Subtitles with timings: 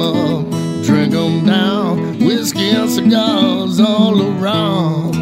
[0.00, 5.14] 'em up, drink 'em down, whiskey and cigars all around.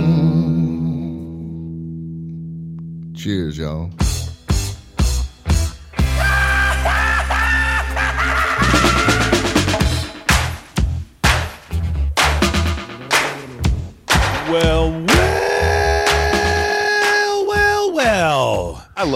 [3.15, 3.91] Cheers, y'all.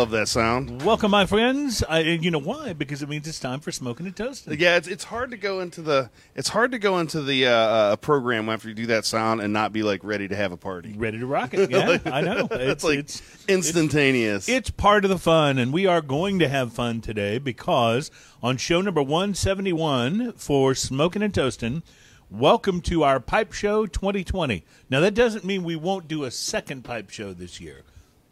[0.01, 0.81] Love that sound.
[0.81, 1.85] Welcome, my friends.
[1.87, 2.73] I, and you know why?
[2.73, 4.59] Because it means it's time for smoking and toasting.
[4.59, 7.51] Yeah, it's, it's hard to go into the it's hard to go into the uh,
[7.51, 10.57] uh, program after you do that sound and not be like ready to have a
[10.57, 10.95] party.
[10.97, 11.71] Ready to rock it?
[11.71, 12.49] Yeah, I know.
[12.51, 14.49] It's like it's, instantaneous.
[14.49, 18.11] It's part of the fun, and we are going to have fun today because
[18.43, 21.83] on show number 171 for Smoking and Toasting,
[22.31, 24.65] welcome to our Pipe Show 2020.
[24.89, 27.83] Now, that doesn't mean we won't do a second Pipe Show this year,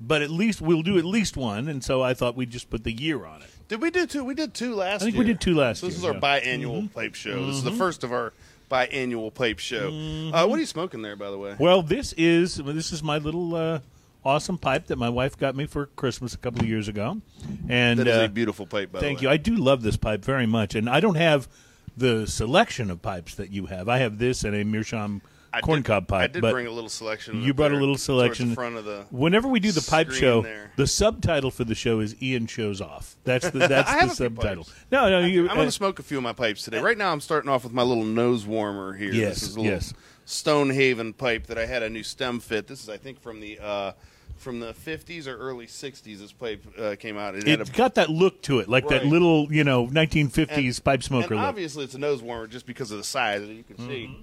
[0.00, 2.84] but at least we'll do at least one, and so I thought we'd just put
[2.84, 3.50] the year on it.
[3.68, 4.24] did we do two?
[4.24, 5.02] We did two last.
[5.02, 5.24] I think year.
[5.24, 6.40] we did two last So this year, is our yeah.
[6.40, 7.46] biannual pipe show.
[7.46, 8.32] This is the first of our
[8.70, 9.88] biannual pipe show.
[10.32, 11.56] Uh, what are you smoking there, by the way?
[11.58, 13.80] Well, this is this is my little uh,
[14.24, 17.20] awesome pipe that my wife got me for Christmas a couple of years ago,
[17.68, 18.92] and That is uh, a beautiful pipe.
[18.92, 19.28] By Thank you.
[19.28, 21.48] I do love this pipe very much, and I don't have
[21.96, 23.88] the selection of pipes that you have.
[23.88, 25.20] I have this and a Meerschaum
[25.58, 26.22] I corncob did, pipe.
[26.22, 27.42] I did but bring a little selection.
[27.42, 28.54] you brought a little selection.
[28.54, 29.06] front of the.
[29.10, 30.72] Whenever we do the pipe show, there.
[30.76, 33.16] the subtitle for the show is Ian shows off.
[33.24, 34.66] That's the that's the have a few subtitle.
[34.90, 35.42] No, no, you.
[35.42, 36.80] I'm going uh, to smoke a few of my pipes today.
[36.80, 39.12] Right now, I'm starting off with my little nose warmer here.
[39.12, 39.94] Yes, this is a little yes.
[40.24, 42.66] Stonehaven pipe that I had a new stem fit.
[42.66, 43.92] This is, I think, from the uh,
[44.38, 46.18] from the 50s or early 60s.
[46.18, 47.34] This pipe uh, came out.
[47.34, 51.02] It had a got that look to it, like that little, you know, 1950s pipe
[51.02, 51.48] smoker and look.
[51.48, 53.42] obviously it's a nose warmer just because of the size.
[53.42, 54.22] That you can see Mm-hmm.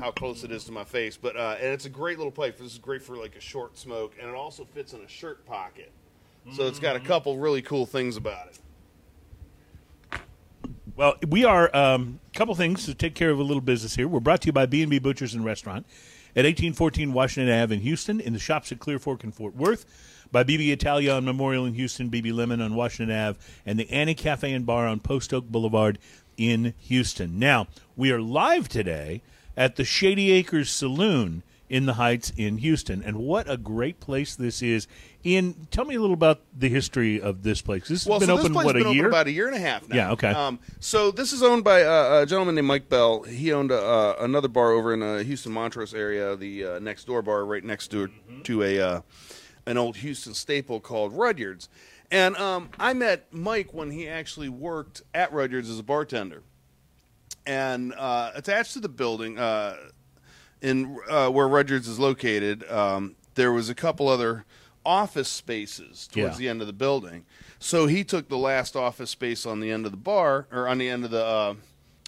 [0.00, 1.16] How close it is to my face.
[1.16, 2.58] But uh, and it's a great little pipe.
[2.58, 5.44] This is great for like a short smoke, and it also fits in a shirt
[5.46, 5.92] pocket.
[6.52, 7.08] So it's got a Mm-hmm.
[7.08, 10.20] couple really cool things about it.
[10.96, 14.06] Well, we are a um, couple things to take care of a little business here.
[14.06, 15.86] We're brought to you by B&B Butchers and Restaurant
[16.36, 19.86] at 1814 Washington Ave in Houston, in the shops at Clear Fork and Fort Worth,
[20.30, 24.14] by BB Italia on Memorial in Houston, BB Lemon on Washington Ave, and the Annie
[24.14, 25.98] Cafe and Bar on Post Oak Boulevard
[26.36, 27.38] in Houston.
[27.38, 29.22] Now, we are live today
[29.56, 34.36] at the Shady Acres Saloon in the Heights in Houston, and what a great place
[34.36, 34.86] this is.
[35.24, 37.88] Ian, tell me a little about the history of this place.
[37.88, 39.04] This has Well, been so open, what, been a year?
[39.04, 39.96] open about a year and a half now.
[39.96, 40.28] Yeah, okay.
[40.28, 43.22] Um, so this is owned by uh, a gentleman named Mike Bell.
[43.22, 47.22] He owned uh, another bar over in the Houston Montrose area, the uh, next door
[47.22, 48.10] bar right next door
[48.44, 49.00] to a uh,
[49.66, 51.70] an old Houston staple called Rudyard's.
[52.10, 56.42] And um, I met Mike when he actually worked at Rudyard's as a bartender.
[57.46, 59.76] And uh, attached to the building, uh,
[60.62, 64.46] in uh, where Rudyard's is located, um, there was a couple other
[64.86, 66.38] office spaces towards Yeah.
[66.38, 67.24] the end of the building.
[67.58, 70.78] So he took the last office space on the end of the bar, or on
[70.78, 71.54] the end of the uh,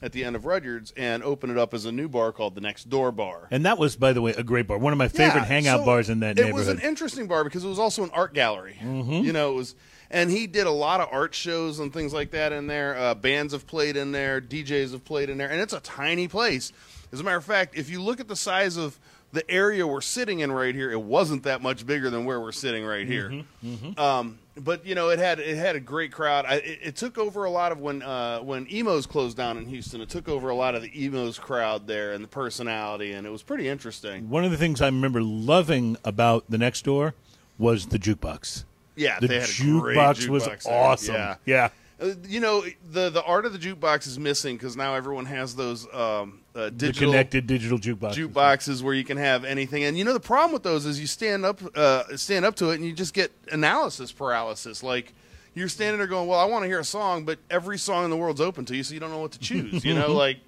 [0.03, 2.61] at the end of Rudyard's, and opened it up as a new bar called the
[2.61, 3.49] Next Door Bar.
[3.51, 4.77] And that was, by the way, a great bar.
[4.77, 6.51] One of my favorite Yeah, hangout so bars in that neighborhood.
[6.51, 8.77] it was an interesting bar because it was also an art gallery.
[8.83, 9.25] Mm-hmm.
[9.25, 9.75] You know, it was,
[10.11, 12.97] and he did a lot of art shows and things like that in there.
[12.97, 16.29] Uh, bands have played in there, DJs have played in there, and it's a tiny
[16.29, 16.73] place.
[17.13, 18.99] As a matter of fact, if you look at the size of
[19.33, 22.53] the area we're sitting in right here, it wasn't that much bigger than where we're
[22.53, 23.45] sitting right here.
[23.65, 26.47] Mm-hmm, Um, but you know, it had it had a great crowd.
[26.47, 29.67] I, it, it took over a lot of when uh, when Emo's closed down in
[29.67, 30.01] Houston.
[30.01, 33.31] It took over a lot of the Emo's crowd there and the personality, and it
[33.31, 34.31] was pretty interesting.
[34.31, 37.15] One of the things I remember loving about the next door
[37.59, 38.65] was the jukebox.
[38.97, 40.75] Yeah, The they had a great jukebox was jukebox there.
[40.75, 41.15] awesome.
[41.15, 41.37] Yeah.
[41.45, 41.69] yeah.
[41.99, 45.55] Uh, you know the the art of the jukebox is missing because now everyone has
[45.57, 48.13] those um, uh, The connected digital jukebox.
[48.15, 49.85] jukeboxes where you can have anything.
[49.85, 52.71] And you know the problem with those is you stand up uh, stand up to
[52.71, 54.83] it and you just get analysis paralysis.
[54.83, 55.15] Like
[55.55, 58.11] you're standing there going, "Well, I want to hear a song, but every song in
[58.11, 60.41] the world's open to you, so you don't know what to choose." You know, like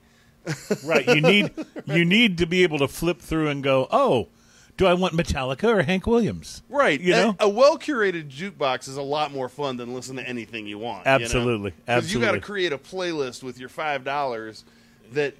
[0.84, 1.06] right.
[1.06, 1.50] You need
[1.87, 4.28] you need to be able to flip through and go, oh,
[4.78, 6.62] do I want Metallica or Hank Williams?
[6.70, 6.98] right.
[6.98, 7.36] You know?
[7.38, 11.06] a, well curated jukebox is a lot more fun than listening to anything you want.
[11.06, 11.75] Absolutely.
[11.84, 14.64] because you got to create a playlist with your five dollars
[15.12, 15.34] that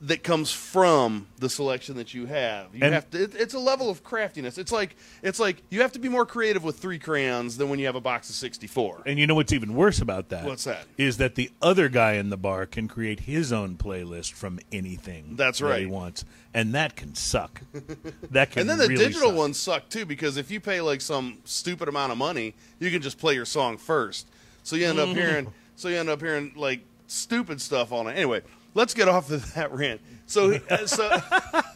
[0.00, 2.72] that comes from the selection that you have.
[2.72, 3.24] You And- have to.
[3.24, 4.56] It, it's a level of craftiness.
[4.56, 7.80] It's like it's like you have to be more creative with three crayons than when
[7.80, 9.02] you have a box of sixty four.
[9.06, 10.44] And you know what's even worse about that?
[10.44, 10.86] What's that?
[10.96, 15.34] Is that the other guy in the bar can create his own playlist from anything
[15.34, 15.90] That's that he right.
[15.90, 16.24] wants,
[16.54, 17.60] and that can suck.
[18.30, 19.36] that can And then the really digital suck.
[19.38, 23.02] ones suck too because if you pay like some stupid amount of money, you can
[23.02, 24.28] just play your song first.
[24.62, 25.18] So you end up mm-hmm.
[25.18, 28.12] hearing so you end up hearing like stupid stuff on it.
[28.12, 28.42] Anyway,
[28.74, 30.00] let's get off of that rant.
[30.26, 31.20] So he- uh, so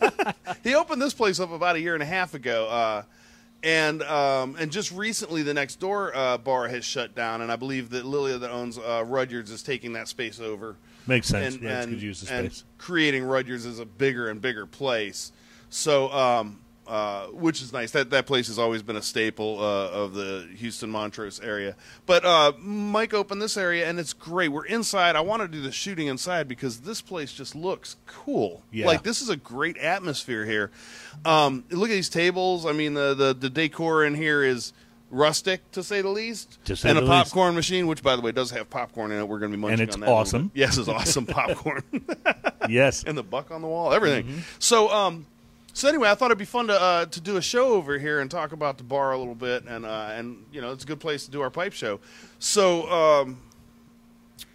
[0.65, 2.69] he opened this place up about a year and a half ago.
[2.69, 3.03] Uh,
[3.63, 7.57] and um, and just recently, the next door uh, bar has shut down, and I
[7.57, 10.77] believe that Lilia, that owns uh, Rudyard's, is taking that space over.
[11.07, 11.55] Makes sense.
[11.55, 15.33] And, Yeah, and, good use of and creating Rudyard's is a bigger and bigger place.
[15.71, 17.93] So, um, uh, which is nice.
[17.93, 21.77] That that place has always been a staple uh, of the Houston Montrose area.
[22.07, 24.49] But uh, Mike opened this area, and it's great.
[24.49, 25.15] We're inside.
[25.15, 28.63] I want to do the shooting inside because this place just looks cool.
[28.73, 28.87] Yeah.
[28.87, 30.71] Like this is a great atmosphere here.
[31.25, 32.67] Um, look at these tables.
[32.67, 34.73] I mean, the, the the decor in here is
[35.13, 36.59] rustic to say the least.
[36.65, 37.31] To say and the a least.
[37.31, 39.29] popcorn machine, which by the way does have popcorn in it.
[39.29, 40.07] We're going to be munching it's on that.
[40.07, 40.51] in a little awesome.
[40.55, 41.85] Yes, it's awesome popcorn.
[42.69, 43.05] yes.
[43.07, 44.25] and the buck on the wall, everything.
[44.25, 44.41] Mm-hmm.
[44.59, 45.27] So, um,
[45.73, 48.21] so anyway, I thought it'd be fun to uh, to do a show over here
[48.21, 50.87] and talk about the bar a little bit, and uh, and you know it's a
[50.87, 52.01] good place to do our pipe show.
[52.39, 53.41] So, um,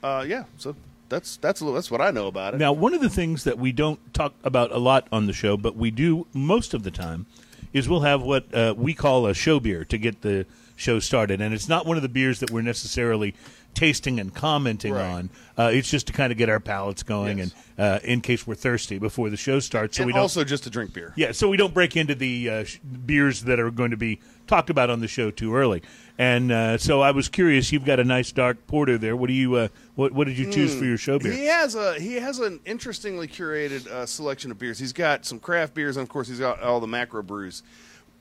[0.04, 0.75] uh, yeah, so
[1.10, 2.58] that's that's little, that's what I know about it.
[2.58, 5.58] Now, one of the things that we don't talk about a lot on the show,
[5.58, 7.25] but we do most of the time,
[7.74, 10.46] is we'll have what uh, we call a show beer to get the
[10.77, 11.41] show started.
[11.41, 13.35] And it's not one of the beers that we're necessarily
[13.74, 15.03] tasting and commenting Right.
[15.06, 15.29] on.
[15.57, 17.51] Uh, it's just to kind of get our palates going Yes.
[17.77, 19.97] and uh, in case we're thirsty before the show starts.
[19.97, 21.13] So and we don't also just to drink beer.
[21.15, 24.19] Yeah, so we don't break into the uh, sh- beers that are going to be
[24.47, 25.83] talked about on the show too early.
[26.18, 27.71] And uh, so I was curious.
[27.71, 29.15] You've got a nice dark porter there.
[29.15, 29.53] What do you?
[29.56, 31.31] Uh, what What did you choose for your show beer?
[31.31, 34.79] He has a he has an interestingly curated uh, selection of beers.
[34.79, 37.62] He's got some craft beers, and of course, he's got all the macro brews.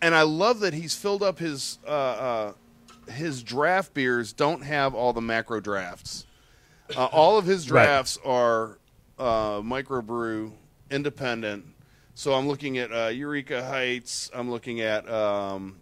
[0.07, 2.53] And I love that he's filled up his uh, uh,
[3.11, 4.33] his draft beers.
[4.33, 6.27] Don't have all the macro drafts.
[6.97, 7.87] Uh, all of his Right.
[7.87, 8.79] drafts are
[9.19, 10.53] uh, microbrew,
[10.93, 11.65] independent.
[12.15, 14.31] So I'm looking at uh, Eureka Heights.
[14.33, 15.81] I'm looking at um,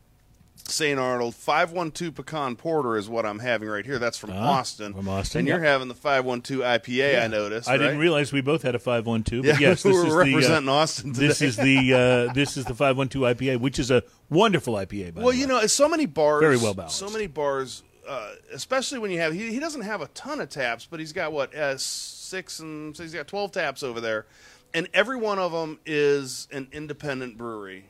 [0.68, 0.98] St.
[0.98, 1.34] Arnold.
[1.34, 3.98] 512 Pecan Porter is what I'm having right here.
[3.98, 4.94] That's from Ah, Austin.
[4.94, 7.68] from Austin, And you're having the 512 IPA, I noticed.
[7.68, 9.42] I didn't realize we both had a five one two.
[9.44, 11.26] Yeah, But yes, this we're is representing the, uh, Austin today.
[11.28, 11.94] This is the
[12.28, 15.14] uh, this is the five one two IPA, which is a wonderful IPA.
[15.14, 16.96] By Well, you know, so many bars, Very well balanced.
[16.96, 20.48] So many bars, uh, especially when you have he, he doesn't have a ton of
[20.48, 24.26] taps, but he's got what uh, six and so he's got twelve taps over there,
[24.72, 27.86] and every one of them is an independent brewery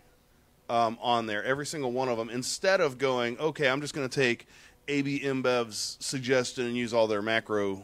[0.69, 1.44] um, on there.
[1.44, 2.31] Every single one of them.
[2.31, 4.46] Instead of going, okay, I'm just going to take
[4.88, 7.82] AB InBev's suggestion and use all their macro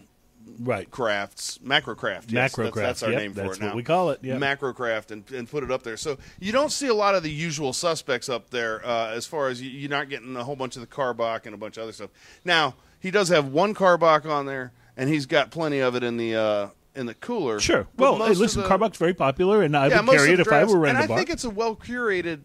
[0.58, 0.90] right.
[0.90, 2.30] crafts, macro craft.
[2.30, 3.66] Yes, Macro that's, craft, That's our yep, name for it now.
[3.68, 4.38] what we call it, yep.
[4.38, 5.96] Macro craft, and, and put it up there.
[5.96, 8.84] So you don't see a lot of the usual suspects up there.
[8.86, 11.54] Uh, as far as you, you're not getting a whole bunch of the Karbach and
[11.54, 12.10] a bunch of other stuff.
[12.44, 16.16] Now he does have one Karbach on there, and he's got plenty of it in
[16.16, 17.60] the uh, in the cooler.
[17.60, 17.86] Sure.
[17.96, 20.52] Well, hey, listen, the- Karbach's very popular, and I yeah, would carry it the if
[20.52, 21.16] I were running and a bar.
[21.16, 22.40] I think it's a well curated.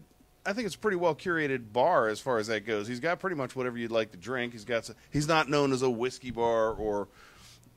[0.46, 2.86] I think it's a pretty well curated bar as far as that goes.
[2.86, 4.52] He's got pretty much whatever you'd like to drink.
[4.52, 4.84] He's got.
[4.86, 7.08] Some, he's not known as a whiskey bar or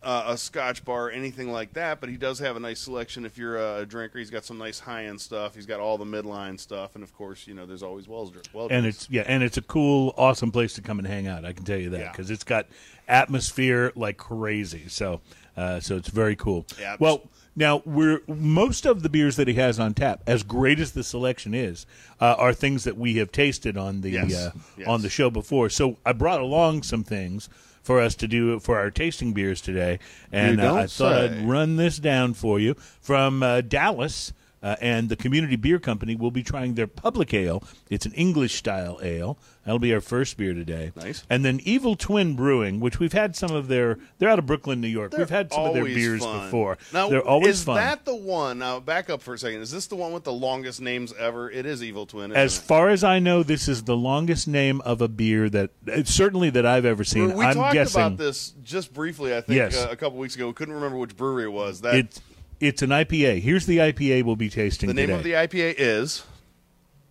[0.02, 2.00] uh, a Scotch bar, anything like that.
[2.00, 3.26] But he does have a nice selection.
[3.26, 5.56] If you're a drinker, he's got some nice high end stuff.
[5.56, 8.32] He's got all the midline stuff, and of course, you know, there's always Wells.
[8.54, 11.44] Well, and it's yeah, and it's a cool, awesome place to come and hang out.
[11.46, 12.12] I can tell you that Yeah.
[12.12, 12.68] because it's got
[13.08, 14.88] atmosphere like crazy.
[14.88, 15.22] So,
[15.58, 16.66] uh, so it's very cool.
[16.80, 16.96] Yeah.
[17.00, 20.92] Well, now we're most of the beers that he has on tap, as great as
[20.92, 21.86] the selection is,
[22.22, 24.34] uh, are things that we have tasted on the Yes.
[24.34, 24.88] uh, Yes.
[24.88, 25.70] on the show before.
[25.70, 27.50] So I brought along some things
[27.82, 30.00] for us to do for our tasting beers today,
[30.32, 31.14] and uh, I thought.
[31.16, 34.32] I'd run this down for you from uh, Dallas.
[34.62, 37.64] Uh, and the Community Beer Company will be trying their public ale.
[37.90, 39.38] It's an English style ale.
[39.64, 40.92] That'll be our first beer today.
[40.96, 41.24] Nice.
[41.30, 44.00] And then Evil Twin Brewing, which we've had some of their.
[44.18, 45.12] They're out of Brooklyn, New York.
[45.12, 46.46] They're we've had some of their beers fun.
[46.46, 46.78] before.
[46.92, 47.76] Now, They're always is fun.
[47.76, 48.60] that the one?
[48.60, 49.62] Now, back up for a second.
[49.62, 51.50] Is this the one with the longest names ever?
[51.52, 52.32] It is Evil Twin.
[52.32, 52.62] As it?
[52.62, 56.50] far as I know, this is the longest name of a beer that uh, certainly
[56.50, 57.34] that I've ever seen.
[57.38, 59.36] we I'm talked guessing about this just briefly.
[59.36, 59.78] I think Yes.
[59.78, 60.48] uh, a couple weeks ago.
[60.48, 61.82] We couldn't remember which brewery it was.
[61.82, 62.22] That it's
[62.60, 63.42] it's an IPA.
[63.42, 65.18] Here's the IPA we'll be tasting the name today.
[65.18, 66.24] of the IPA is.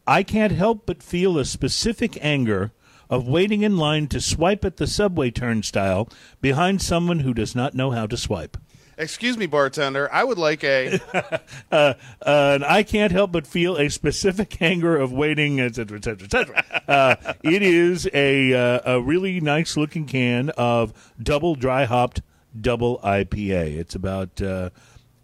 [0.07, 2.73] I can't help but feel a specific anger
[3.11, 6.09] of waiting in line to swipe at the subway turnstile
[6.41, 8.57] behind someone who does not know how to swipe.
[8.99, 10.13] Excuse me, bartender.
[10.13, 11.01] I would like a.
[11.71, 11.93] Uh,
[12.25, 16.25] and I can't help but feel a specific anger of waiting, et cetera, et cetera,
[16.25, 16.83] et cetera.
[16.89, 22.23] Uh, it is a, uh, a really nice looking can of double dry hopped
[22.59, 23.77] double IPA.
[23.77, 24.71] It's about uh,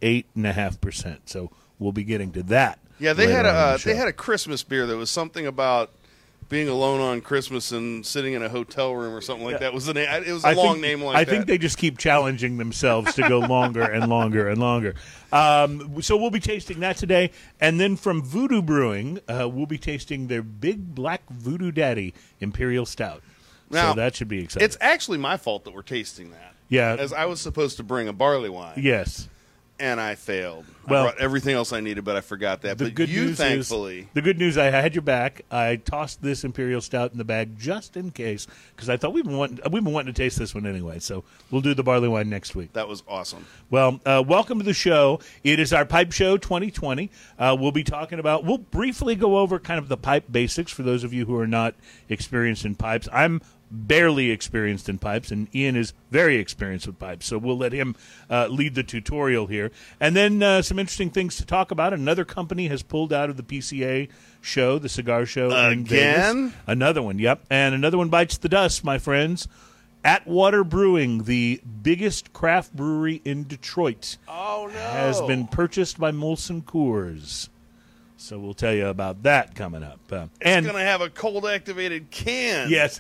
[0.05, 1.29] eight and a half percent.
[1.29, 2.79] So we'll be getting to that.
[3.01, 5.47] yeah, they later had a the uh, they had a Christmas beer that was something
[5.47, 5.91] about
[6.51, 9.73] being alone on Christmas and sitting in a hotel room or something like that.
[9.73, 10.07] Was the name?
[10.25, 11.31] It was a I long think, name like I that.
[11.31, 14.95] think they just keep challenging themselves to go longer and longer and longer.
[15.33, 17.31] Um, so we'll be tasting that today,
[17.61, 22.85] and then from Voodoo Brewing, uh, we'll be tasting their Big Black Voodoo Daddy Imperial
[22.87, 23.23] Stout.
[23.71, 24.65] Now, so that should be exciting.
[24.67, 26.55] It's actually my fault that we're tasting that.
[26.69, 26.95] Yeah.
[26.99, 28.75] as I was supposed to bring a barley wine.
[28.77, 29.29] yes,
[29.85, 30.65] and I failed.
[30.89, 32.79] Well- I brought everything else I needed, but I forgot that.
[32.79, 34.57] The but good you, news thankfully, is the good news.
[34.57, 35.43] I had your back.
[35.51, 39.25] I tossed this imperial stout in the bag just in case because I thought we've
[39.25, 41.01] been wanting, we've been wanting to taste this one anyway.
[41.01, 42.73] So we'll do the barley wine next week.
[42.73, 43.45] that was awesome.
[43.71, 45.21] Well, uh, welcome to the show.
[45.43, 47.11] It is our Pipe Show 2020.
[47.39, 50.83] Uh, we'll be talking about, we'll briefly go over kind of the pipe basics for
[50.83, 51.75] those of you who are not
[52.09, 53.07] experienced in pipes.
[53.13, 53.43] I'm
[53.75, 57.27] barely experienced in pipes, and Ian is very experienced with pipes.
[57.27, 57.97] So we'll let him
[58.31, 59.71] uh, lead the tutorial here.
[60.01, 61.93] And then uh, some interesting things to talk about.
[61.93, 64.09] Another company has pulled out of the PCA
[64.41, 65.51] show, the cigar show.
[65.51, 66.55] in Again?
[66.67, 67.45] Another one, yep.
[67.51, 69.49] And another one bites the dust, my friends.
[70.05, 74.79] Atwater Brewing, the biggest craft brewery in Detroit, Oh no!
[74.79, 77.49] has been purchased by Molson Coors.
[78.25, 80.01] So we'll tell you about that coming up.
[80.11, 82.71] Uh, and going to have a cold activated can.
[82.71, 82.99] yes,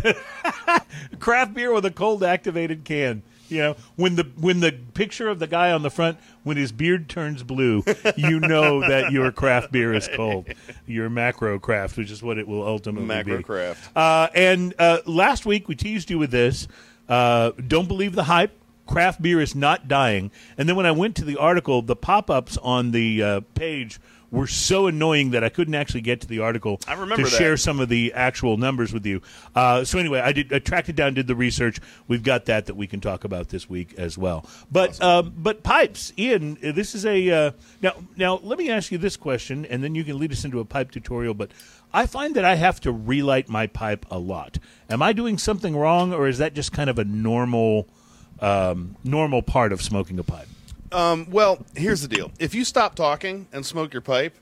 [1.18, 3.22] craft beer with a cold activated can.
[3.48, 6.72] You know, when the when the picture of the guy on the front, when his
[6.72, 7.82] beard turns blue,
[8.16, 10.46] you know that your craft beer is cold.
[10.86, 13.42] Your macro craft, which is what it will ultimately Macro be.
[13.44, 13.96] craft.
[13.96, 16.68] Uh, and uh, last week we teased you with this.
[17.08, 18.52] Uh, don't believe the hype.
[18.86, 20.30] Craft beer is not dying.
[20.58, 23.98] And then when I went to the article, the pop-ups on the uh, page
[24.34, 27.36] were so annoying that I couldn't actually get to the article I remember to that.
[27.36, 29.22] share some of the actual numbers with you.
[29.54, 31.80] Uh, so anyway, I did I tracked it down, did the research.
[32.08, 34.46] We've got that that we can talk about this week as well.
[34.70, 37.50] But um, but pipes, Ian, uh, this is a uh,
[37.80, 38.40] now now.
[38.42, 40.90] Let me ask you this question, and then you can lead us into a pipe
[40.90, 41.34] tutorial.
[41.34, 41.52] But
[41.92, 44.58] I find that I have to relight my pipe a lot.
[44.90, 47.88] Am I doing something wrong, or is that just kind of a normal
[48.40, 50.48] um, normal part of smoking a pipe?
[50.94, 54.34] Um, well, here's the deal: if you stop talking and smoke your pipe,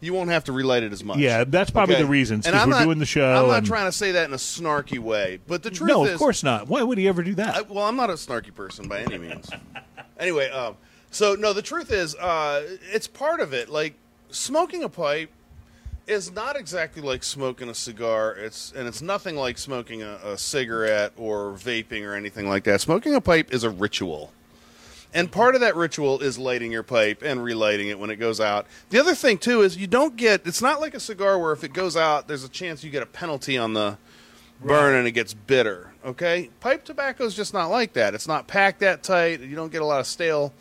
[0.00, 1.18] you won't have to relight it as much.
[1.18, 2.04] Yeah, that's probably Okay?
[2.04, 3.92] the reasons, And 'cause I'm we're not- doing the show I'm not and- trying to
[3.92, 6.68] say that in a snarky way, but the truth is No, is, of course not.
[6.68, 7.56] Why would he ever do that?
[7.56, 9.48] I, well, I'm not a snarky person by any means.
[10.20, 10.76] anyway, um,
[11.10, 13.68] so no, the truth is, uh, it's part of it.
[13.68, 13.94] Like
[14.30, 15.30] smoking a pipe
[16.06, 18.32] is not exactly like smoking a cigar.
[18.34, 22.80] It's and it's nothing like smoking a, a cigarette or vaping or anything like that.
[22.80, 24.32] Smoking a pipe is a ritual.
[25.14, 28.40] And part of that ritual is lighting your pipe and relighting it when it goes
[28.40, 28.66] out.
[28.90, 31.64] The other thing too is you don't get it's not like a cigar where if
[31.64, 33.96] it goes out there's a chance you get a penalty on the
[34.62, 35.92] burn and it gets bitter.
[36.04, 36.50] Okay?
[36.60, 38.14] Pipe tobacco is just not like that.
[38.14, 39.40] It's not packed that tight.
[39.40, 40.52] You don't get a lot of stale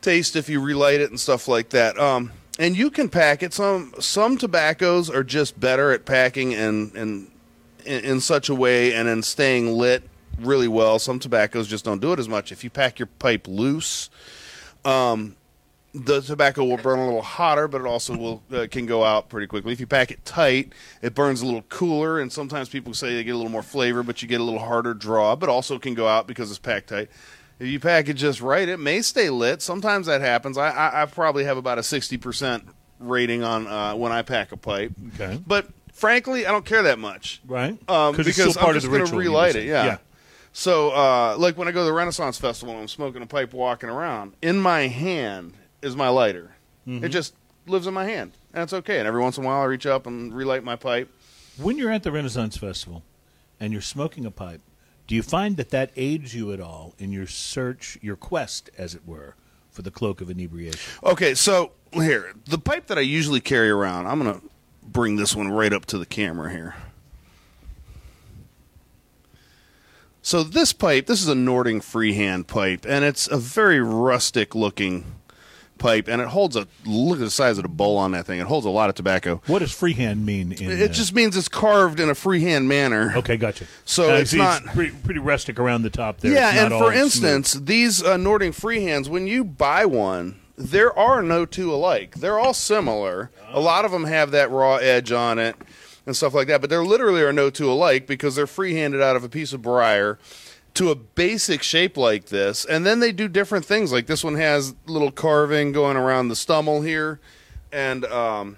[0.00, 1.98] taste if you relight it and stuff like that.
[1.98, 3.52] Um, and you can pack it.
[3.52, 7.30] Some some tobaccos are just better at packing and and
[7.84, 10.08] in, in such a way and in staying lit
[10.40, 10.98] really well.
[10.98, 12.52] Some tobaccos just don't do it as much.
[12.52, 14.10] If you pack your pipe loose,
[14.84, 15.36] um,
[15.92, 19.28] the tobacco will burn a little hotter, but it also will uh, can go out
[19.28, 19.72] pretty quickly.
[19.72, 23.24] If you pack it tight, it burns a little cooler, and sometimes people say they
[23.24, 25.94] get a little more flavor, but you get a little harder draw, but also can
[25.94, 27.08] go out because it's packed tight.
[27.58, 29.60] If you pack it just right, it may stay lit.
[29.62, 30.56] Sometimes that happens.
[30.56, 32.64] I, I, I probably have about a sixty percent
[33.00, 34.92] rating on uh, when I pack a pipe.
[35.14, 35.40] Okay.
[35.46, 37.42] but frankly, I don't care that much.
[37.46, 37.72] right?
[37.88, 39.64] Um, 'Cause because it's still part I'm of just the going to ritual, relight it.
[39.66, 39.84] Yeah.
[39.84, 39.98] yeah.
[40.52, 43.52] So, uh, like when I go to the Renaissance Festival and I'm smoking a pipe
[43.52, 46.50] walking around, in my hand is my lighter.
[46.86, 47.04] Mm-hmm.
[47.04, 47.34] It just
[47.66, 48.98] lives in my hand, and it's okay.
[48.98, 51.08] And every once in a while, I reach up and relight my pipe.
[51.56, 53.02] When you're at the Renaissance Festival
[53.60, 54.60] and you're smoking a pipe,
[55.06, 58.94] do you find that that aids you at all in your search, your quest, as
[58.94, 59.34] it were,
[59.70, 60.80] for the cloak of inebriation?
[61.04, 64.46] Okay, so here, the pipe that I usually carry around, I'm going to
[64.82, 66.74] bring this one right up to the camera here.
[70.30, 75.04] So this pipe, this is a Nording freehand pipe, and it's a very rustic looking
[75.78, 78.38] pipe, and it holds a look at the size of the bowl on that thing.
[78.38, 79.42] It holds a lot of tobacco.
[79.48, 80.52] What does freehand mean?
[80.52, 83.12] In, It uh, just means it's carved in a freehand manner.
[83.16, 83.64] okay, gotcha.
[83.84, 86.30] So Uh, it's not- pretty, pretty rustic around the top there.
[86.32, 87.02] Yeah, It's and for smooth.
[87.02, 92.14] instance, these uh, Nording freehands, when you buy one, there are no two alike.
[92.20, 93.32] They're all similar.
[93.52, 95.56] A lot of them have that raw edge on it
[96.06, 99.16] and stuff like that, but there literally are no two alike because they're free-handed out
[99.16, 100.18] of a piece of briar
[100.74, 102.64] to a basic shape like this.
[102.64, 103.92] And then they do different things.
[103.92, 107.20] Like this one has little carving going around the stummel here
[107.72, 108.56] and um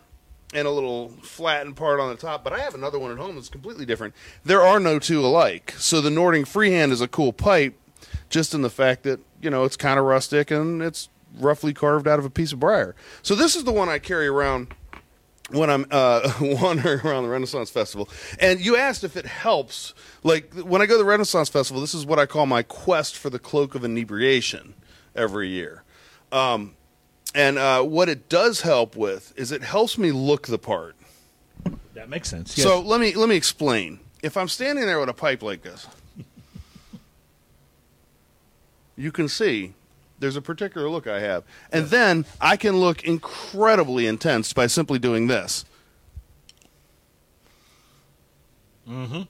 [0.54, 2.44] and a little flattened part on the top.
[2.44, 4.14] But I have another one at home that's completely different.
[4.44, 5.74] There are no two alike.
[5.78, 7.74] So the Nording Freehand is a cool pipe,
[8.28, 11.08] just in the fact that you know it's kind of rustic and it's
[11.38, 12.94] roughly carved out of a piece of briar.
[13.22, 14.74] So this is the one I carry around
[15.50, 18.08] when I'm uh, wandering around the Renaissance Festival.
[18.38, 19.94] And you asked if it helps.
[20.22, 23.16] Like when I go to the Renaissance Festival, this is what I call my quest
[23.16, 24.74] for the cloak of inebriation
[25.14, 25.82] every year.
[26.30, 26.74] Um,
[27.34, 30.96] and uh, what it does help with is it helps me look the part.
[31.94, 32.54] that makes sense.
[32.54, 34.00] So let me let me explain.
[34.22, 35.86] If I'm standing there with a pipe like this,
[38.96, 39.74] you can see
[40.22, 45.00] There's a particular look I have, and then I can look incredibly intense by simply
[45.00, 45.64] doing this.
[48.88, 49.22] Mm hmm.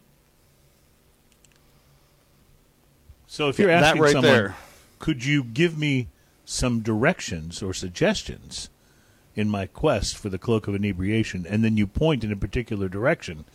[3.27, 4.57] So if you're That asking right someone, there.
[4.99, 6.09] could you give me
[6.45, 8.69] some directions or suggestions
[9.35, 12.91] in my quest for the cloak of inebriation, and then you point in a particular
[12.91, 13.47] direction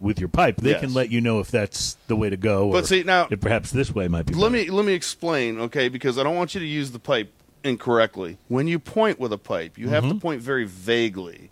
[0.00, 0.80] with your pipe, they Yes.
[0.80, 2.70] can let you know if that's the way to go.
[2.70, 4.34] But or see, now- perhaps this way might be.
[4.34, 4.64] Let better.
[4.64, 5.88] me let me explain, okay?
[5.88, 7.32] Because I don't want you to use the pipe
[7.64, 8.38] incorrectly.
[8.48, 10.18] When you point with a pipe, you have to mm-hmm.
[10.18, 11.50] point very vaguely.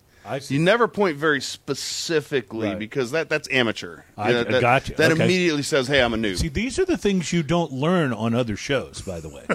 [0.49, 2.79] You never point very specifically Right.
[2.79, 4.01] because that that's amateur.
[4.17, 4.93] I- got You that, gotcha.
[4.95, 5.23] That Okay.
[5.23, 8.33] immediately says, "Hey, I'm a noob." See, these are the things you don't learn on
[8.33, 9.45] other shows, by the way.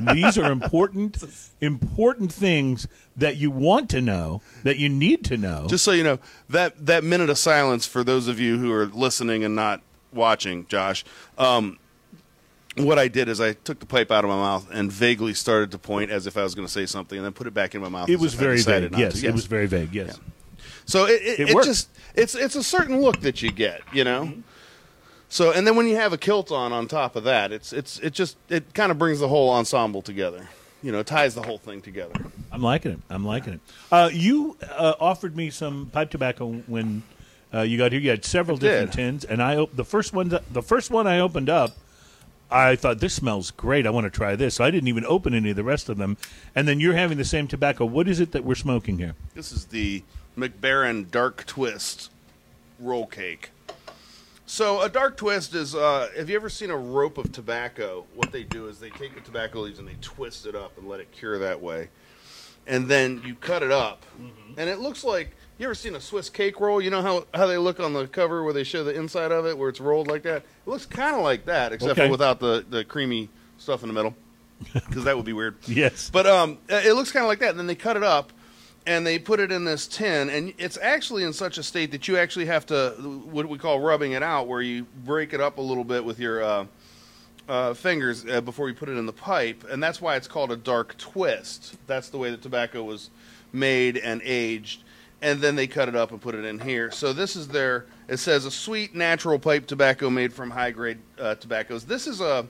[0.14, 1.22] these are important,
[1.60, 5.66] important things that you want to know, that you need to know.
[5.68, 6.18] Just so you know,
[6.48, 9.80] that that minute of silence for those of you who are listening and not
[10.12, 11.04] watching, Josh.
[11.38, 11.78] Um,
[12.78, 15.70] what I did is I took the pipe out of my mouth and vaguely started
[15.72, 17.74] to point as if I was going to say something, and then put it back
[17.74, 18.08] in my mouth.
[18.08, 18.92] it was very vague.
[18.92, 19.94] not Yes, it was very vague.
[19.94, 20.18] Yes.
[20.84, 24.04] So it, it, It it, just it's it's a certain look that you get, you
[24.04, 24.32] know.
[25.28, 27.98] So and then when you have a kilt on on top of that, it's it's
[28.00, 30.48] it just it kind of brings the whole ensemble together.
[30.82, 32.14] You know, ties the whole thing together.
[32.52, 33.00] I'm liking it.
[33.10, 33.60] I'm liking it.
[33.90, 37.02] Uh, you uh, offered me some pipe tobacco when
[37.52, 38.00] uh, you got here.
[38.00, 38.96] You had several I different did.
[38.96, 41.76] tins, and I op- the first one the first one I opened up.
[42.50, 43.86] I thought this smells great.
[43.86, 44.56] I want to try this.
[44.56, 46.16] So I didn't even open any of the rest of them.
[46.54, 47.84] And then you're having the same tobacco.
[47.84, 49.14] What is it that we're smoking here?
[49.34, 50.02] This is the
[50.36, 52.10] Mac Baren Dark Twist
[52.78, 53.50] roll cake.
[54.48, 58.06] So a dark twist is uh, have you ever seen a rope of tobacco?
[58.14, 60.88] What they do is they take the tobacco leaves and they twist it up and
[60.88, 61.88] let it cure that way.
[62.64, 64.04] And then you cut it up.
[64.56, 66.80] And it looks like you ever seen a Swiss cake roll?
[66.80, 69.46] You know how, how they look on the cover where they show the inside of
[69.46, 70.38] it where it's rolled like that?
[70.42, 72.06] It looks kind of like that except Okay.
[72.06, 74.14] for without the, the creamy stuff in the middle.
[74.72, 75.56] Because that would be weird.
[75.66, 76.08] Yes.
[76.10, 77.50] But um, it looks kind of like that.
[77.50, 78.32] And then they cut it up
[78.86, 80.30] and they put it in this tin.
[80.30, 82.90] And it's actually in such a state that you actually have to,
[83.30, 86.18] what we call rubbing it out, where you break it up a little bit with
[86.18, 86.66] your uh,
[87.48, 89.62] uh, fingers uh, before you put it in the pipe.
[89.70, 91.76] And that's why it's called a dark twist.
[91.86, 93.10] That's the way the tobacco was
[93.52, 94.82] made and aged.
[95.22, 96.90] And then they cut it up and put it in here.
[96.90, 100.98] So this is their, it says a sweet natural pipe tobacco made from high grade
[101.18, 101.84] uh, tobaccos.
[101.86, 102.46] This is a,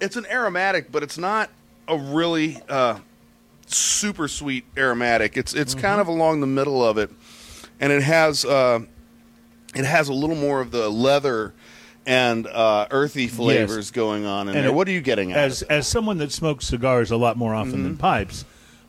[0.00, 1.50] it's an aromatic, but it's not
[1.86, 2.98] a really uh,
[3.66, 5.36] super sweet aromatic.
[5.36, 7.10] It's it's kind of along the middle of it,
[7.78, 8.80] and it has uh,
[9.74, 11.52] it has a little more of the leather
[12.06, 14.72] and uh, earthy flavors going on in And there.
[14.72, 15.38] it- what are you getting at?
[15.38, 18.46] as as someone that smokes cigars a lot more often than pipes,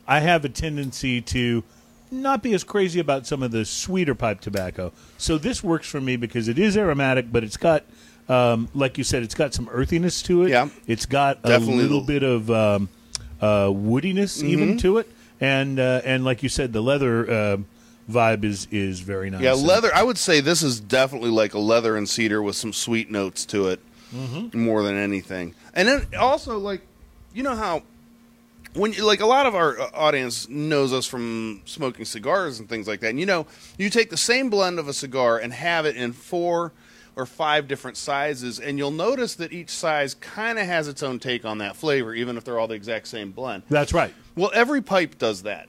[0.08, 1.62] I have a tendency to
[2.12, 4.92] not be as crazy about some of the sweeter pipe tobacco.
[5.18, 7.84] So this works for me because it is aromatic, but it's got,
[8.28, 10.50] um, like you said, it's got some earthiness to it.
[10.50, 10.68] Yeah.
[10.86, 12.88] it's got a little bit of um,
[13.40, 17.56] uh, woodiness even to it, and uh, and like you said, the leather uh,
[18.10, 19.42] vibe is is very nice.
[19.42, 19.90] yeah, leather.
[19.94, 23.44] I would say this is definitely like a leather and cedar with some sweet notes
[23.46, 23.80] to it,
[24.54, 25.54] more than anything.
[25.74, 26.82] And then also like,
[27.34, 27.82] you know how
[28.74, 32.68] when you, like a lot of our uh, audience knows us from smoking cigars and
[32.68, 33.10] things like that.
[33.10, 33.46] And you know,
[33.78, 36.72] you take the same blend of a cigar and have it in four
[37.14, 41.18] or five different sizes, and you'll notice that each size kind of has its own
[41.18, 43.62] take on that flavor, even if they're all the exact same blend.
[43.68, 44.14] That's right.
[44.34, 45.68] Well, every pipe does that.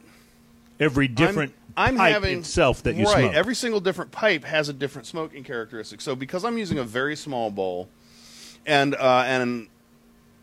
[0.79, 3.19] Every different I'm, I'm pipe having itself that you right.
[3.19, 3.33] smoke.
[3.33, 5.99] Every single different pipe has a different smoking characteristic.
[5.99, 7.89] So because I'm using a very small bowl,
[8.65, 9.67] and uh, and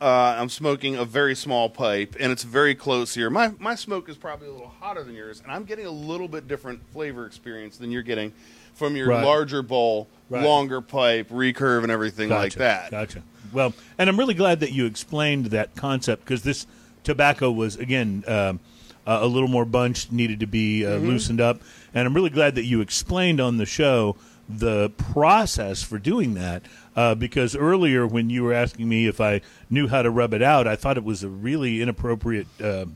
[0.00, 3.28] uh, I'm smoking a very small pipe, and it's very close here.
[3.30, 6.28] My my smoke is probably a little hotter than yours, and I'm getting a little
[6.28, 8.32] bit different flavor experience than you're getting
[8.74, 9.24] from your Right.
[9.24, 10.42] larger bowl, Right.
[10.44, 12.90] longer pipe, recurve, and everything like that.
[12.90, 13.22] Gotcha.
[13.52, 16.66] Well, and I'm really glad that you explained that concept because this
[17.04, 18.60] tobacco was again um,
[19.06, 21.06] uh, a little more bunched, needed to be uh, Mm-hmm.
[21.08, 21.60] loosened up,
[21.92, 24.16] and I'm really glad that you explained on the show
[24.48, 26.62] the process for doing that.
[26.96, 30.42] Uh, because earlier, when you were asking me if I knew how to rub it
[30.42, 32.86] out, I thought it was a really inappropriate uh,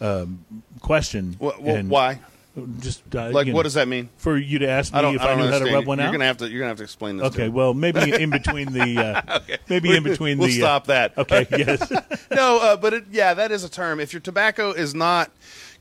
[0.00, 0.44] um,
[0.80, 1.36] question.
[1.42, 2.20] Wh- And why?
[2.80, 4.08] Just uh, Like, you what does that mean?
[4.16, 5.14] for you to ask me I don't.
[5.14, 6.12] if I don't knew how to rub one you're out?
[6.12, 6.48] gonna have to.
[6.50, 7.26] You're gonna have to explain this.
[7.28, 11.16] Okay, well, maybe in between the uh, maybe in between we'll the stop that.
[11.16, 11.88] Uh, okay, yes,
[12.32, 14.00] no, uh, but it, yeah, that is a term.
[14.00, 15.30] If your tobacco is not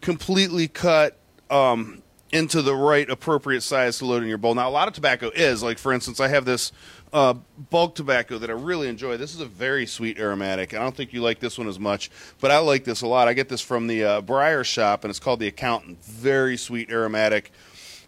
[0.02, 1.18] completely cut
[1.50, 4.94] um, into the right appropriate size to load in your bowl, now a lot of
[4.94, 5.64] tobacco is.
[5.64, 6.72] Like for instance, I have this
[7.14, 7.34] uh,
[7.70, 9.18] bulk tobacco that I really enjoy.
[9.18, 10.74] This is a very sweet aromatic.
[10.74, 13.28] I don't think you like this one as much, but I like this a lot.
[13.28, 16.04] I get this from the uh, Briar shop, and it's called the Accountant.
[16.04, 17.52] Very sweet aromatic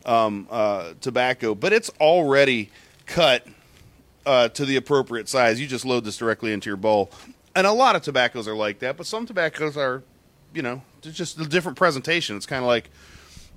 [0.05, 2.69] um, uh, tobacco, but it's already
[3.05, 3.45] cut
[4.25, 5.59] uh, to the appropriate size.
[5.59, 7.11] You just load this directly into your bowl,
[7.55, 10.03] and a lot of tobaccos are like that, but some tobaccos are,
[10.53, 12.35] you know, just a different presentation.
[12.35, 12.89] It's kind of like,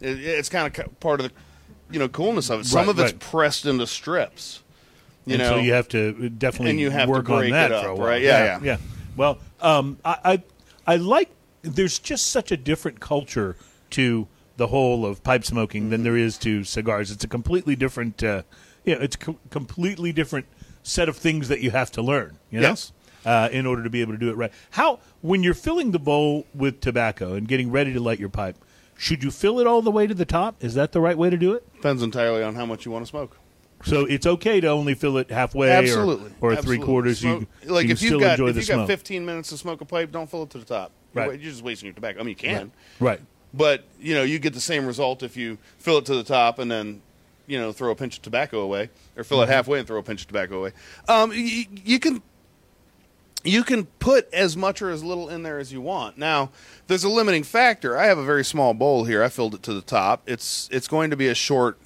[0.01, 1.33] it's kind of part of the,
[1.93, 2.67] you know, coolness of it.
[2.67, 3.21] Some Right, of it's right.
[3.21, 4.63] pressed into strips.
[5.25, 7.71] You and know, so you have to definitely And you have to work on that
[7.73, 8.07] up, for a while.
[8.09, 8.23] right?
[8.23, 8.61] Yeah, yeah.
[8.63, 8.77] yeah.
[9.17, 10.43] Well, um, I, I
[10.95, 11.31] I like.
[11.63, 13.57] There's just such a different culture
[13.91, 17.11] to the whole of pipe smoking than there is to cigars.
[17.11, 18.23] It's a completely different.
[18.23, 18.43] Uh,
[18.85, 20.47] you know, it's a co- completely different
[20.83, 22.39] set of things that you have to learn.
[22.51, 22.69] You know?
[22.71, 22.93] Yes.
[23.25, 24.51] Uh, in order to be able to do it right.
[24.73, 28.57] How when you're filling the bowl with tobacco and getting ready to light your pipe,
[28.97, 30.57] should you fill it all the way to the top?
[30.65, 31.73] Is that the right way to do it?
[31.75, 33.37] depends entirely on how much you want to smoke.
[33.85, 36.77] So it's okay to only fill it halfway or- Absolutely, or, Absolutely.
[36.77, 37.19] three quarters.
[37.21, 39.85] Smoke- you like you if you've got if you've got 15 minutes to smoke a
[39.85, 40.93] pipe, don't fill it to the top.
[41.15, 41.41] You're, Right.
[41.41, 42.21] you're just wasting your tobacco.
[42.21, 43.21] I mean, you can, right.
[43.53, 46.59] but you know, you get the same result if you fill it to the top
[46.59, 47.03] and then
[47.47, 49.51] you know throw a pinch of tobacco away, or fill Mm-hmm.
[49.51, 50.73] it halfway and throw a pinch of tobacco away.
[51.09, 52.23] Um, y- you can
[53.45, 56.17] you can put as much or as little in there as you want.
[56.17, 56.51] Now,
[56.87, 57.99] there's a limiting factor.
[57.99, 59.23] I have a very small bowl here.
[59.23, 60.23] I filled it to the top.
[60.27, 61.79] It's it's going to be a short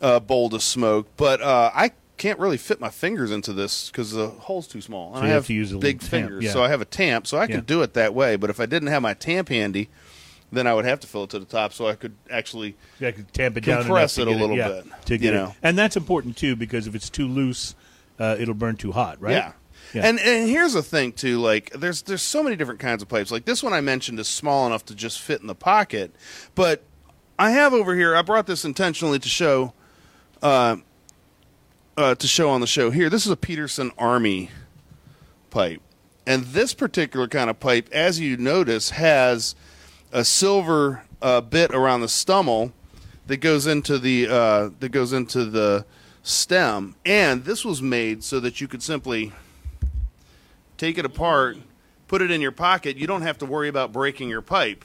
[0.00, 4.12] uh, bowl to smoke, but uh, I can't really fit my fingers into this because
[4.12, 6.52] the hole's too small, and So I have have to use a big fingers, yeah.
[6.52, 7.60] so I have a tamp, so I Yeah.
[7.60, 8.36] do it that way.
[8.36, 9.88] But if I didn't have my tamp handy,
[10.50, 13.08] then I would have to fill it to the top, so I could actually Yeah,
[13.08, 15.36] I could tamp it down Compress it a little yeah, bit, you get it.
[15.36, 15.54] know.
[15.62, 17.74] And that's important too because if it's too loose,
[18.18, 19.32] uh, it'll burn too hot, right?
[19.32, 19.52] Yeah.
[19.94, 20.06] Yeah.
[20.06, 23.30] And and here's the thing too, like there's there's so many different kinds of pipes.
[23.30, 26.14] Like this one I mentioned is small enough to just fit in the pocket,
[26.54, 26.82] but
[27.38, 28.14] I have over here.
[28.16, 29.72] I brought this intentionally to show,
[30.42, 30.76] uh,
[31.96, 33.10] uh, to show on the show here.
[33.10, 34.50] This is a Peterson Army
[35.50, 35.82] pipe,
[36.26, 39.54] and this particular kind of pipe, as you notice, has
[40.12, 42.72] a silver uh, bit around the stummel
[43.26, 45.84] that goes into the uh, that goes into the
[46.22, 49.32] stem, and this was made so that you could simply
[50.76, 51.58] take it apart,
[52.06, 52.96] put it in your pocket.
[52.96, 54.84] You don't have to worry about breaking your pipe,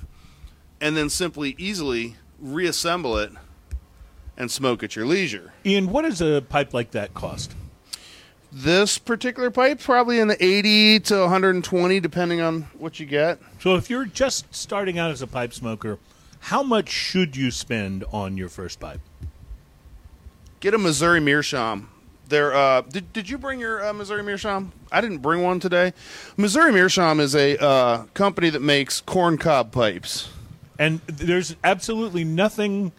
[0.82, 3.32] and then simply easily reassemble it
[4.38, 5.54] and smoke at your leisure.
[5.66, 7.54] Ian, what does a pipe like that cost?
[8.52, 13.40] This particular pipe probably in the 80 to 120 depending on what you get.
[13.60, 15.98] So if you're just starting out as a pipe smoker,
[16.40, 19.00] how much should you spend on your first pipe?
[20.60, 21.90] Get a Missouri Meerschaum.
[22.30, 24.72] They're, uh, did, did you bring your uh, Missouri Meerschaum?
[24.92, 25.94] I didn't bring one today.
[26.38, 30.30] Missouri Meerschaum is a uh, company that makes corn cob pipes.
[30.78, 32.92] And there's absolutely nothing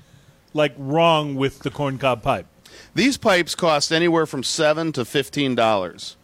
[0.55, 2.47] like wrong with the corncob pipe.
[2.95, 6.17] These pipes cost anywhere from seven to fifteen dollars.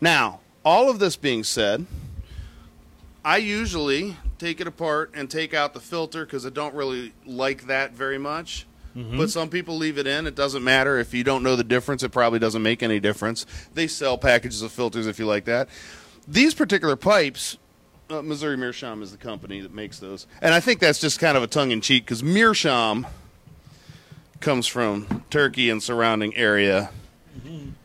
[0.00, 1.86] Now, all of this being said,
[3.24, 7.66] I usually take it apart and take out the filter because I don't really like
[7.66, 8.66] that very much.
[9.16, 10.26] But some people leave it in.
[10.26, 12.02] It doesn't matter if you don't know the difference.
[12.02, 13.46] It probably doesn't make any difference.
[13.74, 15.68] They sell packages of filters if you like that.
[16.26, 17.58] These particular pipes,
[18.10, 21.36] uh, Missouri Meerschaum is the company that makes those, and I think that's just kind
[21.36, 23.06] of a tongue in cheek because Meerschaum
[24.40, 26.90] comes from Turkey and surrounding area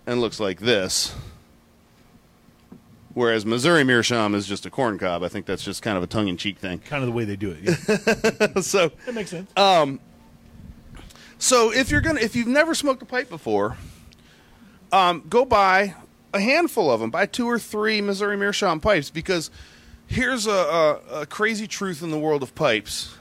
[0.06, 1.16] and looks like this.
[3.14, 5.22] Whereas Missouri Meerschaum is just a corn cob.
[5.24, 6.80] I think that's just kind of a tongue in cheek thing.
[6.80, 7.64] Kind of the way they do it.
[7.64, 8.62] Yeah.
[8.62, 9.52] so that makes sense.
[11.38, 13.78] so if you're gonna if you've never smoked a pipe before,
[14.92, 15.94] um, go buy
[16.34, 17.12] a handful of them.
[17.12, 19.52] Buy two or three Missouri Meerschaum pipes because
[20.08, 23.16] here's a, a, a crazy truth in the world of pipes.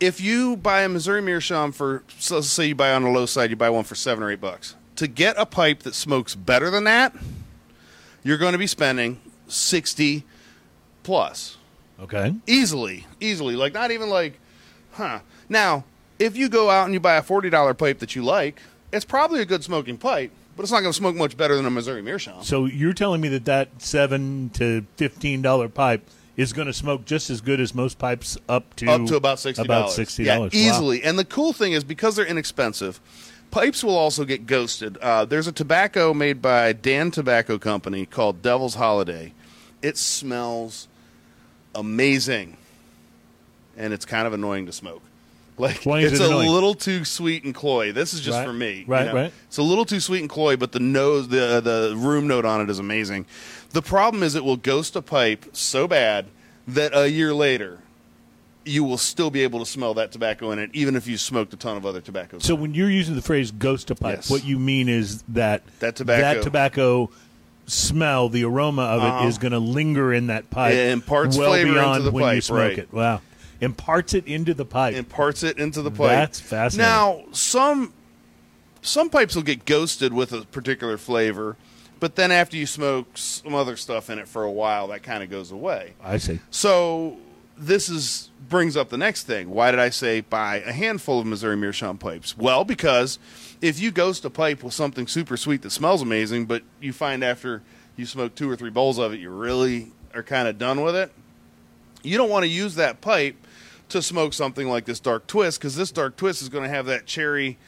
[0.00, 3.26] If you buy a Missouri Meerschaum for, so let's say you buy on the low
[3.26, 4.76] side, you buy one for seven or eight bucks.
[4.96, 7.14] To get a pipe that smokes better than that,
[8.22, 10.24] you're going to be spending sixty
[11.02, 11.56] plus
[12.00, 12.34] okay.
[12.46, 13.56] easily, easily.
[13.56, 14.38] Like not even like,
[14.92, 15.20] huh.
[15.48, 15.84] Now,
[16.18, 18.60] if you go out and you buy a forty dollar pipe that you like,
[18.92, 21.66] it's probably a good smoking pipe, but it's not going to smoke much better than
[21.66, 22.42] a Missouri Meerschaum.
[22.42, 26.04] So you're telling me that that seven to fifteen dollar pipe
[26.38, 29.40] is going to smoke just as good as most pipes up to Up to about
[29.40, 29.62] sixty.
[29.62, 31.02] About sixty yeah, dollars, easily.
[31.02, 33.00] And the cool thing is because they're inexpensive,
[33.50, 34.96] pipes will also get ghosted.
[34.98, 39.34] Uh, there's a tobacco made by Dan Tobacco Company called Devil's Holiday.
[39.82, 40.86] It smells
[41.74, 42.56] amazing,
[43.76, 45.02] and it's kind of annoying to smoke.
[45.58, 46.48] Like it's it a annoying?
[46.50, 47.92] little too sweet and cloy.
[47.92, 48.78] This is just Right, for me.
[48.80, 49.14] you right, know?
[49.14, 49.32] right.
[49.48, 52.60] It's a little too sweet and cloy, but the nose, the the room note on
[52.60, 53.26] it is amazing.
[53.70, 56.26] The problem is it will ghost a pipe so bad
[56.66, 57.80] that a year later
[58.64, 61.52] you will still be able to smell that tobacco in it, even if you smoked
[61.54, 62.44] a ton of other tobaccos.
[62.44, 64.30] So when you're using the phrase "ghost a pipe," Yes.
[64.30, 67.10] what you mean is that That tobacco- that tobacco
[67.66, 69.24] smell, the aroma of Uh-huh.
[69.24, 70.74] it, is going to linger in that pipe.
[70.74, 72.78] It imparts well flavor into beyond the when you pipe, smoke right.
[72.78, 72.88] it.
[72.92, 73.20] Wow,
[73.60, 74.94] imparts it into the pipe.
[74.94, 76.10] imparts it into the pipe.
[76.10, 76.90] That's fascinating.
[76.90, 77.92] Now, some
[78.82, 81.56] some pipes will get ghosted with a particular flavor,
[82.00, 85.22] but then after you smoke some other stuff in it for a while, that kind
[85.22, 85.94] of goes away.
[86.02, 86.40] I see.
[86.50, 87.18] So
[87.56, 89.50] this is brings up the next thing.
[89.50, 92.38] Why did I say buy a handful of Missouri Meerschaum pipes?
[92.38, 93.18] Well, because
[93.60, 97.24] if you ghost a pipe with something super sweet that smells amazing, but you find
[97.24, 97.62] after
[97.96, 100.94] you smoke two or three bowls of it, you really are kind of done with
[100.94, 101.12] it.
[102.02, 103.36] You don't want to use that pipe
[103.90, 106.86] to smoke something like this dark twist because this dark twist is going to have
[106.86, 107.58] that cherry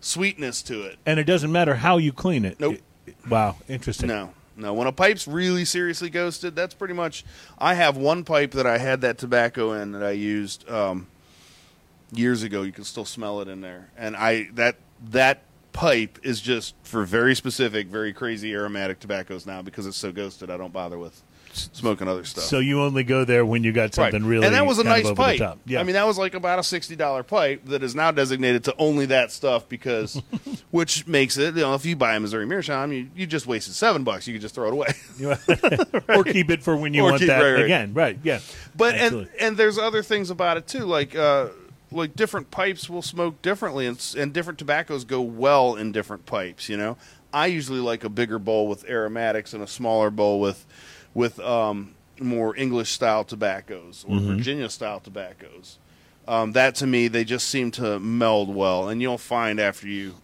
[0.00, 0.98] sweetness to it.
[1.06, 2.58] And it doesn't matter how you clean it.
[2.60, 2.76] Nope.
[3.06, 4.08] It- wow, interesting.
[4.08, 4.72] No, no.
[4.74, 7.24] When a pipe's really seriously ghosted, that's pretty much.
[7.58, 11.06] I have one pipe that I had that tobacco in that I used um,
[12.12, 12.62] years ago.
[12.62, 14.76] You can still smell it in there, and I that
[15.10, 20.12] that pipe is just for very specific, very crazy aromatic tobaccos now because it's so
[20.12, 20.50] ghosted.
[20.50, 22.44] I don't bother with smoking other stuff.
[22.44, 25.10] So you only go there when you got something really, and that was a nice
[25.12, 25.40] pipe.
[25.66, 28.64] Yeah, I mean that was like about a sixty dollar pipe that is now designated
[28.64, 30.20] to only that stuff because,
[30.70, 33.74] which makes it you know if you buy a Missouri Meerschaum you you just wasted
[33.74, 34.88] seven bucks you could just throw it away.
[36.08, 37.64] or keep it for when you Or want keep- that right, right.
[37.64, 37.94] again.
[37.94, 38.18] Right?
[38.22, 38.40] Yeah.
[38.76, 39.40] But and Absolutely.
[39.40, 41.48] and there's other things about it too, like uh,
[41.92, 46.68] like different pipes will smoke differently, and and different tobaccos go well in different pipes.
[46.68, 46.96] You know,
[47.32, 50.64] I usually like a bigger bowl with aromatics and a smaller bowl with
[51.14, 55.78] with um, more English style tobaccos or Virginia style tobaccos.
[56.28, 60.14] Um, that to me, they just seem to meld well, and you'll find after you.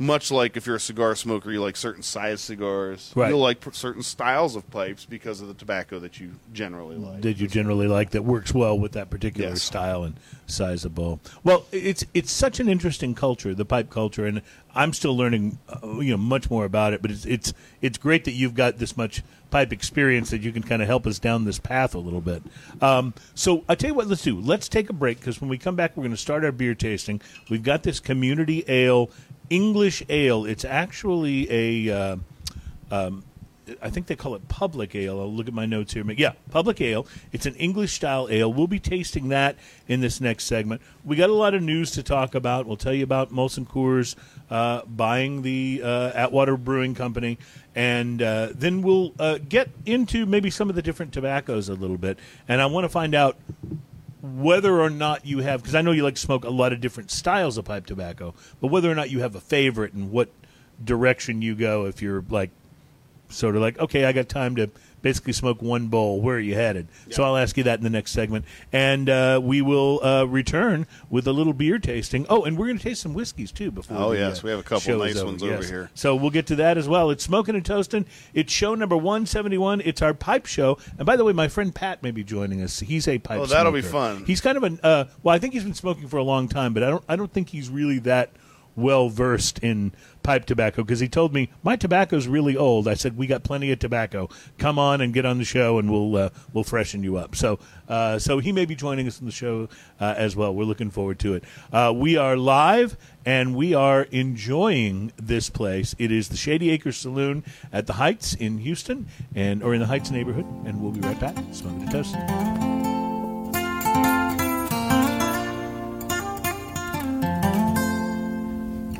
[0.00, 3.12] Much like if you're a cigar smoker, you like certain size cigars.
[3.16, 3.30] Right.
[3.30, 7.20] You'll like certain styles of pipes because of the tobacco that you generally like.
[7.20, 9.62] Did you generally like that works well with that particular Yes.
[9.62, 10.14] style and
[10.46, 11.18] size of bowl?
[11.42, 14.42] Well, it's it's such an interesting culture, the pipe culture, and
[14.74, 17.02] I'm still learning, uh, you know, much more about it.
[17.02, 20.62] But it's it's it's great that you've got this much pipe experience that you can
[20.62, 22.42] kind of help us down this path a little bit.
[22.82, 24.38] Um, so I tell you what, let's do.
[24.38, 26.74] Let's take a break because when we come back, we're going to start our beer
[26.74, 27.22] tasting.
[27.48, 29.10] We've got this community ale,
[29.50, 30.44] English ale.
[30.44, 31.94] It's actually a.
[31.94, 32.16] Uh,
[32.90, 33.24] um,
[33.82, 35.20] I think they call it public ale.
[35.20, 36.04] I'll look at my notes here.
[36.12, 37.06] Yeah, public ale.
[37.32, 38.50] It's an English style ale.
[38.50, 39.56] We'll be tasting that
[39.86, 40.80] in this next segment.
[41.04, 42.66] We got a lot of news to talk about.
[42.66, 44.16] We'll tell you about Molson Coors
[44.50, 47.38] uh, buying the uh, Atwater Brewing Company,
[47.74, 51.98] and uh, then we'll uh, get into maybe some of the different tobaccos a little
[51.98, 52.18] bit.
[52.48, 53.36] And I want to find out
[54.22, 56.80] whether or not you have, because I know you like to smoke a lot of
[56.80, 60.28] different styles of pipe tobacco, but whether or not you have a favorite and what
[60.82, 62.50] direction you go if you're like
[63.28, 64.70] sort of like, okay, I got time to
[65.02, 66.20] basically smoke one bowl.
[66.20, 66.88] Where are you headed?
[67.10, 70.86] So I'll ask you that in the next segment, and uh, we will uh, return
[71.10, 72.26] with a little beer tasting.
[72.28, 73.96] Oh, and we're going to taste some whiskeys too before.
[73.96, 75.90] Oh, the, yes, uh, we have a couple nice ones over here.
[75.94, 77.10] So we'll get to that as well.
[77.10, 78.06] It's smoking and toasting.
[78.34, 79.80] It's show number one seventy one.
[79.84, 80.78] It's our pipe show.
[80.98, 82.80] And by the way, my friend Pat may be joining us.
[82.80, 83.40] He's a pipe.
[83.40, 84.24] Oh, that'll be fun.
[84.24, 84.80] He's kind of an.
[84.82, 87.04] Uh, well, I think he's been smoking for a long time, but I don't.
[87.08, 88.30] I don't think he's really that
[88.78, 92.86] well versed in pipe tobacco because he told me my tobacco's really old.
[92.86, 94.28] I said we got plenty of tobacco.
[94.58, 97.34] Come on and get on the show, and we'll uh, we'll freshen you up.
[97.34, 99.68] So uh, so he may be joining us in the show
[100.00, 100.54] uh, as well.
[100.54, 101.44] We're looking forward to it.
[101.72, 105.94] Uh, we are live and we are enjoying this place.
[105.98, 109.86] It is the Shady Acres Saloon at the Heights in Houston, and or in the
[109.86, 110.46] Heights neighborhood.
[110.64, 111.36] And we'll be right back.
[111.52, 112.77] Smoking and toasting.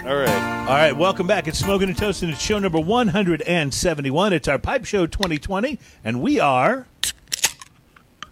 [0.09, 0.61] All right.
[0.61, 1.47] All right, welcome back.
[1.49, 2.31] It's Smoking and Toasting.
[2.31, 4.33] It's show number 171.
[4.33, 6.87] It's our Pipe Show 2020, and we are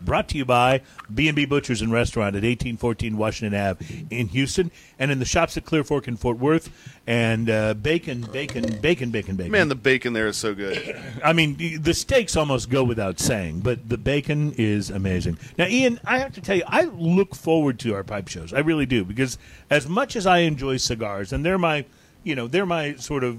[0.01, 0.81] brought to you by
[1.13, 5.65] B&B Butchers and Restaurant at 1814 Washington Ave in Houston, and in the shops at
[5.65, 6.71] Clear Fork in Fort Worth.
[7.07, 9.53] And uh, bacon, bacon, bacon, bacon, bacon.
[9.53, 11.01] Man, the bacon there is so good.
[11.25, 15.39] I mean, the- the steaks almost go without saying, but the bacon is amazing.
[15.57, 18.53] Now, Ian, I have to tell you, I look forward to our pipe shows.
[18.53, 19.39] I really do because
[19.71, 21.85] as much as I enjoy cigars, and they're my,
[22.25, 23.39] you know, they're my sort of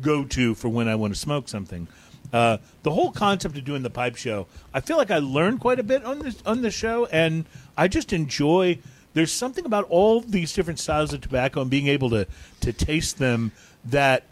[0.00, 1.86] go-to for when I want to smoke something.
[2.32, 5.78] Uh, the whole concept of doing the pipe show, I feel like I learned quite
[5.78, 7.44] a bit on this on the show, and
[7.76, 8.78] I just enjoy.
[9.14, 12.26] There's something about all these different styles of tobacco and being able to
[12.60, 13.52] to taste them
[13.84, 14.24] that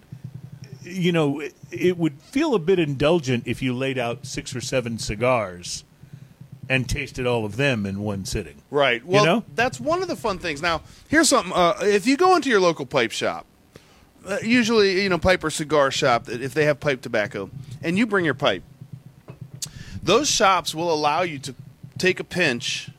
[0.82, 4.60] you know, it, it would feel a bit indulgent if you laid out six or
[4.60, 5.84] seven cigars
[6.68, 8.62] and tasted all of them in one sitting.
[8.70, 9.04] Right.
[9.04, 9.44] Well, know?
[9.54, 10.62] that's one of the fun things.
[10.62, 11.52] Now, here's something.
[11.52, 13.46] Uh, if you go into your local pipe shop,
[14.26, 17.50] uh, usually, you know, pipe or cigar shop, if they have pipe tobacco,
[17.83, 18.62] and you bring your pipe,
[20.02, 21.54] those shops will allow you to
[21.98, 22.90] take a pinch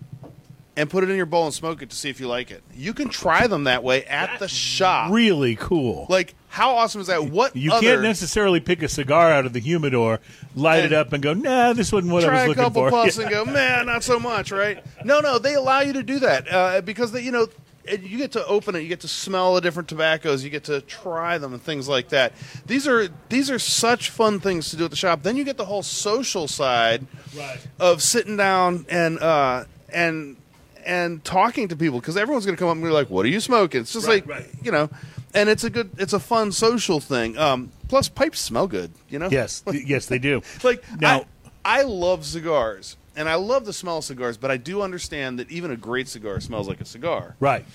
[0.77, 2.63] and put it in your bowl and smoke it to see if you like it.
[2.73, 5.11] You can try them that way at the shop.
[5.11, 6.05] Really cool.
[6.09, 7.25] like, how awesome is that?
[7.25, 10.19] What you other, can't necessarily pick a cigar out of the humidor,
[10.53, 12.89] light it up, and go, "Nah, this wasn't what I was looking for." try a
[12.89, 13.23] couple puffs Yeah.
[13.27, 14.83] and go, man, not so much, right?
[15.05, 17.51] No, no, they allow you to do that uh, because they, you know and
[17.89, 20.81] you get to open it, you get to smell the different tobaccos, you get to
[20.81, 22.33] try them and things like that.
[22.65, 25.23] These are these are such fun things to do at the shop.
[25.23, 27.59] Then you get the whole social side Right.
[27.79, 30.37] of sitting down and uh, and
[30.85, 33.29] and talking to people because everyone's going to come up and be like, "What are
[33.29, 34.49] you smoking?" It's just Right, like right.
[34.63, 34.89] you know,
[35.33, 37.37] and it's a good, it's a fun social thing.
[37.37, 38.91] Um, plus, pipes smell good.
[39.09, 40.41] You know, Yes, yes, they do.
[40.63, 41.25] like Now-
[41.63, 45.39] I, I love cigars and I love the smell of cigars, but I do understand
[45.39, 47.35] that even a great cigar smells like a cigar.
[47.39, 47.65] Right.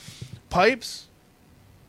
[0.50, 1.06] Pipes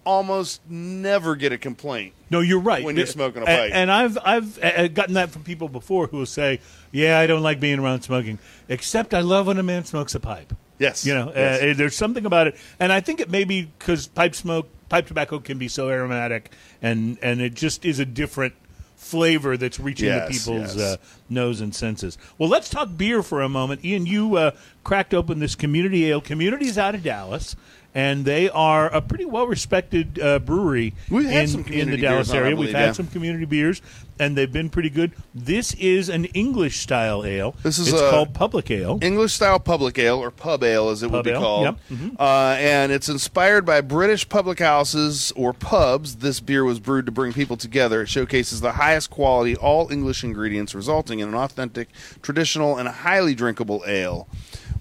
[0.03, 2.13] almost never get a complaint.
[2.29, 2.83] No, you're right.
[2.83, 3.71] When you're smoking a And- pipe.
[3.73, 6.59] and I've I've uh, gotten that from people before who will say,
[6.91, 10.19] "Yeah, I don't like being around smoking, except I love when a man smokes a
[10.19, 11.61] pipe." Yes, You know, Yes.
[11.63, 15.07] uh, there's something about it, and I think it may be because pipe smoke, pipe
[15.07, 18.53] tobacco can be so aromatic, and and it just is a different
[18.97, 20.95] flavor that's reaching Yes, the people's yes.
[20.95, 20.97] uh,
[21.29, 22.17] nose and senses.
[22.37, 23.85] Well, let's talk beer for a moment.
[23.85, 24.51] Ian, you uh,
[24.83, 26.19] cracked open this community ale.
[26.19, 27.55] Community is out of Dallas.
[27.97, 32.29] And they are a pretty well respected uh, brewery in, some in the Dallas beers
[32.29, 32.55] on, I area.
[32.55, 32.91] We've had yeah.
[32.91, 33.81] some community beers,
[34.19, 35.13] and they've been pretty good.
[35.33, 37.55] This is an English style ale.
[37.63, 38.99] This is it's called Public Ale.
[39.01, 41.63] English style public ale or pub ale as it would be ale, called.
[41.63, 42.15] yep, mhm.
[42.19, 46.17] Uh, and it's inspired by British public houses or pubs.
[46.17, 48.03] This beer was brewed to bring people together.
[48.03, 51.89] It showcases the highest quality, all English ingredients, resulting in an authentic,
[52.21, 54.27] traditional, and highly drinkable ale.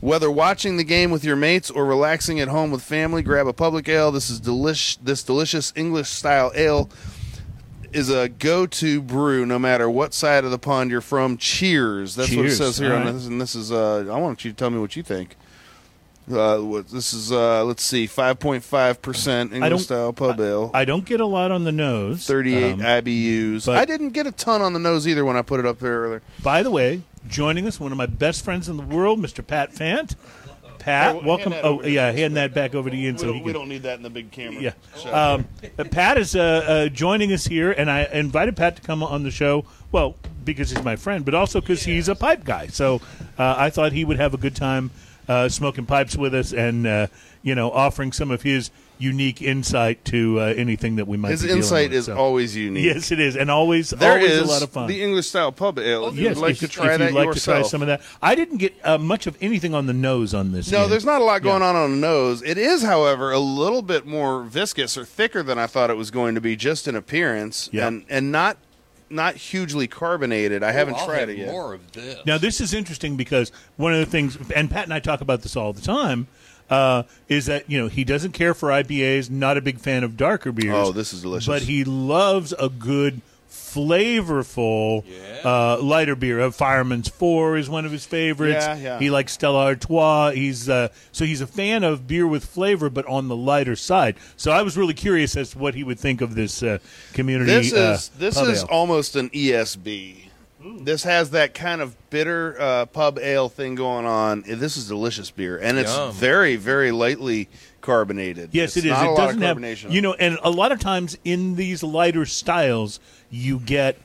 [0.00, 3.52] Whether watching the game with your mates or relaxing at home with family, grab a
[3.52, 4.12] public ale.
[4.12, 4.98] This is delish.
[5.02, 6.90] This delicious English style ale
[7.92, 11.38] is a go-to brew no matter what side of the pond you're from.
[11.38, 12.14] Cheers.
[12.14, 13.72] That's what it says here All on this, and this is.
[13.72, 15.36] Uh, I want you to tell me what you think.
[16.30, 17.32] Uh, this is.
[17.32, 20.70] Uh, let's see, five point five percent English style pub ale.
[20.74, 22.26] I don't get a lot on the nose.
[22.26, 23.68] Thirty-eight Um, IBUs.
[23.72, 26.02] I didn't get a ton on the nose either when I put it up there
[26.02, 26.22] earlier.
[26.42, 29.46] By the way, joining us, one of my best friends in the world, Mr.
[29.46, 30.14] Pat Fant.
[30.78, 31.52] Pat, welcome.
[31.64, 33.52] Oh, yeah, hand that back over to Ian so he can.
[33.52, 34.62] Don't need that in the big camera.
[34.62, 35.10] Yeah.
[35.10, 39.02] Um, uh, Pat is uh, uh, joining us here, and I invited Pat to come
[39.02, 39.64] on the show.
[39.90, 42.68] Well, because he's my friend, but also because he's a pipe guy.
[42.68, 43.00] So
[43.36, 44.92] uh, I thought he would have a good time
[45.28, 47.06] uh, smoking pipes with us, and uh,
[47.42, 51.30] you know, offering some of his unique insight to uh, anything that we might.
[51.32, 51.98] His be insight with.
[51.98, 52.84] is So- always unique.
[52.84, 54.86] Yes, it is, and always There always is a lot of fun.
[54.88, 56.08] the English style pub ale.
[56.08, 57.56] If you'd like if, to if try you'd that like yourself.
[57.58, 58.02] to try some of that.
[58.22, 60.70] I didn't get uh, much of anything on the nose on this.
[60.70, 60.90] No, Ian.
[60.90, 61.68] there's not a lot going Yeah.
[61.68, 62.42] on on the nose.
[62.42, 66.10] It is, however, a little bit more viscous or thicker than I thought it was
[66.10, 67.86] going to be, just in appearance, Yeah.
[67.88, 68.56] and and not
[69.08, 70.64] not hugely carbonated.
[70.64, 71.52] I haven't I'll tried have it yet.
[71.52, 72.18] More of this.
[72.26, 75.42] Now, this is interesting because one of the things, and Pat and I talk about
[75.42, 76.26] this all the time,
[76.70, 80.16] uh, is that you know he doesn't care for IPAs, not a big fan of
[80.16, 80.74] darker beers.
[80.74, 81.46] Oh, this is delicious.
[81.46, 85.48] But he loves a good, flavorful Yeah.
[85.50, 86.40] uh, lighter beer.
[86.40, 88.64] Uh, Fireman's Four is one of his favorites.
[88.66, 88.98] Yeah, yeah.
[88.98, 90.32] He likes Stella Artois.
[90.32, 94.16] He's uh, so he's a fan of beer with flavor, but on the lighter side.
[94.36, 96.78] So I was really curious as to what he would think of this uh,
[97.12, 97.50] community.
[97.52, 98.68] This uh, is this is ale.
[98.70, 100.25] almost an ESB.
[100.80, 104.42] This has that kind of bitter uh, pub ale thing going on.
[104.46, 106.12] This is delicious beer, and it's Yum.
[106.12, 107.48] very, very lightly
[107.80, 108.50] carbonated.
[108.52, 108.98] Yes, it's it is.
[108.98, 109.92] It a doesn't of have carbonation.
[109.92, 112.98] you know, and a lot of times in these lighter styles,
[113.30, 113.96] you get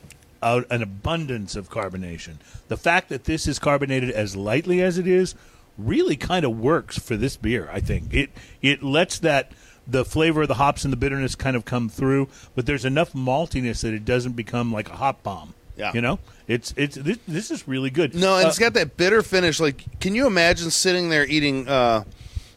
[0.41, 2.35] a, an abundance of carbonation.
[2.67, 5.35] The fact that this is carbonated as lightly as it is
[5.77, 7.69] really kind of works for this beer.
[7.71, 8.29] I think it
[8.61, 9.51] it lets that
[9.87, 13.13] the flavor of the hops and the bitterness kind of come through, but there's enough
[13.13, 15.53] maltiness that it doesn't become like a hop bomb.
[15.81, 15.91] Yeah.
[15.95, 18.13] you know, it's it's this, this is really good.
[18.13, 19.59] No, and Uh, it's got that bitter finish.
[19.59, 22.03] Like, can you imagine sitting there eating uh,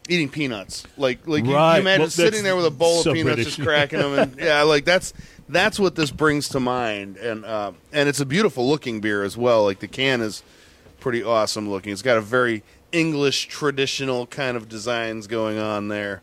[0.07, 0.85] eating peanuts?
[0.95, 3.55] Like, like you- you, imagine Well, sitting there with a bowl so of peanuts, British.
[3.55, 5.11] just cracking them, and yeah, like that's
[5.49, 7.17] that's what this brings to mind.
[7.17, 9.63] And uh, and it's a beautiful looking beer as well.
[9.63, 10.43] Like the can is
[10.99, 11.91] pretty awesome looking.
[11.93, 12.61] It's got a very
[12.91, 16.21] English traditional kind of designs going on there.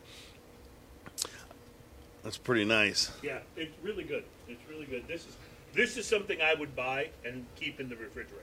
[2.22, 3.10] That's pretty nice.
[3.22, 4.22] Yeah, it's really good.
[4.48, 5.06] It's really good.
[5.08, 5.36] This is
[5.74, 8.38] this is something I would buy and keep in the refrigerator.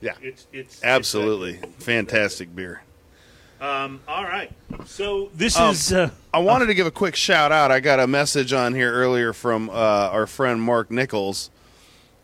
[0.00, 2.82] Yeah, It's it's absolutely fantastic beer.
[3.60, 4.50] Um, all right.
[4.86, 7.70] So this Um, is uh, I wanted to give a quick shout out.
[7.70, 11.50] I got a message on here earlier from uh, our friend Mark Nichols,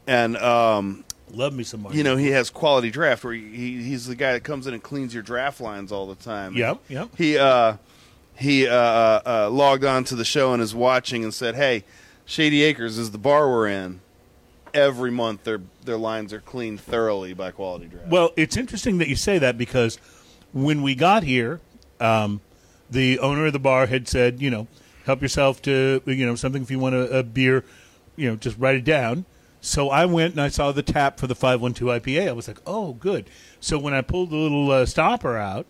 [0.06, 1.92] and um, love me some more.
[1.92, 4.82] you know he has quality draft where he, he's the guy that comes in and
[4.82, 6.54] cleans your draft lines all the time.
[6.56, 7.10] Yep, yep.
[7.18, 7.76] He uh,
[8.38, 11.84] he uh, uh, uh, logged on to the show and is watching and said, "Hey,
[12.24, 14.00] Shady Acres is the bar we're in.
[14.76, 19.08] Every month their their lines are cleaned thoroughly by quality draft." Well, it's interesting that
[19.08, 19.98] you say that because
[20.52, 21.60] when we got here,
[21.98, 22.40] um,
[22.90, 24.68] the owner of the bar had said, you know,
[25.06, 27.64] help yourself to you know something if you want a, a beer,
[28.16, 29.24] you know, just write it down.
[29.60, 32.28] So I went and I saw the tap for the 512 IPA.
[32.28, 33.28] I was like, oh, good.
[33.58, 35.66] So when I pulled the little uh, stopper out,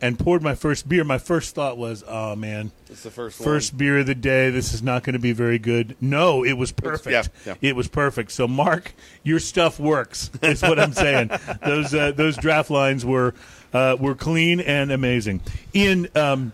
[0.00, 3.72] and poured my first beer, my first thought was, "Oh man, It's the first first
[3.72, 3.78] one.
[3.78, 4.50] beer of the day.
[4.50, 7.10] This is not going to be very good." No, it was perfect.
[7.44, 7.70] yeah, yeah.
[7.70, 8.30] It was perfect.
[8.32, 8.92] So, Mark,
[9.22, 10.30] your stuff works.
[10.42, 11.30] Is what I'm saying.
[11.64, 13.34] those uh, those draft lines were
[13.72, 15.40] uh, were clean and amazing.
[15.74, 16.52] Ian, um,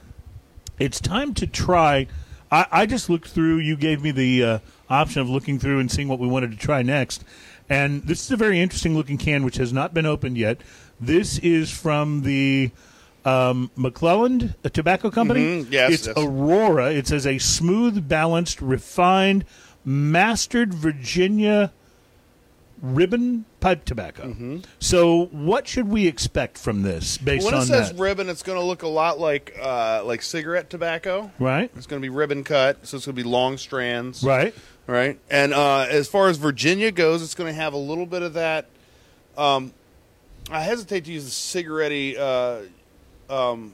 [0.78, 2.06] it's time to try.
[2.50, 3.58] I, I just looked through.
[3.58, 6.56] You gave me the uh, option of looking through and seeing what we wanted to
[6.56, 7.24] try next.
[7.68, 10.60] And this is a very interesting looking can, which has not been opened yet.
[11.00, 12.70] This is from the
[13.24, 15.64] um, McClelland a Tobacco Company.
[15.64, 16.16] Mhm, yes, it's yes.
[16.16, 16.92] Aurora.
[16.92, 19.44] It says a smooth, balanced, refined,
[19.84, 21.72] mastered Virginia
[22.82, 24.60] ribbon pipe tobacco.
[24.78, 27.98] So, what should we expect from this based When it on says that?
[27.98, 31.30] ribbon, it's going to look a lot like uh, like cigarette tobacco.
[31.38, 34.22] right, It's going to be ribbon cut, so it's going to be long strands.
[34.22, 34.54] right.
[34.86, 35.18] Right.
[35.30, 38.34] And uh, as far as Virginia goes, it's going to have a little bit of
[38.34, 38.66] that.
[39.34, 39.72] Um,
[40.50, 42.58] I hesitate to use the cigarette uh,
[43.30, 43.72] um,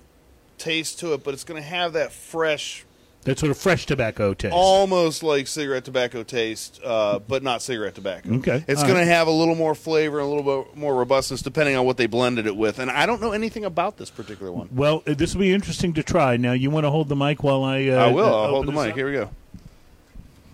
[0.58, 2.84] taste to it, but it's going to have that fresh,
[3.24, 4.52] That sort of fresh tobacco taste.
[4.54, 8.34] almost like cigarette tobacco taste, uh, but not cigarette tobacco.
[8.36, 8.64] Okay.
[8.68, 9.04] It's All going right.
[9.04, 11.96] to have a little more flavor and a little bit more robustness depending on what
[11.96, 12.78] they blended it with.
[12.78, 14.68] And I don't know anything about this particular one.
[14.72, 16.36] well, uh, this will be interesting to try.
[16.36, 17.86] Now, you want to hold the mic while I?
[17.88, 18.24] Uh, I will.
[18.24, 18.90] uh, I'll hold open the this mic.
[18.92, 18.96] up?
[18.96, 19.30] Here we go.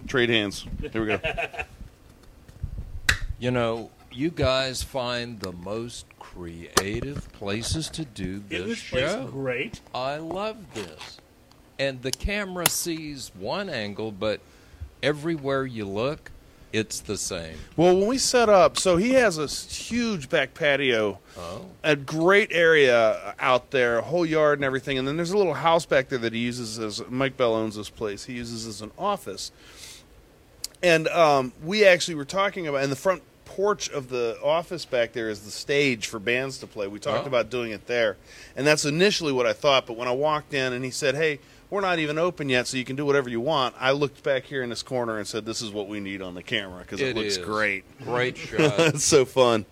[0.07, 0.66] Trade hands.
[0.92, 1.20] Here we go.
[3.38, 9.10] You know, you guys find the most creative places to do this Isn't this place
[9.10, 9.26] show.
[9.26, 9.80] great?
[9.94, 11.18] I love this.
[11.78, 14.40] And the camera sees one angle, but
[15.02, 16.30] everywhere you look,
[16.72, 17.56] it's the same.
[17.76, 21.66] Well, when we set up, so he has a huge back patio, Oh.
[21.84, 24.96] a great area out there, a whole yard and everything.
[24.98, 27.76] And then there's a little house back there that he uses as Mike Bell owns
[27.76, 28.24] this place.
[28.24, 29.52] He uses as an office.
[30.82, 35.12] And um, we actually were talking about in the front porch of the office back
[35.14, 36.86] there is the stage for bands to play.
[36.86, 37.28] We talked Oh.
[37.28, 38.16] about doing it there,
[38.55, 39.86] and that's initially what I thought.
[39.86, 41.38] But when I walked in and he said, "Hey."
[41.68, 43.74] We're not even open yet, so you can do whatever you want.
[43.80, 46.34] I looked back here in this corner and said, "This is what we need on
[46.34, 47.44] the camera because it, It looks is.
[47.44, 47.82] great.
[48.05, 48.78] Great shot.
[48.78, 49.66] it's so fun."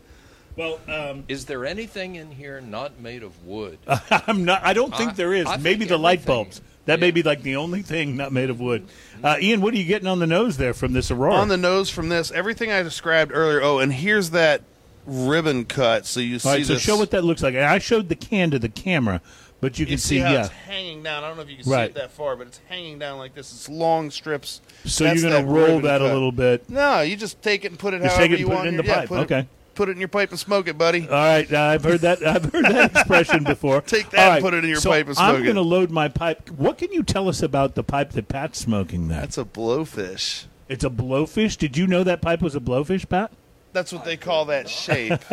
[0.57, 3.79] Well, um, Is there anything in here not made of wood?
[4.11, 4.65] I'm not.
[4.65, 5.47] I don't think I- there is.
[5.47, 6.61] I Maybe the light bulbs.
[6.87, 8.87] That may be like the only thing not made of wood.
[9.23, 11.35] Uh, Ian, what are you getting on the nose there from this Aurora?
[11.35, 13.63] on the nose from this, everything I described earlier.
[13.63, 14.63] Oh, and here's that
[15.07, 16.83] ribbon cut, so you see All right, so this.
[16.83, 17.55] show what that looks like.
[17.55, 19.21] And I showed the can to the camera,
[19.63, 20.41] but you can you see, how yeah.
[20.41, 21.25] it's hanging down.
[21.25, 21.89] I don't know if you can see Right.
[21.91, 23.51] it that far, but it's hanging down like this.
[23.53, 24.61] It's long strips.
[24.85, 26.13] So That's you're gonna roll ribbon that a cut.
[26.13, 26.69] little bit.
[26.69, 28.53] No, you just take it and put it Just however take it and you put
[28.53, 28.69] it want.
[28.69, 29.09] in your- the yeah, pipe.
[29.09, 29.49] put it- Okay.
[29.75, 31.03] Put it in your pipe and smoke it, buddy.
[31.09, 32.25] All right, I've heard that.
[32.27, 33.81] I've heard that expression before.
[33.81, 35.37] Take that All and right, put it in your so pipe and smoke it.
[35.39, 36.51] I'm going to load my pipe.
[36.51, 39.09] What can you tell us about the pipe that Pat's smoking?
[39.09, 40.45] That That's a blowfish.
[40.69, 41.57] it's a blowfish.
[41.59, 43.33] Did you know that pipe was a blowfish, Pat?
[43.73, 45.13] That's what they call that shape.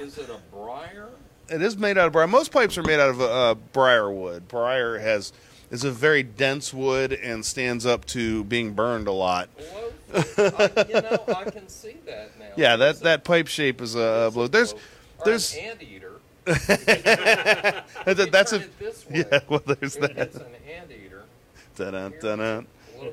[0.00, 1.08] Is it a briar?
[1.48, 2.26] it is made out of briar.
[2.28, 4.46] Most pipes are made out of uh, briar wood.
[4.48, 5.32] Briar has
[5.70, 9.48] is a very dense wood and stands up to being burned a lot.
[9.56, 9.90] Blowfish.
[10.14, 12.41] I, you know, I can see that now.
[12.56, 14.46] Yeah, that It's that pipe shape is a it's blow.
[14.46, 14.78] There's or
[15.24, 16.12] there's an anteater.
[16.44, 19.24] that- that's a it this way.
[19.30, 19.40] yeah.
[19.48, 20.12] Well, there's that.
[20.16, 21.22] It's an anteater.
[21.76, 22.66] Dun-dun, dun-dun,
[23.00, 23.12] A little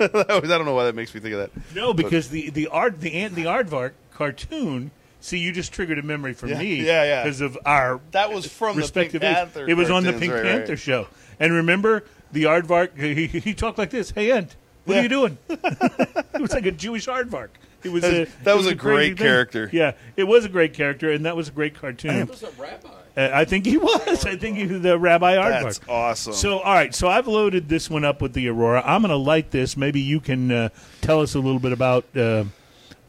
[0.00, 0.50] dun-dun.
[0.50, 1.74] I don't know why that makes me think of that.
[1.74, 4.90] No, because the the art the ant the aardvark cartoon.
[5.20, 6.76] See, you just triggered a memory for Yeah, me.
[6.86, 7.22] yeah, yeah.
[7.24, 9.36] Because of our That was from the respective Pink age.
[9.36, 9.68] Panther.
[9.68, 10.58] It was on the Pink right, right.
[10.58, 11.08] Panther show.
[11.40, 12.96] And remember, the aardvark.
[12.96, 14.12] He, he, he talked like this.
[14.12, 14.54] Hey, Ant,
[14.84, 15.00] what Yeah.
[15.00, 15.38] are you doing?
[15.48, 17.48] it was like a Jewish aardvark.
[17.84, 19.26] It was a, That it was a crazy great thing.
[19.26, 19.70] character.
[19.72, 22.26] Yeah, it was a great character, and that was a great It cartoon.
[22.26, 22.88] was a rabbi.
[23.16, 24.24] Uh, I think he was.
[24.24, 25.62] I think he was the Rabbi Aardvark.
[25.62, 26.32] That's awesome.
[26.34, 26.94] So, all right.
[26.94, 28.82] So I've loaded this one up with the Aurora.
[28.86, 29.76] I'm going to light this.
[29.76, 30.68] Maybe you can uh,
[31.00, 32.44] tell us a little bit about uh,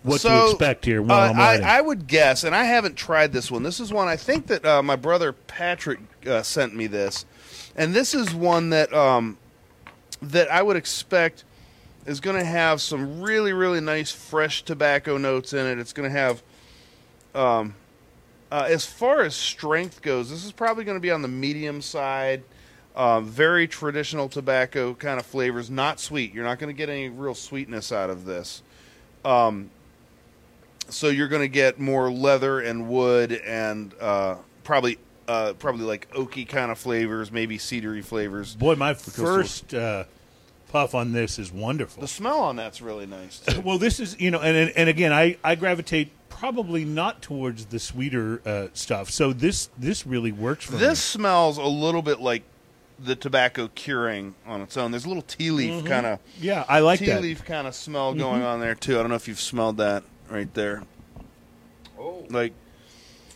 [0.02, 1.78] what to expect here while uh, I'm I.
[1.78, 3.62] I would guess, and I haven't tried this one.
[3.62, 7.26] This is one I think that uh, my brother Patrick uh, sent me this,
[7.76, 9.38] and this is one that um,
[10.24, 11.44] that I would expect
[12.10, 15.78] is going to have some really really nice fresh tobacco notes in it.
[15.78, 16.42] It's going to have,
[17.36, 17.76] um,
[18.52, 21.82] uh, as far as strength goes, this is probably going to be on the medium
[21.82, 22.44] side.
[22.96, 26.34] Um, very traditional tobacco kind of flavors, not sweet.
[26.34, 28.64] You're not going to get any real sweetness out of this.
[29.24, 29.70] Um,
[30.90, 34.98] so you're going to get more leather and wood and uh, probably
[35.28, 38.56] uh, probably like oaky kind of flavors, maybe cedary flavors.
[38.56, 40.06] Boy, my first uh,
[40.70, 42.02] puff on this is wonderful.
[42.02, 43.60] The smell on that's really nice too.
[43.62, 47.66] Well, this is you know, and and, and again, I I gravitate probably not towards
[47.66, 49.10] the sweeter uh, stuff.
[49.10, 50.80] So this this really works for me.
[50.80, 52.44] this smells a little bit like
[52.98, 54.92] the tobacco curing on its own.
[54.92, 56.20] There's a little tea leaf kind of.
[56.40, 57.22] Yeah, I like tea that.
[57.22, 58.98] leaf kind of smell going on there too.
[58.98, 60.84] I don't know if you've smelled that right there.
[62.00, 62.54] Oh, Like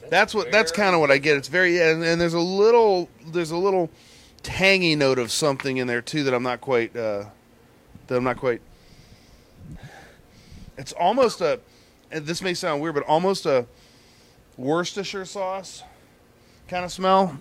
[0.09, 0.51] That's what.
[0.51, 1.37] That's kind of what I get.
[1.37, 3.89] It's very and, and there's a little there's a little
[4.43, 7.25] tangy note of something in there too that I'm not quite uh,
[8.07, 8.61] that I'm not quite.
[10.77, 11.59] It's almost a.
[12.11, 13.65] And this may sound weird, but almost a
[14.57, 15.83] Worcestershire sauce
[16.67, 17.39] kind of smell.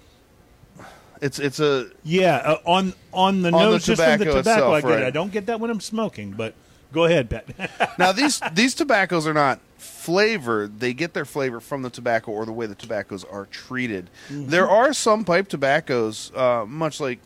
[1.21, 4.39] It's it's a Yeah, uh, on on the On the nose, just from the tobacco
[4.39, 4.95] tobacco, I itself, get it.
[4.95, 5.05] right.
[5.05, 6.55] I don't get that when I'm smoking, but
[6.93, 7.99] go ahead, Pat.
[7.99, 10.80] now these these tobaccos are not flavored.
[10.80, 14.11] They get their flavor from the tobacco or the way the tobaccos are treated.
[14.30, 17.18] There are some pipe tobaccos uh, much like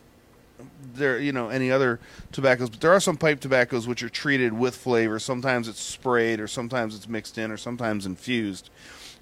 [0.95, 1.99] there you know any other
[2.31, 5.19] tobaccos but there are some pipe tobaccos which are treated with flavor.
[5.19, 8.69] Sometimes it's sprayed or sometimes it's mixed in or sometimes infused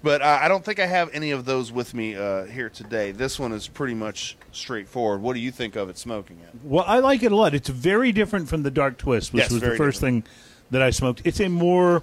[0.02, 3.12] but uh, i don't think i have any of those with me uh, here today
[3.12, 6.84] this one is pretty much straightforward what do you think of it smoking it well,
[6.86, 7.54] I like it a lot.
[7.54, 10.24] It's very different from the Dark Twist, which Yes, was the first thing
[10.70, 11.20] that I smoked.
[11.24, 12.02] It's a more,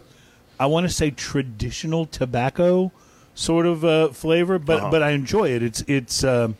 [0.59, 2.91] I want to say, traditional tobacco
[3.33, 4.91] sort of uh, flavor, but Uh-huh.
[4.91, 5.63] but I enjoy it.
[5.63, 6.55] It's it's um,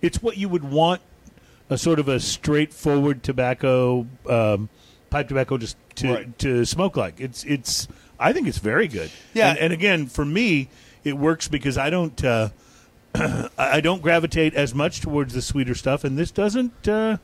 [0.00, 1.02] it's what you would want
[1.70, 4.68] a sort of a straightforward tobacco um,
[5.10, 6.38] pipe tobacco just to Right.
[6.40, 7.20] to smoke like.
[7.20, 7.86] It's it's
[8.18, 9.10] I think it's very good.
[9.32, 9.50] Yeah.
[9.50, 10.68] and, and again for me
[11.04, 12.24] it works because I don't.
[12.24, 12.48] Uh,
[13.56, 17.18] I don't gravitate as much towards the sweeter stuff, and this doesn't uh,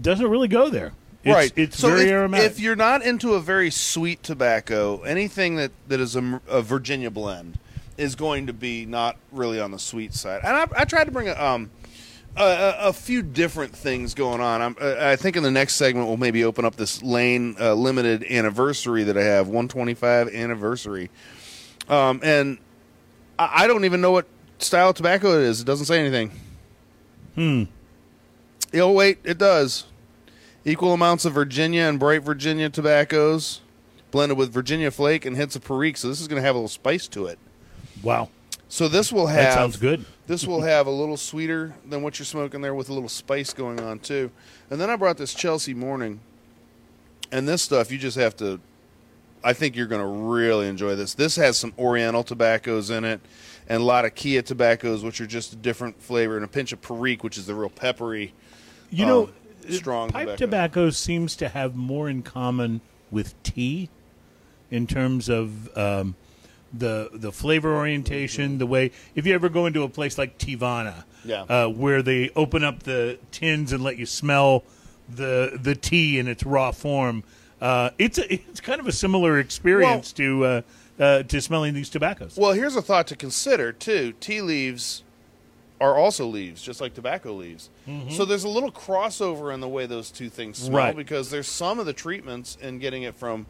[0.00, 0.92] doesn't really go there.
[1.22, 1.52] It's, right.
[1.54, 2.50] It's so very if, aromatic.
[2.50, 7.12] if you're not into a very sweet tobacco, anything that, that is a, a Virginia
[7.12, 7.60] blend
[7.96, 10.40] is going to be not really on the sweet side.
[10.42, 11.70] And I, I tried to bring a, um,
[12.36, 14.62] a, a, few different things going on.
[14.62, 17.74] I'm, uh, I think in the next segment we'll maybe open up this Lane uh,
[17.74, 21.10] limited anniversary that I have, 125 anniversary.
[21.88, 22.58] Um, and
[23.38, 24.26] I, I don't even know what
[24.58, 25.60] style of tobacco it is.
[25.60, 26.30] It doesn't say anything.
[27.34, 27.64] Hmm.
[28.74, 29.84] Oh wait, it does.
[30.64, 33.60] Equal amounts of Virginia and bright Virginia tobaccos,
[34.10, 35.96] blended with Virginia flake and hints of Perique.
[35.96, 37.38] So this is going to have a little spice to it.
[38.02, 38.28] wow,
[38.68, 40.04] So this will have that sounds good.
[40.32, 43.52] This will have a little sweeter than what you're smoking there, with a little spice
[43.52, 44.30] going on too.
[44.70, 46.20] And then I brought this Chelsea Morning,
[47.30, 48.58] and this stuff you just have to.
[49.44, 51.12] I think you're going to really enjoy this.
[51.12, 53.20] This has some Oriental tobaccos in it,
[53.68, 56.72] and a lot of Kia tobaccos, which are just a different flavor, and a pinch
[56.72, 58.32] of Perique, which is the real peppery.
[58.88, 59.32] You know, um,
[59.68, 60.46] strong pipe tobacco.
[60.46, 62.80] tobacco seems to have more in common
[63.10, 63.90] with tea
[64.70, 66.14] in terms of um,
[66.72, 68.58] the the flavor orientation.
[68.58, 71.42] The way if you ever go into a place like Teavana, Yeah.
[71.42, 74.64] uh, where they open up the tins and let you smell
[75.08, 77.24] the the tea in its raw form.
[77.60, 80.62] Uh, it's a, it's kind of a similar experience to uh,
[80.98, 82.36] uh, to smelling these tobaccos.
[82.36, 84.12] Well, here's a thought to consider too.
[84.20, 85.02] Tea leaves
[85.80, 87.68] are also leaves, just like tobacco leaves.
[88.10, 90.96] So there's a little crossover in the way those two things smell Right.
[90.96, 93.46] because there's some of the treatments in getting it from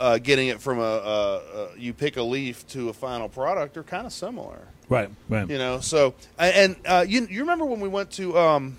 [0.00, 3.76] uh, getting it from a, a, a you pick a leaf to a final product
[3.76, 4.58] are kind of similar.
[4.88, 5.48] right, right.
[5.48, 8.78] You know, so and uh, you you remember when we went to um,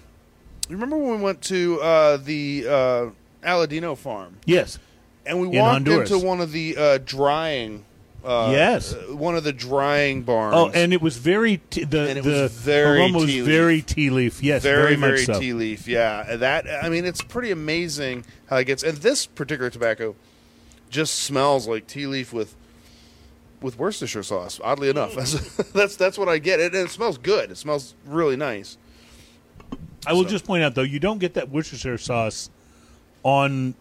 [0.68, 3.10] you remember when we went to uh, the uh,
[3.48, 4.80] Aladino farm Yes.
[5.26, 6.12] and we In walked Honduras.
[6.12, 7.86] into one of the uh, drying.
[8.24, 8.94] Uh, Yes.
[9.10, 10.54] one of the drying barns.
[10.56, 13.42] Oh, and it was very t- the And it the was very aroma was tea
[13.42, 13.46] leaf.
[13.46, 14.44] very tea leaf.
[14.44, 15.40] Yes, very, very, much very so.
[15.40, 15.88] tea leaf.
[15.88, 16.68] Yeah, that.
[16.84, 18.84] I mean, it's pretty amazing how it gets.
[18.84, 20.16] And this particular tobacco
[20.92, 22.56] just smells like tea leaf with
[23.62, 24.60] with Worcestershire sauce.
[24.64, 26.60] Oddly enough, that's that's that's what I get.
[26.60, 27.50] It and it smells good.
[27.50, 28.78] It smells really nice.
[30.06, 32.50] I will So- just point out though, you don't get that Worcestershire sauce
[33.24, 33.74] on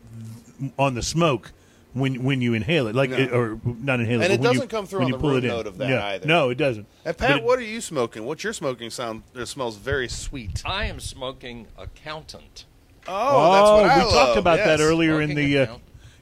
[0.78, 1.52] on the smoke
[1.94, 3.16] when when you inhale it, like No.
[3.16, 5.08] it, or not inhale And it, it but when you- doesn't come through when on
[5.12, 5.52] you the pull root it in.
[5.54, 6.06] note of that Yeah.
[6.06, 6.26] either.
[6.26, 6.86] No, it doesn't.
[7.04, 8.24] And Pat, it- what are you smoking?
[8.26, 9.22] What's your smoking sound?
[9.34, 10.62] It smells very sweet.
[10.64, 12.66] I am smoking accountant.
[13.08, 14.12] Oh, that's what I we love.
[14.12, 14.80] talked about that yes.
[14.80, 15.76] earlier in Smoking the uh,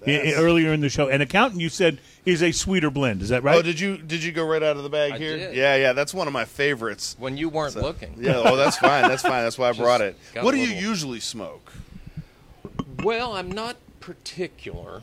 [0.09, 0.27] account.
[0.27, 1.09] i- i- earlier in the show.
[1.09, 3.23] An accountant you said is a sweeter blend.
[3.23, 3.57] Is that right?
[3.57, 5.37] Oh, did you did you go right out of the bag I here?
[5.37, 5.57] did.
[5.57, 5.93] Yeah, yeah.
[5.93, 7.17] That's one of my favorites.
[7.19, 8.15] When you weren't So- looking.
[8.19, 9.09] Yeah, oh, that's fine.
[9.09, 9.43] That's fine.
[9.45, 10.17] That's why I brought it.
[10.41, 11.73] What a do you usually smoke?
[13.03, 15.03] Well, I'm not particular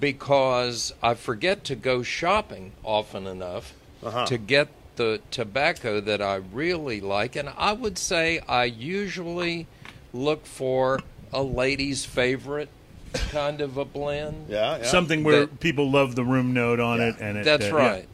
[0.00, 4.26] because I forget to go shopping often enough Uh-huh.
[4.26, 7.36] to get the tobacco that I really like.
[7.36, 9.66] And I would say I usually
[10.12, 11.00] look for
[11.32, 12.68] a lady's favorite
[13.12, 14.46] kind of a blend.
[14.48, 14.82] Yeah, yeah.
[14.84, 17.08] Something where That- people love the room note on Yeah.
[17.08, 17.74] it, and it, That's uh, yeah.
[17.88, 18.08] right.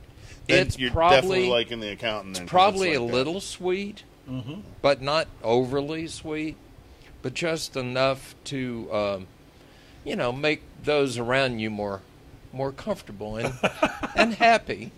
[0.46, 2.34] Then It's you're probably definitely liking the accountant.
[2.34, 3.16] Then, 'cause probably it's a like that.
[3.16, 4.60] little sweet, Mm-hmm.
[4.82, 6.56] but not overly sweet,
[7.22, 9.26] but just enough to, um,
[10.04, 12.02] you know, make those around you more,
[12.52, 13.54] more comfortable and
[14.16, 14.90] and happy.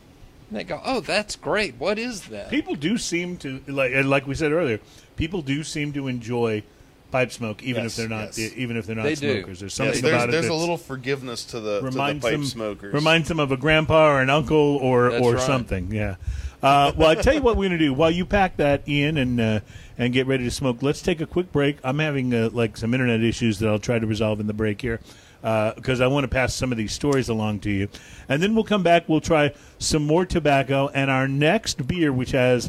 [0.49, 1.75] And they go, "Oh, that's great.
[1.79, 4.81] What is that?" People do seem to like, and like we said earlier,
[5.17, 6.63] people do seem to enjoy
[7.11, 8.53] pipe smoke, even Yes, if they're not, yes.
[8.57, 9.39] even if they're not They do.
[9.41, 9.61] smokers.
[9.61, 12.23] There's Yes, something there's about it there's a little forgiveness to the to the reminds
[12.25, 12.95] pipe them smokers.
[12.95, 15.43] reminds them of a grandpa or an uncle or That's or right.
[15.43, 15.93] something.
[15.93, 16.17] Yeah.
[16.63, 17.95] Uh, well, I tell you what we're going to do.
[17.95, 19.61] While you pack that in and uh,
[19.97, 21.79] and get ready to smoke, let's take a quick break.
[21.83, 24.83] I'm having uh, like some internet issues that I'll try to resolve in the break
[24.83, 25.01] here
[25.41, 27.89] because I want to pass some of these stories along to you,
[28.29, 29.09] and then we'll come back.
[29.09, 32.69] We'll try some more tobacco and our next beer, which has,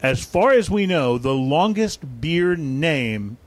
[0.00, 3.38] as far as we know, the longest beer name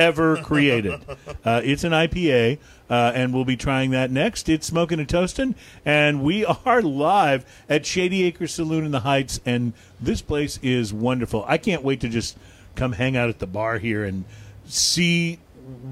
[0.00, 1.00] ever created.
[1.44, 4.48] uh, it's an IPA, uh, and we'll be trying that next.
[4.48, 9.40] It's Smoking and Toasting, and we are live at Shady Acre Saloon in the Heights,
[9.44, 11.44] and this place is wonderful.
[11.46, 12.38] I can't wait to just
[12.74, 14.24] come hang out at the bar here and
[14.64, 15.38] see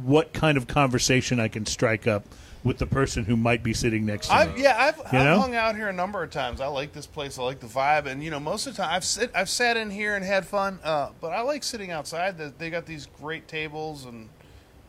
[0.02, 2.24] what kind of conversation I can strike up
[2.68, 4.62] with the person who might be sitting next to I've, me.
[4.62, 5.40] yeah, I've, I've know?
[5.40, 6.60] hung out here a number of times.
[6.60, 7.38] I like this place.
[7.38, 9.76] I like the vibe, and you know, most of the time I've sit, I've sat
[9.76, 10.78] in here and had fun.
[10.84, 12.38] Uh, but I like sitting outside.
[12.38, 14.28] They- They got these great tables and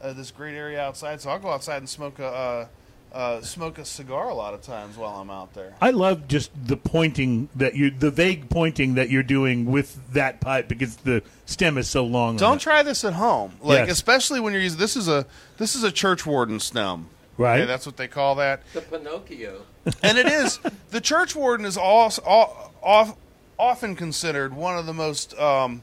[0.02, 1.22] uh, this great area outside.
[1.22, 2.68] So I'll go outside and smoke a uh,
[3.12, 5.74] uh, smoke a cigar a lot of times while I'm out there.
[5.82, 10.40] I love just the pointing that you, the vague pointing that you're doing with that
[10.42, 12.38] pipe because the stem is so long.
[12.38, 13.92] Don't try this at home, like Yes.
[13.92, 14.78] especially when you're using.
[14.80, 15.26] This is a
[15.58, 17.08] this is a church warden stem.
[17.40, 17.62] Right.
[17.62, 18.64] Okay, that's what they call that.
[18.74, 19.62] The Pinocchio.
[20.04, 20.60] and it is
[20.90, 23.16] the church warden is also, off,
[23.58, 25.82] often considered one of the most um,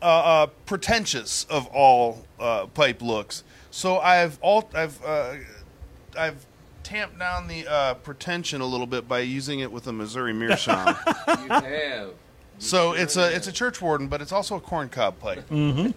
[0.00, 3.42] uh, uh, pretentious of all uh, pipe looks.
[3.72, 5.34] So I've all I've uh,
[6.16, 6.46] I've
[6.84, 10.94] tamped down the uh, pretension a little bit by using it with a Missouri meerschaum.
[11.42, 12.10] You have.
[12.58, 15.90] so it's a it's a church warden, but it's also a corncob pipe, mm-hmm.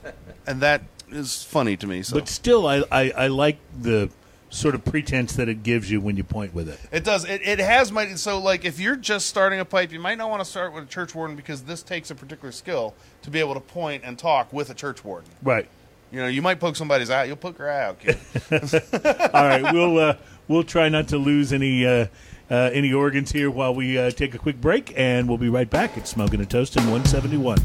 [0.47, 2.03] and that is funny to me.
[2.03, 4.09] So But still, I, I, I like the
[4.49, 6.79] sort of pretense that it gives you when you point with it.
[6.91, 7.25] It does.
[7.25, 10.29] It, it has my so like if you're just starting a pipe, you might not
[10.29, 12.93] want to start with a church warden because this takes a particular skill
[13.23, 15.29] to be able to point and talk with a church warden.
[15.43, 15.67] Right.
[16.11, 17.25] You know, you might poke somebody's eye.
[17.25, 18.17] You'll poke her eye out, kid.
[19.33, 19.73] All right.
[19.73, 22.07] We'll uh, we'll try not to lose any uh,
[22.49, 25.69] uh, any organs here while we uh, take a quick break, and we'll be right
[25.69, 27.57] back at Smoking and Toast in 171.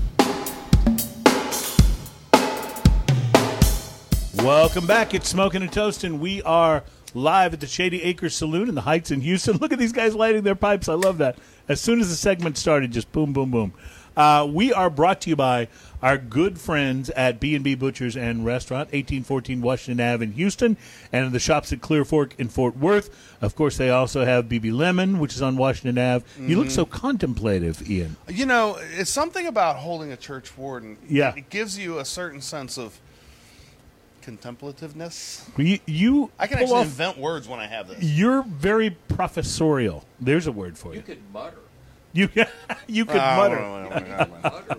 [4.45, 5.13] Welcome back.
[5.13, 6.19] It's Smoking and Toasting.
[6.19, 6.83] We are
[7.13, 9.57] live at the Shady Acres Saloon in the Heights in Houston.
[9.61, 10.89] Look at these guys lighting their pipes.
[10.89, 11.37] I love that.
[11.69, 13.75] As soon as the segment started, just boom, boom, boom.
[14.17, 15.69] Uh, we are brought to you by
[16.03, 20.79] our good friends at B&B Butchers and Restaurant, 1814 Washington Ave in Houston,
[21.13, 23.11] and the shops at Clear Fork in Fort Worth.
[23.43, 26.25] Of course, they also have BB Lemon, which is on Washington Ave.
[26.41, 28.17] You look so contemplative, Ian.
[28.29, 30.97] you know, it's something about holding a church warden.
[31.09, 31.35] Yeah.
[31.37, 32.99] it gives you a certain sense of
[34.23, 35.49] contemplativeness.
[35.57, 38.03] You, you I can actually off- invent words when I have this.
[38.03, 40.05] You're very professorial.
[40.21, 41.03] There's a word for You you.
[41.03, 41.59] could mutter.
[42.13, 42.29] You
[42.87, 44.77] you could Ah, mutter.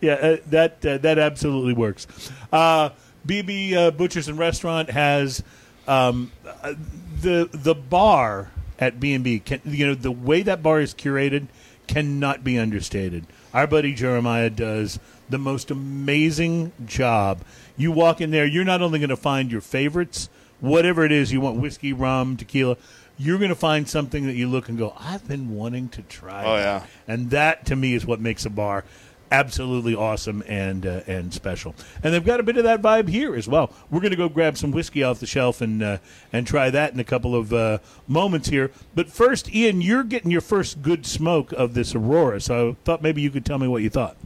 [0.00, 2.06] Yeah, uh, that uh, that absolutely works.
[2.52, 2.90] Uh,
[3.26, 5.42] BB uh, Butchers and Restaurant has
[5.88, 6.30] um,
[6.62, 6.74] uh,
[7.20, 9.40] the the bar at B and B.
[9.40, 11.46] Can you know the way that bar is curated
[11.88, 13.26] cannot be understated.
[13.52, 17.40] Our buddy Jeremiah does the most amazing job.
[17.76, 20.28] You walk in there, you're not only going to find your favorites,
[20.60, 22.76] whatever it is you want, whiskey, rum, tequila.
[23.18, 26.44] You're going to find something that you look and go, I've been wanting to try.
[26.44, 26.86] Oh, yeah.
[27.06, 28.84] and that to me is what makes a bar
[29.32, 31.74] absolutely awesome and uh, and special.
[32.02, 33.72] And they've got a bit of that vibe here as well.
[33.90, 35.98] We're going to go grab some whiskey off the shelf and uh,
[36.32, 38.70] and try that in a couple of uh, moments here.
[38.94, 43.02] But first, Ian, you're getting your first good smoke of this Aurora, so I thought
[43.02, 44.16] maybe you could tell me what you thought.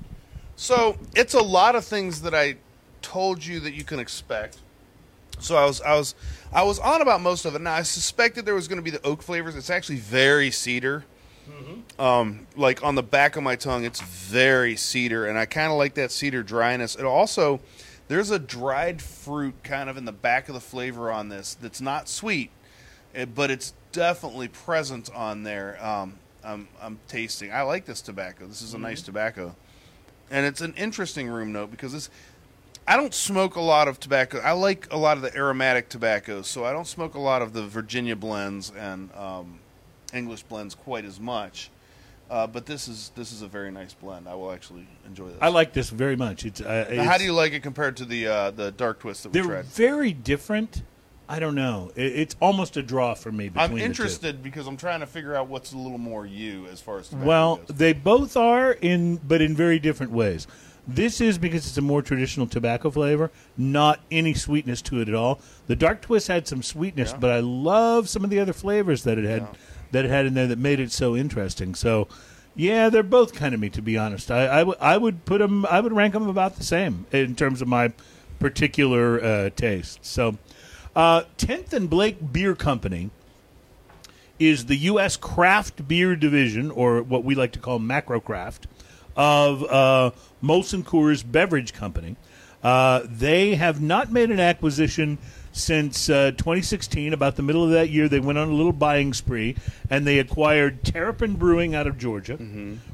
[0.57, 2.57] So it's a lot of things that I
[3.07, 4.59] told you that you can expect.
[5.39, 6.15] So I was I was
[6.53, 7.61] I was on about most of it.
[7.61, 9.55] Now I suspected there was going to be the oak flavors.
[9.55, 11.05] It's actually very cedar.
[12.01, 15.79] Um, like on the back of my tongue, it's very cedar, and I kind of
[15.79, 16.97] like that cedar dryness.
[16.97, 17.61] It also
[18.09, 21.81] there's a dried fruit kind of in the back of the flavor on this that's
[21.81, 22.51] not sweet,
[23.15, 25.79] eh, but it's definitely present on there.
[25.85, 27.53] Um, I'm I'm tasting.
[27.53, 28.49] I like this tobacco.
[28.49, 29.55] This is a nice tobacco
[30.31, 32.11] and it's an interesting room note because this
[32.89, 34.39] I don't smoke a lot of tobacco.
[34.39, 37.53] I like a lot of the aromatic tobaccos, so I don't smoke a lot of
[37.53, 39.59] the Virginia blends and um,
[40.15, 41.71] English blends quite as much.
[42.31, 44.29] Uh, but this is this is a very nice blend.
[44.29, 45.39] I will actually enjoy this.
[45.41, 46.45] I like this very much.
[46.45, 49.23] It's, uh, Now, how do you like it compared to the uh, the dark twist
[49.25, 49.65] that we They're tried?
[49.67, 50.83] very different.
[51.29, 51.91] I don't know.
[51.97, 53.49] It, it's almost a draw for me.
[53.49, 53.85] Between I'm the two.
[53.85, 57.09] interested because I'm trying to figure out what's a little more you as far as
[57.09, 57.77] tobacco Well, goes.
[57.77, 60.47] they both are in, but in very different ways.
[60.87, 65.15] This is because it's a more traditional tobacco flavor, not any sweetness to it at
[65.15, 65.41] all.
[65.67, 67.19] The dark twist had some sweetness, Yeah.
[67.19, 69.49] but I love some of the other flavors that it had Yeah.
[69.93, 71.75] that it had in there that made it so interesting.
[71.75, 72.07] So,
[72.55, 74.31] yeah, they're both kind of me to be honest.
[74.31, 77.35] I, I, w- I would put them, I would rank them about the same in
[77.35, 77.93] terms of my
[78.39, 80.05] particular uh, taste.
[80.05, 80.39] So,
[80.95, 83.11] uh, Tenth and Blake Beer Company
[84.39, 85.17] is the U.S.
[85.17, 88.67] craft beer division, or what we like to call macro craft,
[89.17, 90.11] of uh,
[90.47, 92.17] Molson Coors Beverage Company.
[92.63, 95.19] Uh, they have not made an acquisition
[95.53, 97.13] since uh, 2016.
[97.13, 99.57] About the middle of that year, they went on a little buying spree
[99.91, 102.39] and they acquired Terrapin Brewing out of Georgia,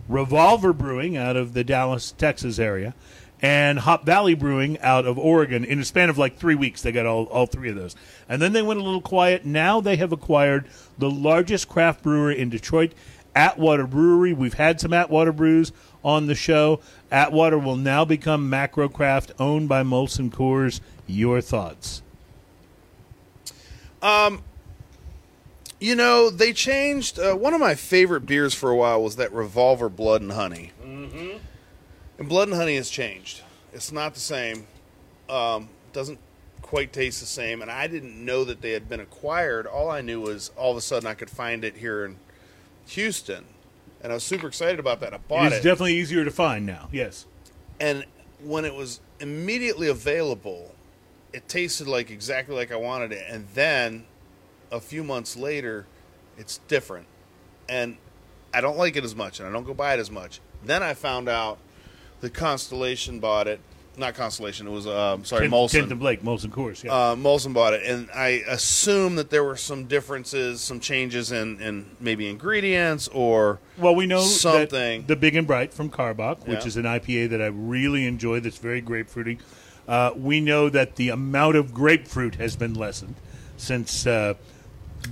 [0.09, 2.95] Revolver Brewing out of the Dallas, Texas area,
[3.41, 5.65] and Hop Valley Brewing out of Oregon.
[5.65, 7.97] In a span of like three weeks, they got all, all three of those.
[8.29, 9.45] And then they went a little quiet.
[9.45, 10.67] Now they have acquired
[10.99, 12.93] the largest craft brewery in Detroit,
[13.35, 14.33] Atwater Brewery.
[14.33, 15.73] We've had some Atwater brews
[16.05, 16.81] on the show.
[17.11, 20.81] Atwater will now become Macrocraft, owned by Molson Coors.
[21.07, 22.03] Your thoughts?
[24.01, 24.43] Um,
[25.81, 27.19] You know, they changed.
[27.19, 30.71] Uh, one of my favorite beers for a while was that Revolver Blood and Honey.
[30.81, 31.39] Mm-hmm.
[32.19, 33.43] And Blood and Honey has changed.
[33.73, 34.69] It's not the same.
[35.29, 36.21] Um, doesn't
[36.61, 37.63] quite taste the same.
[37.63, 39.67] And I didn't know that they had been acquired.
[39.67, 42.17] All I knew was all of a sudden I could find it here in
[42.87, 43.45] Houston.
[44.03, 45.15] And I was super excited about that.
[45.15, 45.57] I bought it.
[45.57, 46.89] It's definitely easier to find now.
[46.93, 47.27] Yes.
[47.81, 48.05] and
[48.43, 50.75] when it was immediately available,
[51.33, 53.25] it tasted like exactly like I wanted it.
[53.29, 54.05] And then
[54.73, 55.87] a few months later,
[56.37, 57.07] it's different,
[57.69, 57.99] and
[58.53, 60.41] I don't like it as much, and I don't go buy it as much.
[60.65, 61.59] Then I found out
[62.21, 63.61] the Constellation bought it.
[63.97, 64.67] Not Constellation.
[64.67, 65.73] It was um, sorry, Kent, Molson.
[65.73, 66.83] Kent and Blake, Molson Coors.
[66.83, 66.93] Yeah.
[66.95, 71.61] Uh, Molson bought it, and I assume that there were some differences, some changes in,
[71.61, 75.03] in maybe ingredients or Well, we know something.
[75.03, 76.67] that the Big and Bright from Karbach, which Yeah.
[76.67, 79.39] is an IPA that I really enjoy, that's very grapefruity.
[79.87, 83.17] Uh, we know that the amount of grapefruit has been lessened
[83.59, 84.35] since uh,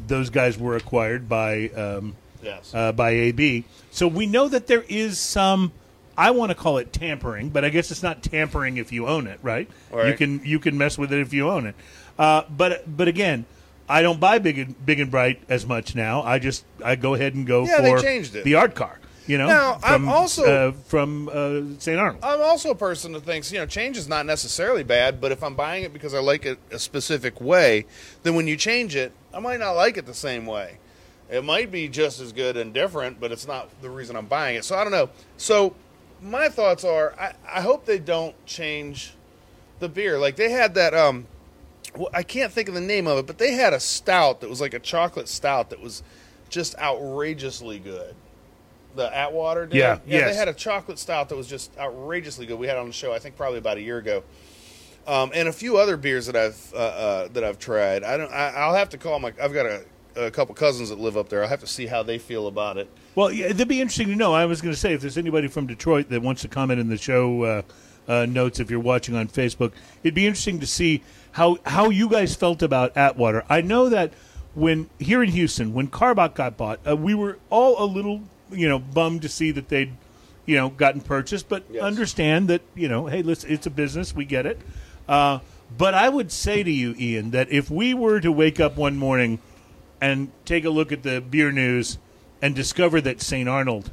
[0.06, 3.64] those guys were acquired by um, yes, uh, by AB.
[3.90, 5.72] So we know that there is some.
[6.20, 9.26] I want to call it tampering, but I guess it's not tampering if you own
[9.26, 9.68] it, right?
[9.90, 11.74] You can you can mess with it if you own it.
[12.18, 13.46] Uh, but but again,
[13.88, 16.22] I don't buy big and big and bright as much now.
[16.22, 18.44] I just I go ahead and go Yeah, for changed it.
[18.44, 18.98] the art car.
[19.26, 21.98] You know, Now, I'm also- uh, from uh, St.
[21.98, 22.24] Arnold.
[22.24, 25.44] I'm also a person that thinks, you know, change is not necessarily bad, but if
[25.44, 27.86] I'm buying it because I like it a specific way,
[28.24, 30.78] then when you change it, I might not like it the same way.
[31.30, 34.56] It might be just as good and different, but it's not the reason I'm buying
[34.56, 34.64] it.
[34.64, 35.10] So I don't know.
[35.36, 35.76] So
[36.22, 39.14] my thoughts are I, I hope they don't change
[39.78, 40.18] the beer.
[40.18, 41.26] Like they had that um
[41.96, 44.50] well, I can't think of the name of it, but they had a stout that
[44.50, 46.02] was like a chocolate stout that was
[46.48, 48.14] just outrageously good.
[48.96, 49.76] The Atwater did.
[49.76, 50.18] Yeah, yeah.
[50.18, 50.30] yes.
[50.30, 52.58] They had a chocolate stout that was just outrageously good.
[52.58, 54.22] We had it on the show, I think, probably about a year ago.
[55.06, 58.04] Um, and a few other beers that I've uh, uh, that I've tried.
[58.04, 58.30] I don't.
[58.30, 59.32] I, I'll have to call my.
[59.40, 59.84] I've got a,
[60.16, 61.42] a couple cousins that live up there.
[61.42, 62.88] I'll have to see how they feel about it.
[63.14, 64.32] Well, yeah, it'd be interesting to know.
[64.34, 66.88] I was going to say if there's anybody from Detroit that wants to comment in
[66.88, 67.62] the show uh,
[68.08, 71.02] uh, notes, if you're watching on Facebook, it'd be interesting to see
[71.32, 73.44] how how you guys felt about Atwater.
[73.48, 74.12] I know that
[74.54, 78.68] when here in Houston, when Karbach got bought, uh, we were all a little you
[78.68, 79.92] know bummed to see that they'd
[80.46, 81.82] you know gotten purchased, but Yes.
[81.82, 84.60] understand that you know hey, listen, it's a business, we get it.
[85.08, 85.38] Uh,
[85.78, 88.96] but I would say to you, Ian, that if we were to wake up one
[88.96, 89.38] morning
[90.00, 91.98] and take a look at the beer news
[92.42, 93.48] and discover that St.
[93.48, 93.90] Arnold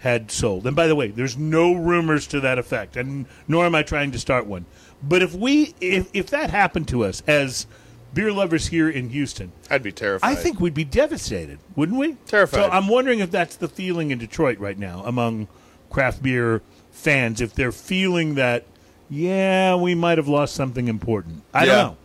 [0.00, 0.66] had sold.
[0.66, 4.12] And by the way, there's no rumors to that effect, and nor am I trying
[4.12, 4.64] to start one.
[5.02, 7.66] But if we if if that happened to us as
[8.14, 10.28] beer lovers here in Houston, I'd be terrified.
[10.30, 12.14] I think we'd be devastated, wouldn't we?
[12.26, 12.64] Terrified.
[12.64, 15.48] So I'm wondering if that's the feeling in Detroit right now among
[15.90, 18.64] craft beer fans, if they're feeling that,
[19.10, 21.42] yeah, we might have lost something important.
[21.52, 21.66] I Yeah.
[21.66, 21.96] don't know.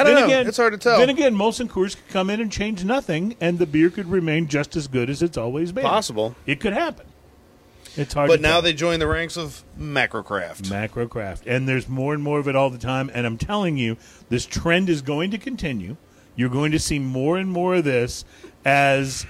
[0.00, 0.26] I don't Then know.
[0.26, 0.98] Again, it's hard to tell.
[0.98, 4.48] Then again, Molson Coors could come in and change nothing, and the beer could remain
[4.48, 5.84] just as good as it's always been.
[5.84, 6.34] Possible.
[6.46, 7.06] It could happen.
[7.96, 8.28] It's hard.
[8.28, 8.62] but now tell.
[8.62, 10.70] they join the ranks of Macrocraft.
[10.70, 13.10] macro craft, and there's more and more of it all the time.
[13.12, 13.96] And I'm telling you,
[14.28, 15.96] this trend is going to continue.
[16.36, 18.24] You're going to see more and more of this
[18.64, 19.26] as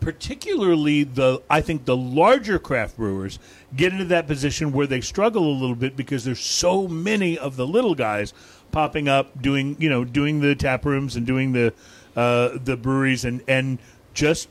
[0.00, 3.38] particularly the I think the larger craft brewers
[3.76, 7.56] get into that position where they struggle a little bit because there's so many of
[7.56, 8.32] the little guys
[8.72, 11.72] popping up doing you know doing the tap rooms and doing the
[12.16, 13.78] uh, the breweries and and
[14.14, 14.48] just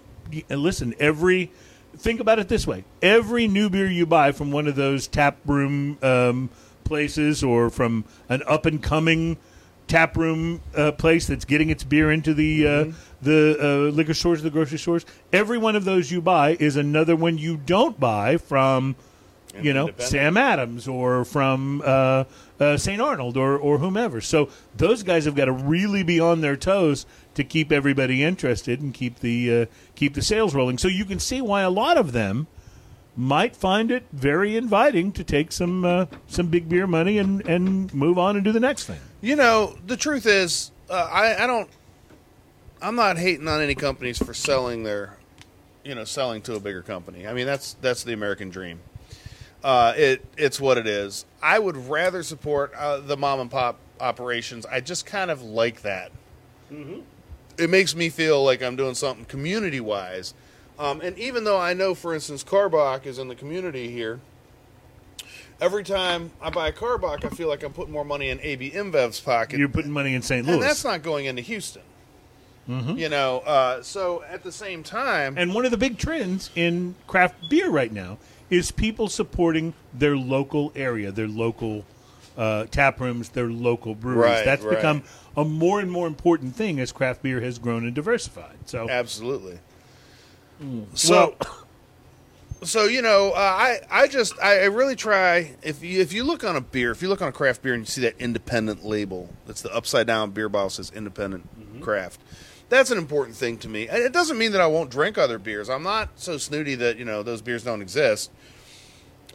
[0.49, 1.51] and listen every
[1.97, 5.37] think about it this way every new beer you buy from one of those tap
[5.45, 6.49] room um,
[6.83, 9.37] places or from an up and coming
[9.89, 12.85] tap room uh, place that's getting its beer into the uh,
[13.21, 15.05] the uh, liquor stores, the grocery stores.
[15.33, 18.95] Every one of those you buy is another one you don't buy from,
[19.61, 19.89] you know.
[19.97, 21.81] Sam Adams or from
[22.59, 23.01] uh, St.
[23.01, 24.21] Arnold or or whomever.
[24.21, 27.05] So those guys have got to really be on their toes
[27.35, 30.77] to keep everybody interested and keep the uh, keep the sales rolling.
[30.77, 32.47] So you can see why a lot of them
[33.15, 37.93] might find it very inviting to take some uh, some big beer money and, and
[37.93, 38.99] move on and do the next thing.
[39.21, 41.69] You know, the truth is, uh, I, I don't.
[42.81, 45.17] I'm not hating on any companies for selling their,
[45.83, 47.27] you know, selling to a bigger company.
[47.27, 48.79] I mean, that's that's the American dream.
[49.63, 51.25] Uh, it it's what it is.
[51.41, 54.65] I would rather support uh, the mom and pop operations.
[54.65, 56.11] I just kind of like that.
[57.57, 60.33] It makes me feel like I'm doing something community wise.
[60.77, 64.21] Um, and even though I know, for instance, Karbach is in the community here,
[65.59, 68.71] every time I buy a Karbach, I feel like I'm putting more money in AB
[68.71, 69.59] InBev's pocket.
[69.59, 70.47] You're putting money in St.
[70.47, 70.65] and Louis.
[70.65, 71.81] that's not going into Houston.
[72.67, 76.93] You know, uh, so at the same time, And one of the big trends in
[77.07, 78.19] craft beer right now
[78.49, 81.85] is people supporting their local area, their local
[82.37, 84.23] uh, tap rooms, their local breweries.
[84.23, 84.75] Right, That's right.
[84.77, 85.03] become
[85.35, 88.57] a more and more important thing as craft beer has grown and diversified.
[88.65, 89.59] So, absolutely.
[90.93, 91.67] So, well,
[92.63, 96.23] so you know, uh, I I just I, I really try if you if you
[96.23, 98.15] look on a beer, if you look on a craft beer and you see that
[98.19, 102.21] independent label, that's the upside down beer bottle says independent craft.
[102.69, 103.87] That's an important thing to me.
[103.87, 105.69] And it doesn't mean that I won't drink other beers.
[105.69, 108.31] I'm not so snooty that you know those beers don't exist.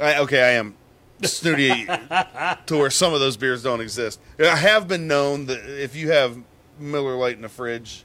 [0.00, 0.74] I, okay, I am
[1.22, 1.86] snooty
[2.66, 4.20] to where some of those beers don't exist.
[4.38, 6.38] I have been known that if you have
[6.78, 8.04] Miller Lite in the fridge,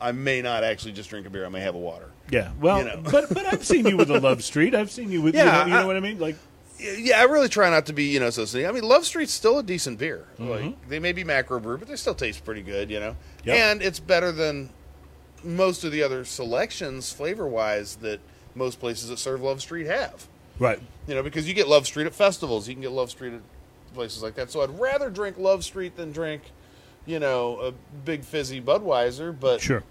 [0.00, 1.46] I may not actually just drink a beer.
[1.46, 2.10] I may have a water.
[2.30, 2.50] yeah.
[2.60, 3.00] Well, you know.
[3.10, 4.74] but but I've seen you with a Love Street.
[4.74, 6.18] I've seen you with you, Yeah, know, you know what I mean?
[6.18, 6.36] Like
[6.78, 8.66] Yeah, I really try not to be, you know, so snooty.
[8.66, 10.26] I mean, Love Street's still a decent beer.
[10.38, 10.88] Like mm-hmm.
[10.88, 13.16] they may be macro brew, but they still taste pretty good, you know.
[13.44, 13.56] Yep.
[13.56, 14.70] And it's better than
[15.42, 18.20] most of the other selections, flavor wise, that
[18.54, 20.26] most places that serve Love Street have.
[20.58, 20.80] right.
[21.08, 23.40] You know, because you get Love Street at festivals, you can get Love Street at
[23.94, 24.50] places like that.
[24.52, 26.42] So I'd rather drink Love Street than drink,
[27.06, 27.72] you know, a
[28.04, 29.34] big fizzy Budweiser.
[29.38, 29.82] But Sure.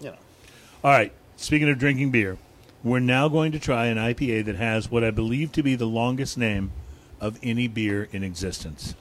[0.00, 0.16] you know,
[0.82, 1.12] All right.
[1.36, 2.38] Speaking of drinking beer,
[2.82, 5.86] we're now going to try an IPA that has what I believe to be the
[5.86, 6.70] longest name
[7.20, 8.94] of any beer in existence.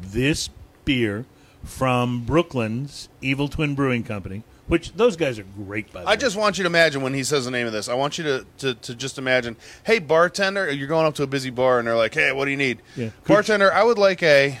[0.00, 0.48] This
[0.84, 1.24] beer
[1.64, 6.16] from Brooklyn's Evil Twin Brewing Company, which those guys are great by the I way.
[6.16, 7.88] just want you to imagine when he says the name of this.
[7.88, 11.26] I want you to, to, to just imagine, hey, bartender, you're going up to a
[11.26, 12.80] busy bar and they're like, hey, what do you need?
[12.96, 13.10] Yeah.
[13.26, 14.58] Bartender, I would like a.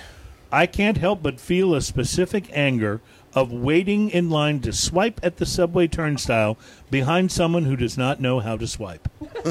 [0.52, 3.00] I can't help but feel a specific anger
[3.34, 6.56] of waiting in line to swipe at the subway turnstile
[6.90, 9.08] behind someone who does not know how to swipe.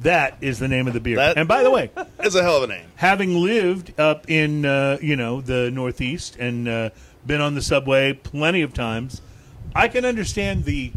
[0.00, 1.16] that is the name of the beer.
[1.16, 1.90] That- and by the way,
[2.20, 2.86] It's a hell of a name.
[2.96, 6.90] having lived up in uh, you know the Northeast and uh,
[7.26, 9.20] been on the subway plenty of times,
[9.74, 10.92] I can understand the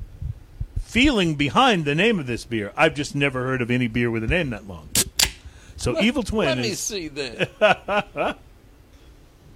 [0.79, 2.71] feeling behind the name of this beer.
[2.77, 4.89] I've just never heard of any beer with a name that long.
[5.75, 8.37] So Evil Twin Let me see that.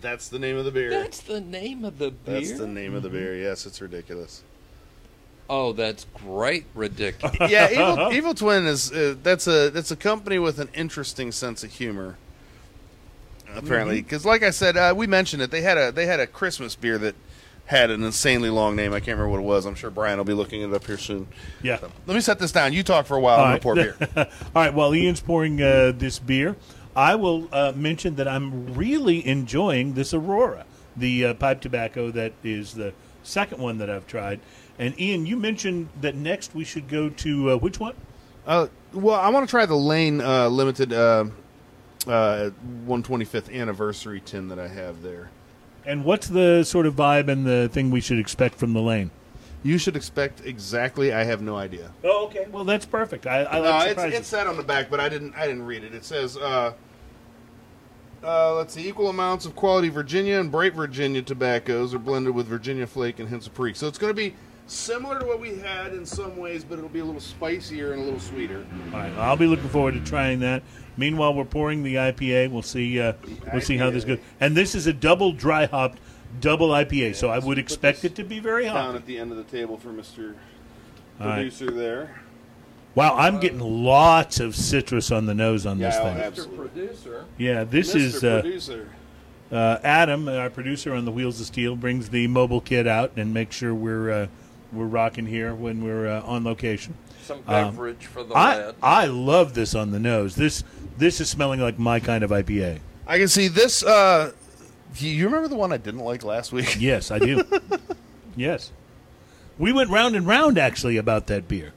[0.02, 0.90] That's the name of the beer.
[0.90, 2.36] That's the name of the beer.
[2.40, 3.36] That's the name of the beer.
[3.36, 4.44] Yes, it's ridiculous.
[5.50, 7.36] Oh, that's great, ridiculous.
[7.52, 11.64] yeah, Evil, Evil Twin is uh, that's a that's a company with an interesting sense
[11.64, 12.18] of humor.
[13.54, 14.06] Apparently, Mm-hmm.
[14.06, 15.52] because like I said, uh, we mentioned it.
[15.52, 17.16] They had a they had a Christmas beer that
[17.66, 18.94] had an insanely long name.
[18.94, 19.66] I can't remember what it was.
[19.66, 21.28] I'm sure Brian will be looking it up here soon.
[21.62, 21.78] yeah.
[22.08, 22.72] Let me set this down.
[22.72, 23.40] You talk for a while.
[23.40, 23.98] I'm All gonna pour beer.
[24.16, 24.26] All
[24.56, 26.56] right, while Ian's pouring uh, this beer,
[26.96, 30.66] I will uh, mention that I'm really enjoying this Aurora,
[30.96, 34.40] the uh, pipe tobacco that is the second one that I've tried.
[34.78, 37.96] And Ian, you mentioned that next we should go to uh, which one?
[38.46, 41.26] Uh, well, I want to try the Lane uh, limited uh,
[42.08, 42.50] uh,
[42.88, 45.30] 125th anniversary tin that I have there.
[45.86, 49.12] And what's the sort of vibe and the thing we should expect from the lane?
[49.64, 51.14] You should expect exactly.
[51.14, 51.92] I have no idea.
[52.04, 52.48] Oh, okay.
[52.52, 53.28] Well, that's perfect.
[53.28, 54.20] I, I Uh, like it's, surprises.
[54.20, 55.36] it's that on the back, but I didn't.
[55.36, 55.94] I didn't read it.
[55.94, 56.74] It says, uh,
[58.24, 62.48] uh, "Let's see, equal amounts of quality Virginia and bright Virginia tobaccos are blended with
[62.48, 64.34] Virginia Flake and hints of Perique." So it's going to be
[64.68, 68.02] similar to what we had in some ways, but it'll be a little spicier and
[68.02, 68.66] a little sweeter.
[68.94, 70.64] All right, I'll be looking forward to trying that.
[70.98, 72.52] Meanwhile, we're pouring the IPA.
[72.52, 73.00] We'll see.
[73.00, 73.14] Uh,
[73.52, 74.20] we'll see how this goes.
[74.40, 76.00] And this is a double dry hopped,
[76.40, 77.16] double IPA.
[77.16, 78.96] so I would expect it to be very Down hot.
[78.96, 80.36] at the end of the table for Mister
[81.20, 81.36] All right.
[81.36, 82.22] Producer there.
[82.94, 86.18] Wow, I'm getting lots of citrus on the nose on this Yeah, thing.
[86.24, 86.58] absolutely.
[86.58, 87.26] Producer.
[87.38, 87.96] Yeah, this Mr.
[87.96, 88.90] is uh, Producer.
[89.52, 93.34] uh, Adam, our producer on the Wheels of Steel, brings the mobile kit out and
[93.34, 94.28] makes sure we're uh,
[94.74, 96.94] we're rocking here when we're uh, on location.
[97.24, 98.76] Some beverage for the I lad.
[98.84, 100.36] I love this on the nose.
[100.36, 100.64] This
[100.98, 102.80] this is smelling like my kind of IPA.
[103.08, 103.84] I can see this.
[103.84, 104.32] Uh,
[104.96, 106.76] you- remember the one I didn't like last week?
[106.80, 107.44] Yes, I do.
[108.36, 108.72] yes.
[109.58, 111.74] We went round and round actually about that beer.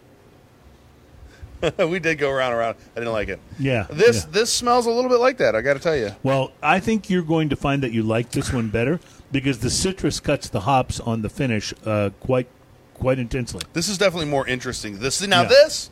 [1.79, 2.77] we did go around and around.
[2.95, 3.41] I didn't like it.
[3.59, 3.87] Yeah.
[3.91, 4.31] This yeah.
[4.33, 5.55] this smells a little bit like that.
[5.55, 6.11] I got to tell you.
[6.23, 9.01] Well, I think you're going to find that you like this one better
[9.33, 12.49] because the citrus cuts the hops on the finish uh, quite
[12.95, 13.63] quite intensely.
[13.73, 14.99] This is definitely more interesting.
[14.99, 15.49] This now Yeah.
[15.49, 15.91] this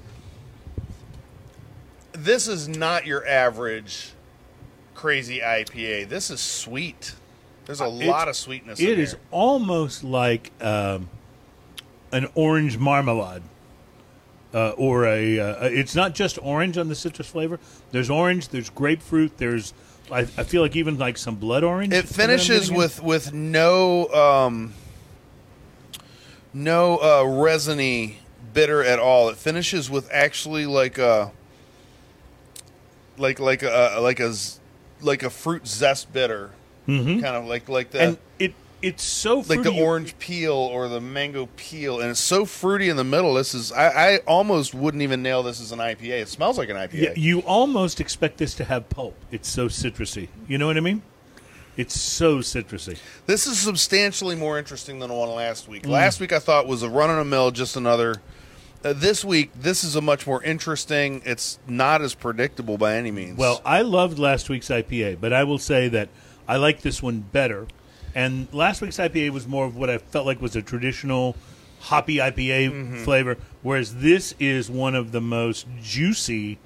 [2.12, 4.12] this is not your average
[4.94, 6.08] crazy IPA.
[6.08, 7.14] This is sweet.
[7.66, 8.80] There's a Uh, lot of sweetness.
[8.80, 11.08] It in is almost like um,
[12.12, 13.42] an orange marmalade.
[14.54, 17.58] Uh, or a, uh, it's not just orange on the citrus flavor.
[17.90, 18.48] There's orange.
[18.48, 19.38] There's grapefruit.
[19.38, 19.72] There's,
[20.10, 21.94] I, I feel like even like some blood orange.
[21.94, 22.78] It finishes getting at.
[22.78, 24.74] with with no um,
[26.52, 28.18] no uh, resiny
[28.52, 29.30] bitter at all.
[29.30, 31.32] It finishes with actually like a
[33.16, 34.34] like like a like a
[35.02, 36.50] like a fruit zest bitter,
[36.86, 38.08] kind of like like the Mm-hmm.
[38.08, 42.44] and it it's so like the orange peel or the mango peel, and it's so
[42.44, 43.34] fruity in the middle.
[43.34, 46.22] This is I, I almost wouldn't even nail this as an IPA.
[46.22, 46.92] It smells like an IPA.
[46.94, 49.14] Yeah, you almost expect this to have pulp.
[49.30, 50.28] It's so citrusy.
[50.48, 51.02] You know what I mean?
[51.76, 52.98] It's so citrusy.
[53.26, 55.70] This is substantially more interesting than the one last Mm.
[55.70, 55.86] week.
[55.86, 58.16] Last week I thought was a run of the mill, just another.
[58.84, 61.22] Uh, this week, this is a much more interesting.
[61.24, 63.38] It's not as predictable by any means.
[63.38, 66.08] Well, I loved last week's IPA, but I will say that
[66.48, 67.66] I like this one better.
[68.14, 71.36] And last week's IPA was more of what I felt like was a traditional
[71.80, 73.04] hoppy IPA Mm-hmm.
[73.04, 76.58] flavor, whereas this is one of the most juicy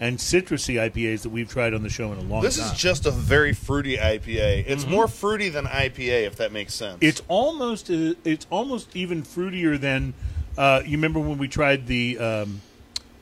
[0.00, 2.64] and citrusy IPAs that we've tried on the show in a long this time.
[2.68, 4.64] This is just a very fruity IPA.
[4.66, 6.96] It's more fruity than IPA, if that makes sense.
[6.96, 7.04] Mm-hmm.
[7.06, 10.14] It's almost uh, it's almost even fruitier than
[10.58, 12.60] uh, you remember when we tried the um,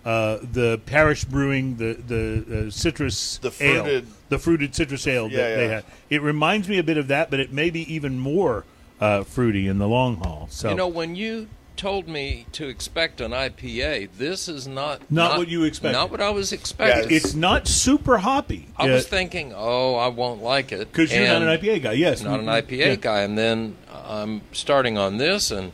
[0.05, 5.29] uh, the Parish Brewing the the uh, citrus The ale, fruited- the fruited citrus ale
[5.31, 5.85] Yeah, that they had.
[6.09, 8.65] It reminds me a bit of that, but it may be even more
[9.01, 10.49] uh, fruity in the long haul.
[10.51, 15.39] So You know, when you told me to expect an IPA, this is not Not
[15.39, 15.97] what you expected.
[15.97, 17.15] Not what I was expecting.
[17.15, 18.69] it's not super hoppy.
[18.77, 21.93] I was thinking, oh, I won't like it because you're not an IPA guy.
[21.93, 22.95] Yes, Not an IPA yeah.
[22.97, 25.73] guy, and then I'm starting on this, and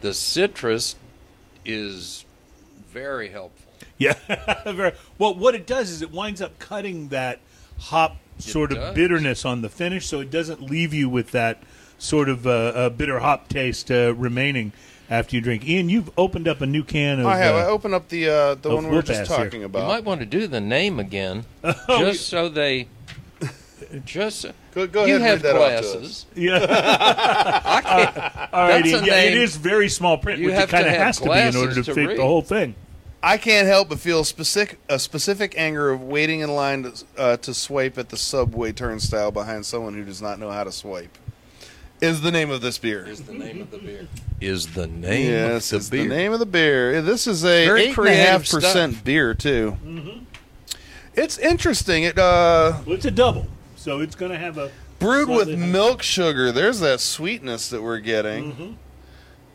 [0.00, 0.96] the citrus
[1.64, 2.24] is
[2.92, 3.70] very helpful.
[3.98, 4.14] Yeah.
[4.64, 7.38] Very- well, what it does is it winds up cutting that
[7.78, 8.94] hop sort of does.
[8.94, 11.62] bitterness on the finish, so it doesn't leave you with that
[11.98, 14.72] sort of uh, uh, bitter hop taste uh, remaining
[15.10, 15.66] after you drink.
[15.68, 17.26] Ian, you've opened up a new can of.
[17.26, 17.54] I have.
[17.54, 19.44] uh, I opened up the uh, the one we were just Ass here.
[19.44, 19.86] talking You about.
[19.86, 22.88] might want to do the name again, Oh, just so they.
[24.04, 25.92] Just Go- go you ahead and have read that off to us.
[25.92, 26.26] glasses.
[26.36, 26.58] yeah.
[27.64, 28.52] I can't.
[28.54, 28.84] All right.
[28.84, 29.38] That's a Yeah, it name.
[29.42, 31.30] is very small print, You which have it kind to of have has to be
[31.30, 32.18] in order to, glasses to fit read.
[32.18, 32.74] the whole thing.
[33.22, 37.36] I can't help but feel specific a specific anger of waiting in line to, uh,
[37.38, 41.18] to swipe at the subway turnstile behind someone who does not know how to swipe.
[42.00, 43.06] Is the name of this beer?
[43.06, 44.08] Is the name of the beer?
[44.40, 46.16] Is the name Yes, of it's the the beer?
[46.16, 47.02] name of the beer.
[47.02, 49.04] This is a Very eight and a creative half percent stuff.
[49.04, 49.76] beer too.
[51.14, 52.04] It's interesting.
[52.04, 53.46] It uh, Well, it's a double,
[53.80, 56.52] so it's going to have a brewed with slightly milk sugar.
[56.52, 58.76] There's that sweetness that we're getting.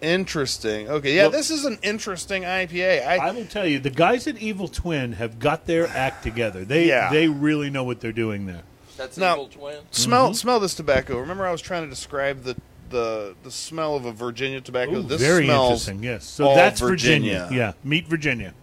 [0.01, 0.89] Interesting.
[0.89, 3.07] Okay, yeah, Well- this is an interesting IPA.
[3.07, 6.65] I, I will tell you, the guys at Evil Twin have got their act together.
[6.65, 7.09] They Yeah.
[7.11, 8.63] they really know what they're doing there.
[8.97, 9.77] That's Now- Evil Twin.
[9.91, 10.33] smell Mm-hmm.
[10.35, 11.19] smell this tobacco.
[11.19, 12.55] Remember, I was trying to describe the
[12.89, 14.97] the the smell of a Virginia tobacco.
[14.97, 16.03] Ooh, this very smells interesting.
[16.03, 16.25] Yes.
[16.25, 17.39] So all that's Virginia.
[17.45, 17.57] Virginia.
[17.57, 18.53] Yeah, meet Virginia.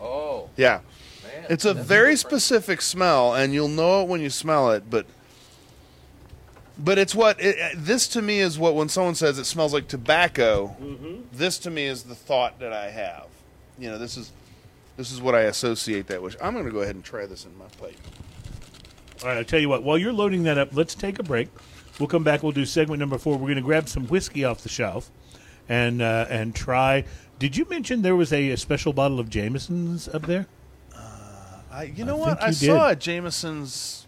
[0.00, 0.80] Oh, Yeah, man.
[1.50, 4.88] It's a very specific smell, and you'll know it when you smell it.
[4.88, 5.04] But
[6.78, 9.88] but it's what it, this to me is what when someone says it smells like
[9.88, 10.76] tobacco.
[11.32, 13.26] This to me is the thought that I have.
[13.78, 14.30] You know, this is
[14.96, 16.36] this is what I associate that with.
[16.40, 17.96] I'm going to go ahead and try this in my pipe.
[19.22, 19.82] All right, I'll tell you what.
[19.82, 21.48] While you're loading that up, let's take a break.
[21.98, 22.42] We'll come back.
[22.44, 23.34] We'll do segment number four.
[23.34, 25.10] We're going to grab some whiskey off the shelf
[25.68, 27.04] and uh, and try.
[27.40, 30.46] Did you mention there was a, a special bottle of Jameson's up there?
[31.72, 32.40] I, you know I what?
[32.40, 32.78] think you I did.
[32.80, 34.06] saw a Jameson's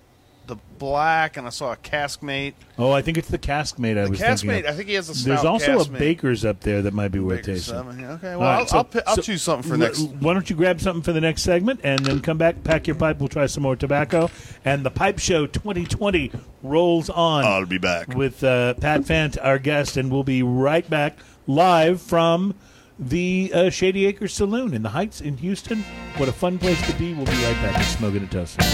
[0.48, 2.54] the black, and I saw a Caskmate.
[2.76, 3.96] Oh, I think it's the Caskmate.
[3.96, 4.20] I The was.
[4.20, 4.64] Caskmate.
[4.64, 4.74] Of.
[4.74, 5.94] I think he has a stout There's also Caskmate.
[5.94, 7.74] a Baker's up there that might be worth Baker tasting.
[7.74, 10.00] seven, Okay, well, All right, I'll, so- I'll, I'll so choose something for l- next.
[10.00, 12.96] Why don't you grab something for the next segment and then come back, pack your
[12.96, 13.20] pipe.
[13.20, 14.28] We'll try some more tobacco.
[14.64, 16.32] And the Pipe Show 2020
[16.64, 17.44] rolls on.
[17.44, 18.08] I'll be back.
[18.08, 22.56] with uh, Pat Fant, our guest, and we'll be right back live from
[22.98, 25.82] the uh, Shady Acres Saloon in the Heights in Houston.
[26.16, 27.14] What a fun place to be.
[27.14, 28.66] We'll be right back at Smoking and Toasting.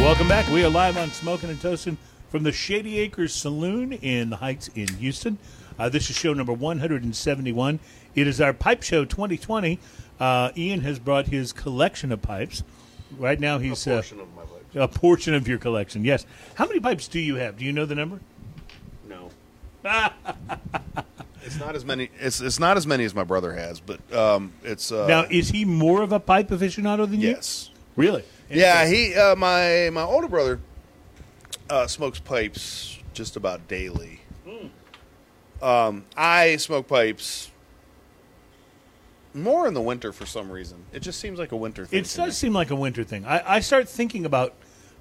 [0.00, 0.48] Welcome back.
[0.48, 1.96] We are live on Smoking and Toasting
[2.28, 5.38] from the Shady Acres Saloon in the Heights in Houston.
[5.78, 7.80] Uh, this is show number 171.
[8.14, 9.78] It is our Pipe Show 2020.
[10.20, 12.62] Uh, Ian has brought his collection of pipes.
[13.18, 14.74] Right now, he's uh, portion of my life.
[14.74, 16.04] a portion of your collection.
[16.04, 16.26] Yes.
[16.54, 17.56] How many pipes do you have?
[17.58, 18.20] Do you know the number?
[21.44, 22.10] It's not as many.
[22.18, 25.50] It's it's not as many as my brother has, but um, it's uh, now, is
[25.50, 27.30] he more of a pipe aficionado than you?
[27.30, 27.70] yes.
[27.96, 28.24] Really?
[28.50, 30.60] Yeah, he uh, my my older brother
[31.68, 34.20] uh, smokes pipes just about daily.
[35.62, 37.50] Um, I smoke pipes
[39.32, 40.84] more in the winter for some reason.
[40.92, 42.00] It just seems like a winter thing.
[42.00, 43.24] It does seem like a winter thing.
[43.24, 44.54] I, I start thinking about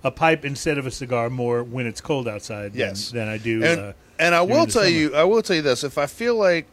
[0.04, 2.76] a pipe instead of a cigar more when it's cold outside.
[2.76, 3.10] Yes.
[3.12, 3.64] than, than I do.
[3.64, 4.88] and uh, and I will tell summer.
[4.88, 6.68] you, I will tell you this: if I feel like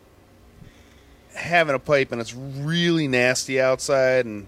[1.34, 4.46] having a pipe and it's really nasty outside and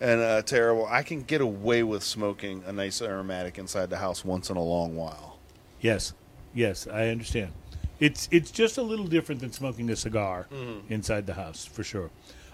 [0.00, 4.24] and uh, terrible, I can get away with smoking a nice aromatic inside the house
[4.24, 5.38] once in a long while.
[5.80, 6.12] Yes,
[6.54, 7.52] yes, I understand.
[7.98, 10.92] It's it's just a little different than smoking a cigar Mm-hmm.
[10.92, 12.10] inside the house for sure.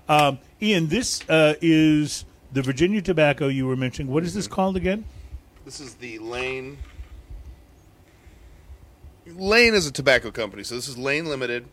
[0.09, 4.11] Um, Ian, this uh, is the Virginia tobacco you were mentioning.
[4.13, 4.55] What is this Mm-hmm.
[4.55, 5.05] called again?
[5.65, 6.79] This is the Lane.
[9.27, 11.65] Lane is a tobacco company, so this is Lane Limited,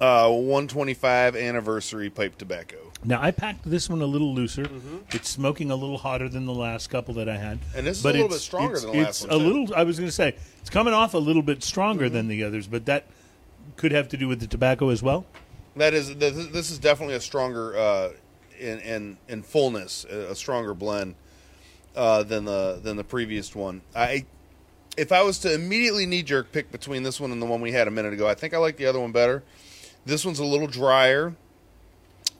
[0.00, 2.78] uh, 125 anniversary pipe tobacco.
[3.04, 4.66] Now I packed this one a little looser.
[5.10, 8.02] It's smoking a little hotter than the last couple that I had, And this is
[8.02, 9.74] but a little bit stronger it's- than the last it's one, a little.
[9.74, 12.66] I was going to say it's coming off a little bit stronger than the others,
[12.66, 13.04] but that
[13.76, 15.26] could have to do with the tobacco as well.
[15.76, 18.12] That is, this is definitely a stronger uh,
[18.58, 21.14] in, in in fullness, a stronger blend
[21.96, 23.82] uh, than the than the previous one.
[23.94, 24.26] I,
[24.96, 27.72] if I was to immediately knee jerk pick between this one and the one we
[27.72, 29.42] had a minute ago, I think I like the other one better.
[30.04, 31.34] This one's a little drier,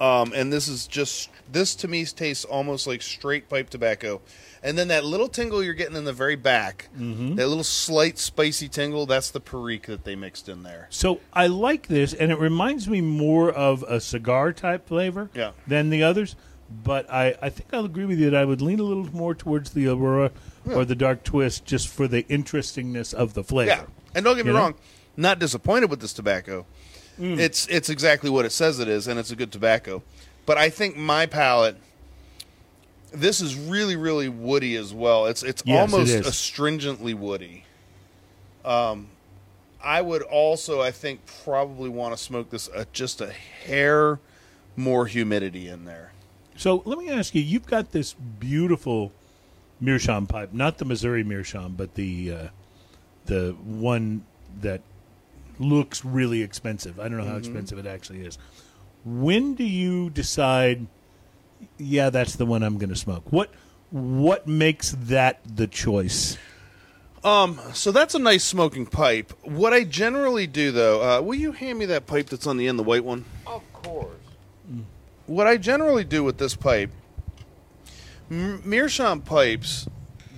[0.01, 4.21] um, and this is just this to me tastes almost like straight pipe tobacco.
[4.63, 8.69] And then that little tingle you're getting in the very back, that little slight spicy
[8.69, 10.89] tingle, that's the perique that they mixed in there.
[10.91, 15.53] So I like this, and it reminds me more of a cigar type flavor Yeah.
[15.69, 16.35] than the others.
[16.69, 19.35] But I, I think I'll agree with you that I would lean a little more
[19.35, 20.33] towards the Aurora
[20.69, 23.71] or the Dark Twist just for the interestingness of the flavor.
[23.71, 24.63] Yeah, and don't get me You know?
[24.65, 24.75] wrong,
[25.17, 26.67] not disappointed with this tobacco.
[27.21, 27.39] Mm.
[27.39, 30.03] It's it's exactly what it says it is, and it's a good tobacco.
[30.45, 31.77] But I think my palate,
[33.13, 35.27] this is really really woody as well.
[35.27, 36.27] It's it's Yes, almost is.
[36.27, 37.65] astringently woody.
[38.65, 39.09] Um,
[39.83, 44.19] I would also I think probably want to smoke this uh, just a hair
[44.75, 46.13] more humidity in there.
[46.57, 49.13] So let me ask you: You've got this beautiful
[49.81, 52.49] meerschaum pipe, not the Missouri meerschaum, but the uh,
[53.27, 54.25] the one
[54.61, 54.81] that
[55.59, 56.99] looks really expensive.
[56.99, 58.39] I don't know how expensive it actually is.
[59.05, 60.87] When do you decide?
[61.79, 63.25] Yeah, that's the one I'm going to smoke.
[63.31, 63.51] What
[63.91, 66.37] what makes that the choice?
[67.25, 69.33] Um, so that's a nice smoking pipe.
[69.43, 72.69] What I generally do though, uh, will you hand me that pipe that's on the
[72.69, 73.25] end, the white one?
[73.47, 73.76] Of course.
[75.27, 76.91] What I generally do with this pipe,
[78.31, 79.89] M- Meerschaum pipes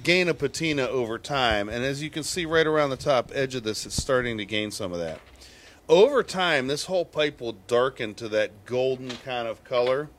[0.03, 3.55] gain a patina over time, and as you can see right around the top edge
[3.55, 5.21] of this, it's starting to gain some of that.
[5.89, 10.11] Over time, this whole pipe will darken to that golden kind of color,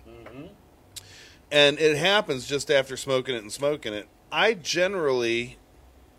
[1.52, 4.08] and it happens just after smoking it and smoking it.
[4.32, 5.58] I generally,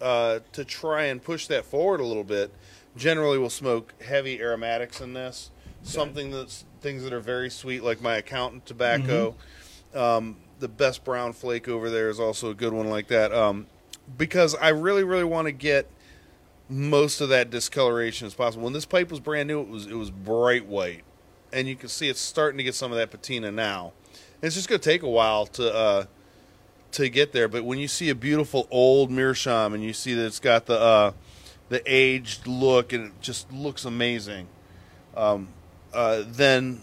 [0.01, 2.53] uh, to try and push that forward a little bit,
[2.97, 5.51] generally will smoke heavy aromatics in this.
[5.83, 9.35] Something that's things that are very sweet, like my accountant tobacco.
[9.95, 13.33] Um, the best brown flake over there is also a good one like that.
[13.33, 13.67] Um,
[14.17, 15.91] because I really, really want to get
[16.69, 18.65] most of that discoloration as possible.
[18.65, 21.03] When this pipe was brand new, it was it was bright white,
[21.53, 23.93] and you can see it's starting to get some of that patina now.
[24.13, 26.05] And it's just going to take a while to uh,
[26.93, 27.49] to get there.
[27.49, 30.79] But when you see a beautiful old meerschaum and you see that it's got the
[30.79, 31.13] uh,
[31.69, 34.47] the aged look and it just looks amazing,
[35.17, 35.49] um,
[35.93, 36.81] uh, then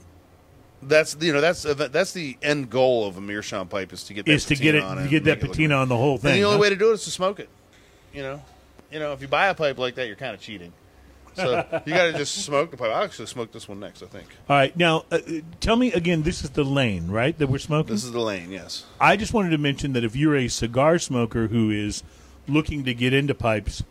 [0.81, 4.25] that's you know that's that's the end goal of a meerschaum pipe is to get
[4.25, 6.31] that Is to get it on to get that it patina on the whole thing?
[6.31, 6.61] and the only huh?
[6.61, 7.49] way to do it is to smoke it.
[8.13, 8.41] You know,
[8.91, 10.73] you know, if you buy a pipe like that, you're kind of cheating.
[11.35, 12.89] So you got to just smoke the pipe.
[12.89, 14.01] I'll actually smoke this one next.
[14.01, 16.23] I think All right, now uh, uh, tell me again.
[16.23, 17.37] This is the lane, right?
[17.37, 17.93] That we're smoking.
[17.93, 18.49] this is the lane.
[18.49, 18.85] Yes.
[18.99, 22.01] I just wanted to mention that if you're a cigar smoker who is
[22.47, 23.83] looking to get into pipes,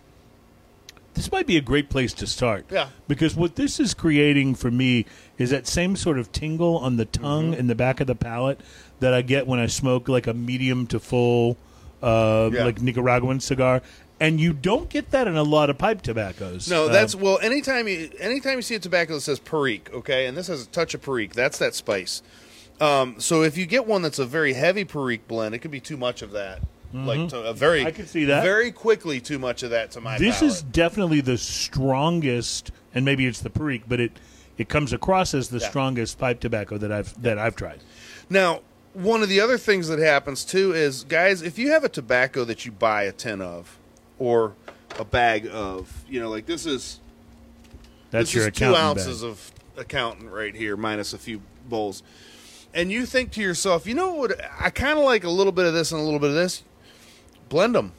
[1.17, 2.67] this might be a great place to start.
[2.71, 2.88] Yeah.
[3.09, 5.05] Because what this is creating for me
[5.38, 7.61] is that same sort of tingle on the tongue Mm-hmm.
[7.61, 8.61] and the back of the palate
[9.01, 11.57] that I get when I smoke like a medium to full,
[12.03, 12.64] uh, Yeah.
[12.64, 13.83] like Nicaraguan cigar.
[14.21, 16.71] And you don't get that in a lot of pipe tobaccos.
[16.71, 17.38] No, Uh, that's well.
[17.43, 20.67] Anytime you anytime you see a tobacco that says perique, okay, and this has a
[20.68, 22.22] touch of perique, that's that spice.
[22.80, 25.80] Um, so if you get one that's a very heavy perique blend, it could be
[25.80, 26.61] too much of that.
[26.92, 27.87] Like to, a very, Mm-hmm.
[27.88, 28.42] I can see that.
[28.42, 30.18] very quickly too much of that to my.
[30.18, 30.53] this palate.
[30.54, 34.13] is definitely the strongest, and maybe it's the perique, but it
[34.58, 35.68] it comes across as the Yeah.
[35.68, 37.80] strongest pipe tobacco that I've that I've tried.
[38.30, 38.61] Now,
[38.95, 42.45] one of the other things that happens too is, guys, if you have a tobacco
[42.45, 43.79] that you buy a tin of,
[44.18, 44.54] or
[44.99, 47.00] a bag of, you know, like this is
[48.11, 49.30] That's this your is two ounces bag.
[49.30, 52.03] of accountant right here, minus a few bowls,
[52.72, 54.41] and you think to yourself, you know what?
[54.58, 56.63] I kind of like a little bit of this and a little bit of this.
[57.49, 57.93] Blend them.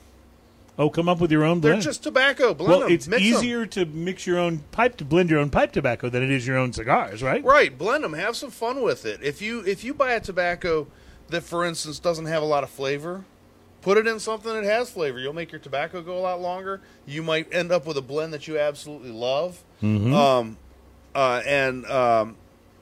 [0.80, 1.84] Oh, come up with your own They're blend.
[1.84, 2.53] just tobacco.
[2.53, 2.91] Blend well, them.
[2.91, 6.22] it's Mix easier to mix your own pipe to blend your own pipe tobacco than
[6.22, 7.44] it is your own cigars, right?
[7.44, 8.14] Right, blend them.
[8.14, 9.19] Have some fun with it.
[9.24, 10.88] If you if you buy a tobacco
[11.30, 13.26] that, for instance, doesn't have a lot of flavor,
[13.88, 15.18] Put it in something that has flavor.
[15.18, 16.82] You'll make your tobacco go a lot longer.
[17.06, 19.64] You might end up with a blend that you absolutely love.
[19.82, 20.57] Um,
[21.15, 22.36] uh, and um,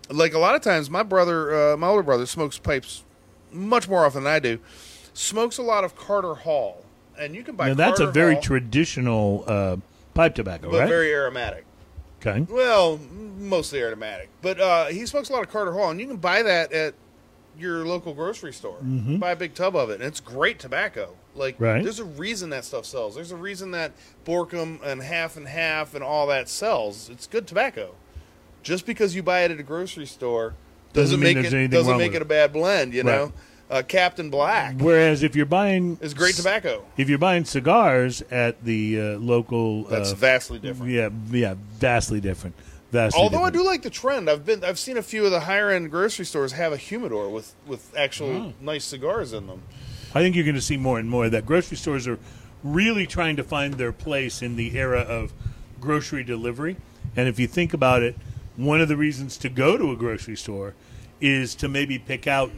[0.10, 3.04] like a lot of times, my brother, uh, my older brother, smokes pipes
[3.52, 4.60] much more often than I do.
[5.16, 6.84] Smokes a lot of Carter Hall,
[7.18, 7.70] and you can buy.
[7.70, 9.78] Now, that's a very Hall, traditional uh,
[10.14, 10.90] pipe tobacco, but right?
[10.90, 11.64] very aromatic.
[12.22, 12.42] okay.
[12.50, 13.00] Well,
[13.40, 14.30] mostly aromatic.
[14.42, 16.96] But uh, he smokes a lot of Carter Hall, and you can buy that at
[17.58, 18.78] your local grocery store.
[18.82, 21.16] Buy a big tub of it, and it's great tobacco.
[21.34, 21.82] Like, Right.
[21.82, 23.16] there's a reason that stuff sells.
[23.16, 23.94] There's a reason that
[24.26, 27.10] Borkum and Half and Half and all that sells.
[27.10, 27.96] It's good tobacco.
[28.64, 30.56] Just because you buy it at a grocery store
[30.92, 32.22] Doesn't doesn't, make it doesn't make it it.
[32.22, 32.94] a bad blend.
[32.94, 33.16] You Right.
[33.16, 33.34] know,
[33.70, 36.86] uh, Captain Black Whereas if you're buying is great tobacco.
[36.98, 40.92] if you're buying cigars at the uh, local, That's uh, vastly different.
[40.92, 42.56] yeah, yeah, vastly different.
[42.92, 45.40] Vastly Although I do like the trend, I've been I've seen a few of the
[45.42, 48.54] higher end grocery stores have a humidor with with actual Oh.
[48.62, 49.64] nice cigars in them.
[50.14, 51.46] I think you're going to see more and more of that.
[51.46, 52.20] Grocery stores are
[52.64, 55.34] really trying to find their place in the era of
[55.82, 56.78] grocery delivery.
[57.18, 58.16] And if you think about it,
[58.56, 60.74] one of the reasons to go to a grocery store
[61.20, 62.52] is to maybe pick out,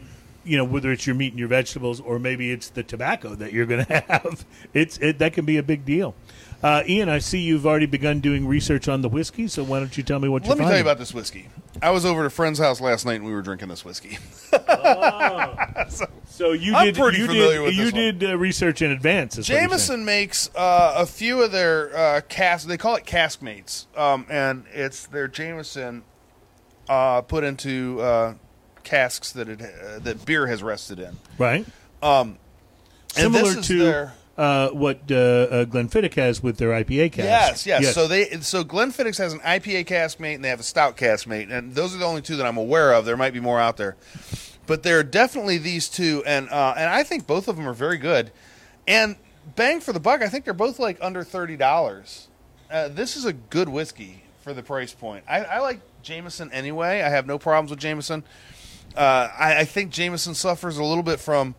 [0.47, 3.53] you know, whether it's your meat and your vegetables or maybe it's the tobacco that
[3.53, 4.45] you're going to have.
[4.73, 6.15] It's it, that can be a big deal.
[6.63, 9.95] Uh, Ian, I see you've already begun doing research on the whiskey, so why don't
[9.95, 11.49] you tell me what you're let me tell you about this whiskey.
[11.83, 14.17] I was over at a friend's house last night and we were drinking this whiskey.
[16.37, 19.37] So you I'm did you did you did uh, research in advance.
[19.37, 19.69] is what you're saying.
[19.69, 22.67] Jameson makes uh, a few of their uh, cask.
[22.67, 26.03] They call it cask mates, um, and it's their Jameson
[26.87, 28.33] uh, put into uh,
[28.87, 31.15] casks that it uh, that beer has rested in.
[31.37, 31.65] right?
[32.01, 32.37] Um,
[33.09, 37.65] Similar to their- uh, what uh, uh, Glenfiddich has with their IPA cast.
[37.65, 40.63] Yes, yes, So they so Glenfiddich has an IPA cask mate and they have a
[40.63, 43.05] stout cask mate, and those are the only two that I'm aware of.
[43.05, 43.95] There might be more out there,
[44.67, 47.73] but there are definitely these two, and uh, and I think both of them are
[47.73, 48.31] very good.
[48.87, 49.15] And
[49.55, 52.27] bang for the buck, I think they're both like under thirty dollars.
[52.69, 55.23] Uh, this is a good whiskey for the price point.
[55.27, 57.01] I, I like Jameson anyway.
[57.01, 58.23] I have no problems with Jameson.
[58.97, 61.55] Uh, I, I think Jameson suffers a little bit from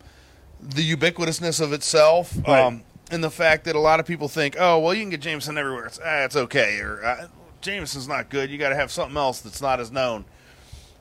[0.61, 2.61] the ubiquitousness of itself, Right.
[2.61, 5.21] um, and the fact that a lot of people think, "Oh, well, you can get
[5.21, 5.85] Jameson everywhere.
[5.85, 7.27] It's ah, it's okay," or uh,
[7.61, 8.49] "Jameson's not good.
[8.51, 10.25] You got to have something else that's not as known."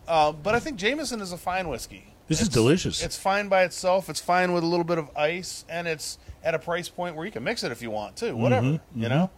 [0.06, 2.14] Uh, but I think Jameson is a fine whiskey.
[2.28, 3.02] This is delicious.
[3.02, 4.08] It's fine by itself.
[4.08, 7.26] It's fine with a little bit of ice, and it's at a price point where
[7.26, 8.32] you can mix it if you want to.
[8.32, 9.30] Whatever, Mm-hmm, you know.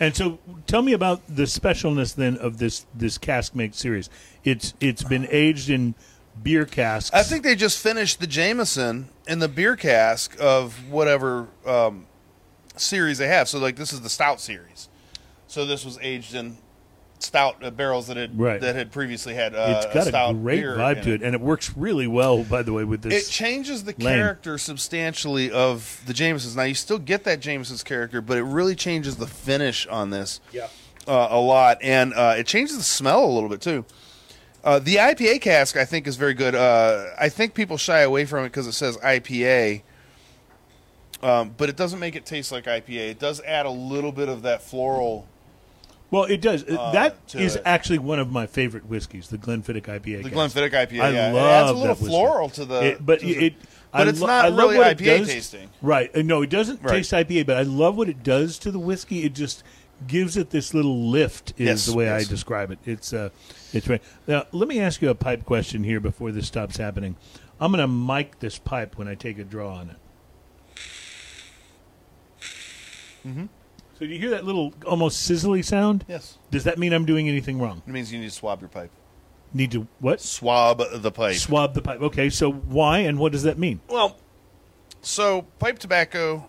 [0.00, 4.10] And so, tell me about the specialness then of this this cask make series.
[4.42, 5.94] It's it's been aged in
[6.42, 7.10] beer casks.
[7.14, 12.06] I think they just finished the Jameson in the beer cask of whatever um,
[12.76, 13.48] series they have.
[13.48, 14.88] So, like, this is the stout series.
[15.46, 16.56] So this was aged in
[17.18, 18.60] stout uh, barrels that had Right.
[18.60, 21.34] that had previously had uh, it's got a, stout great beer vibe to it, and
[21.34, 22.44] it works really well.
[22.44, 24.16] By the way, with this, It changes the Lane.
[24.16, 26.56] character substantially of the Jamesons.
[26.56, 30.40] Now you still get that Jameson's character, but it really changes the finish on this
[31.06, 33.84] uh, a lot, and uh, it changes the smell a little bit too.
[34.62, 36.54] Uh, the IPA cask, I think, is very good.
[36.54, 39.82] Uh, I think people shy away from it because it says IPA,
[41.22, 43.10] um, but it doesn't make it taste like IPA.
[43.10, 45.26] It does add a little bit of that floral.
[46.10, 46.64] well, it does.
[46.64, 47.62] uh, that is it.
[47.64, 50.24] actually one of my favorite whiskeys, the Glenfiddich IPA.
[50.24, 50.34] The cask.
[50.56, 52.06] Glenfiddich IPA, I yeah, love it adds a little that whiskey.
[52.08, 52.80] floral to the.
[52.86, 53.54] It- but to the- it,
[53.92, 55.70] but I it's lo- not I really it IPA does- tasting.
[55.82, 56.10] Right?
[56.14, 56.96] Uh, No, it doesn't Right.
[56.96, 59.24] taste IPA, but I love what it does to the whiskey.
[59.24, 59.62] It just
[60.06, 61.50] gives it this little lift.
[61.58, 62.78] Is Yes, the way I describe it.
[62.84, 63.30] It's uh,
[63.72, 64.02] it's right.
[64.26, 67.16] Now, let me ask you a pipe question here before this stops happening.
[67.60, 69.96] I'm going to mic this pipe when I take a draw on it.
[73.26, 73.46] Mm-hmm.
[73.98, 76.06] So do you hear that little almost sizzly sound?
[76.08, 77.82] Yes, Does that mean I'm doing anything wrong?
[77.86, 78.90] it means you need to swab your pipe.
[79.52, 80.20] Need to what?
[80.22, 81.36] Swab the pipe.
[81.36, 82.00] Swab the pipe.
[82.00, 83.80] Okay, so why and what does that mean?
[83.88, 84.16] Well,
[85.02, 86.48] so pipe tobacco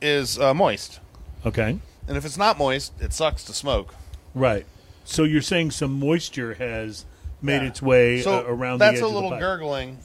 [0.00, 0.98] is uh, moist,
[1.46, 1.78] Okay.
[2.08, 3.94] And if it's not moist, it sucks to smoke.
[4.34, 4.66] Right.
[5.04, 7.04] So you're saying some moisture has
[7.42, 7.68] made Yeah.
[7.68, 9.40] its way So uh, around that's the edge a little of the pipe.
[9.40, 9.98] gurgling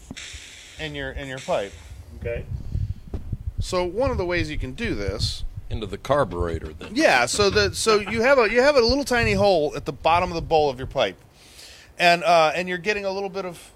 [0.80, 1.74] in your in your pipe.
[2.20, 2.46] Okay.
[3.60, 6.92] So one of the ways you can do this, into the carburetor then.
[6.96, 7.26] yeah.
[7.26, 10.30] So the so you have a you have a little tiny hole at the bottom
[10.30, 11.18] of the bowl of your pipe,
[11.98, 13.72] and uh, and you're getting a little bit of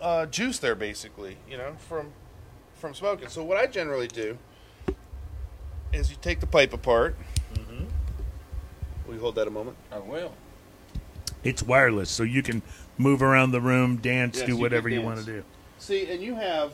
[0.00, 2.12] uh, juice there, basically, you know, from
[2.76, 3.28] from smoking.
[3.28, 4.38] So what I generally do
[5.92, 7.16] is you take the pipe apart.
[9.06, 9.76] Will you hold that a moment?
[9.92, 10.32] I will.
[11.42, 12.62] It's wireless, so you can
[12.96, 15.26] move around the room, dance, Yes, do you whatever can you want dance.
[15.26, 15.44] to do.
[15.78, 16.72] See, and you have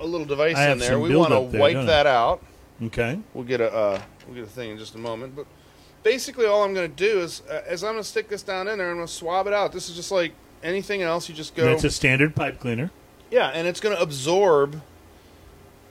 [0.00, 0.90] a little device I in have there.
[0.92, 1.86] some We want to buildup there, wipe don't I?
[1.86, 2.42] that out.
[2.82, 3.18] Okay.
[3.32, 5.34] We'll get a uh, we'll get a thing in just a moment.
[5.36, 5.46] But
[6.02, 8.68] basically, all I'm going to do is, uh, is I'm going to stick this down
[8.68, 8.88] in there.
[8.88, 9.72] and I'm going to swab it out.
[9.72, 10.32] This is just like
[10.62, 11.28] anything else.
[11.28, 12.90] You just go, That's a standard pipe cleaner.
[13.30, 14.82] yeah, and it's going to absorb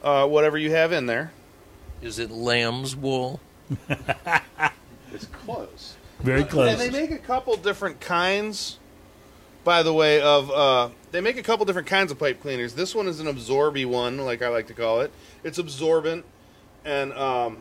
[0.03, 1.31] uh, whatever you have in there.
[2.03, 3.39] Is it lamb's wool?
[5.14, 5.95] It's close.
[6.19, 6.72] Very close.
[6.72, 8.80] And they make a couple different kinds,
[9.64, 12.73] by the way, of uh, they make a couple different kinds of pipe cleaners.
[12.73, 15.11] This one is an absorby one, like I like to call it.
[15.44, 16.26] It's absorbent,
[16.85, 17.57] and um,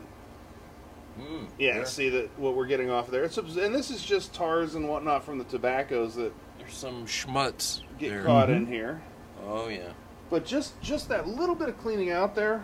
[1.59, 3.23] yeah, see that what we're getting off there.
[3.23, 7.81] It's and this is just tars and whatnot from the tobaccos that There's some schmutz
[7.99, 8.23] get there.
[8.23, 9.01] caught in here.
[9.45, 9.91] Oh yeah,
[10.29, 12.63] But just just that little bit of cleaning out there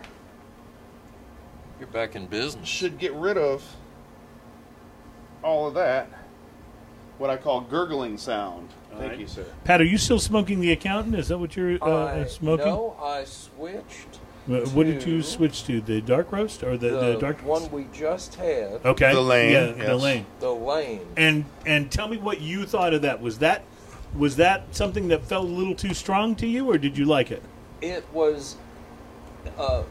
[1.77, 2.67] you're back in business.
[2.67, 3.63] should get rid of
[5.43, 6.09] all of that.
[7.17, 8.69] What I call gurgling sound.
[8.91, 9.19] Thank right.
[9.19, 9.45] you, sir.
[9.65, 11.15] Pat, are you still smoking the accountant?
[11.15, 12.65] Is that what you're uh, I- smoking?
[12.65, 14.19] No, I switched.
[14.49, 15.79] Uh, What did you switch to?
[15.79, 19.13] The dark roast or the, The, the dark one we just had, Okay.
[19.13, 20.25] The lane, Yeah, the lane.
[20.39, 21.05] the lane.
[21.17, 23.21] And and tell me what you thought of that.
[23.21, 23.63] Was that
[24.15, 27.29] was that something that felt a little too strong to you, or did you like
[27.29, 27.43] it?
[27.81, 28.55] It was
[29.57, 29.83] uh,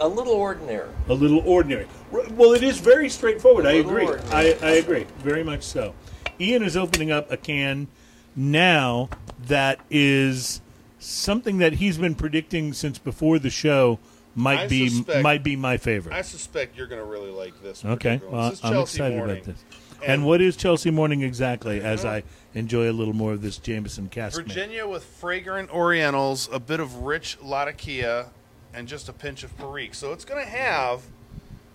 [0.00, 0.90] a little ordinary.
[1.08, 1.86] A little ordinary.
[2.12, 3.66] Well, it is very straightforward.
[3.66, 4.06] I oh, agree.
[4.30, 4.56] I.
[4.62, 5.06] I agree.
[5.18, 5.94] Very much so.
[6.38, 7.88] Ian is opening up a can
[8.36, 9.08] now
[9.46, 10.60] that is
[10.98, 13.98] something that he's been predicting since before the show
[14.34, 16.14] might I be suspect- might be my favorite.
[16.14, 17.84] I suspect you're going to really like this.
[17.84, 18.40] Okay, particular one.
[18.40, 19.36] well, This is I'm Chelsea excited Morning.
[19.36, 19.64] about this.
[20.04, 21.80] And, what is Chelsea Morning exactly?
[21.80, 22.14] As uh-huh.
[22.14, 22.22] I
[22.54, 24.30] enjoy a little more of this Jameson man.
[24.30, 28.30] Virginia with fragrant Orientals, a bit of rich Latakia,
[28.74, 29.94] and just a pinch of Perique.
[29.94, 31.02] So it's going to have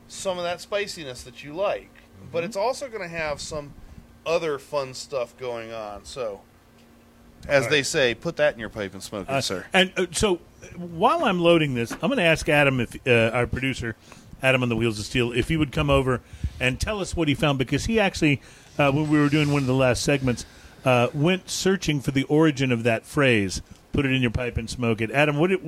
[0.08, 1.90] some of that spiciness that you like,
[2.32, 2.46] but Mm-hmm.
[2.46, 3.74] it's also going to have some
[4.26, 6.04] other fun stuff going on.
[6.06, 6.42] So,
[7.48, 9.66] as they say, put that in your pipe and smoke it, Uh, sir.
[9.74, 10.40] And uh, so,
[10.76, 13.96] while I'm loading this, I'm going to ask Adam, if uh, our producer,
[14.42, 16.22] Adam on the Wheels of Steel, if he would come over
[16.60, 18.42] and tell us what he found because he actually,
[18.78, 20.46] uh, when we were doing one of the last segments,
[20.84, 23.62] uh, went searching for the origin of that phrase.
[23.94, 25.12] Put it in your pipe and smoke it.
[25.12, 25.52] Adam, what?
[25.52, 25.62] It,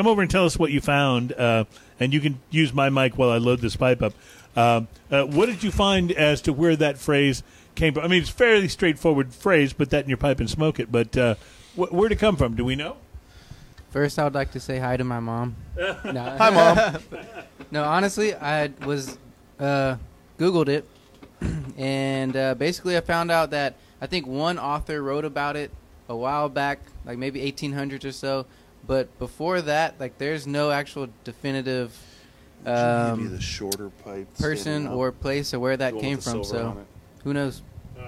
[0.00, 1.64] come over and tell us what you found, uh,
[1.98, 4.14] and you can use my mic while I load this pipe up.
[4.56, 7.42] Uh, uh, what did you find as to where that phrase
[7.74, 8.04] came from?
[8.04, 9.74] I mean, it's a fairly straightforward phrase.
[9.74, 10.90] Put that in your pipe and smoke it.
[10.90, 11.34] But uh,
[11.74, 12.56] wh- where'd it come from?
[12.56, 12.96] Do we know?
[13.90, 15.54] First, I would like to say hi to my mom.
[15.76, 17.02] no, Hi, mom.
[17.70, 19.18] no, honestly, I was
[19.58, 19.96] uh,
[20.38, 20.86] Googled it,
[21.76, 25.70] and uh, basically, I found out that I think one author wrote about it
[26.08, 28.46] a while back, like maybe 1800s or so.
[28.86, 31.96] But before that, like, there's no actual definitive
[32.66, 36.44] um, the shorter pipe person or place or where that The came from.
[36.44, 36.76] So
[37.24, 37.62] who knows?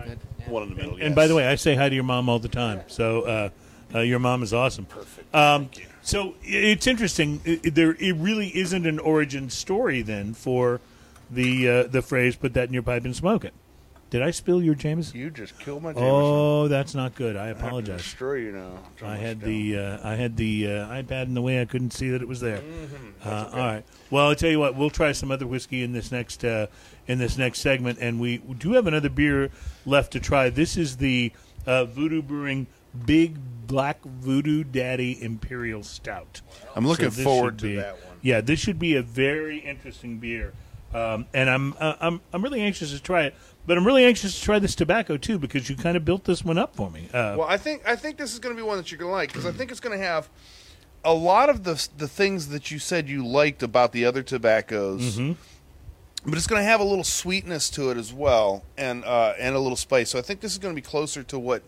[0.05, 0.19] Good.
[0.41, 0.51] Yeah.
[0.51, 0.93] one in the middle.
[0.93, 1.15] And yes.
[1.15, 2.83] by the way, I say hi to your mom all the time.
[2.89, 3.49] So uh,
[3.95, 4.87] uh, your mom is awesome.
[4.87, 5.35] Perfect.
[5.35, 5.87] Um, Thank you.
[6.03, 7.41] so it's interesting.
[7.47, 10.81] I- I- there, it really isn't an origin story then for
[11.31, 13.55] the uh, the phrase "put that in your pipe and smoke it."
[14.13, 15.19] Did I spill your Jameson?
[15.19, 16.07] you just killed my Jameson.
[16.11, 17.35] Oh, that's not good.
[17.35, 18.03] I I have to apologize.
[18.03, 18.79] destroy you now.
[19.03, 21.63] I had the uh, I had the uh, iPad in the way.
[21.63, 22.59] I couldn't see that it was there.
[22.59, 23.29] Mm-hmm.
[23.29, 23.85] Uh, All right.
[24.11, 24.77] Well, I'll tell you what.
[24.77, 26.67] We'll try some other whiskey in this next uh,
[27.07, 29.49] in this next segment, and we do have another beer
[29.87, 30.51] left to try.
[30.51, 31.33] This is the
[31.67, 32.67] uh, Voodoo Brewing
[33.07, 36.43] Big Black Voodoo Daddy Imperial Stout.
[36.77, 38.19] I'm looking So forward to be- that one.
[38.21, 40.53] Yeah, this should be a very interesting beer,
[40.93, 43.35] um, and I'm uh, I'm I'm really anxious to try it.
[43.67, 46.45] But I'm really anxious to try this tobacco too because you kind of built this
[46.45, 47.09] one up for me.
[47.15, 49.11] Uh, Well, I think I think this is going to be one that you're going
[49.11, 50.29] to like because I think it's going to have
[51.05, 55.17] a lot of the the things that you said you liked about the other tobaccos,
[55.19, 55.33] Mm-hmm.
[56.29, 59.55] but it's going to have a little sweetness to it as well, and uh, and
[59.55, 60.11] a little spice.
[60.11, 61.63] So I think this is going to be closer to what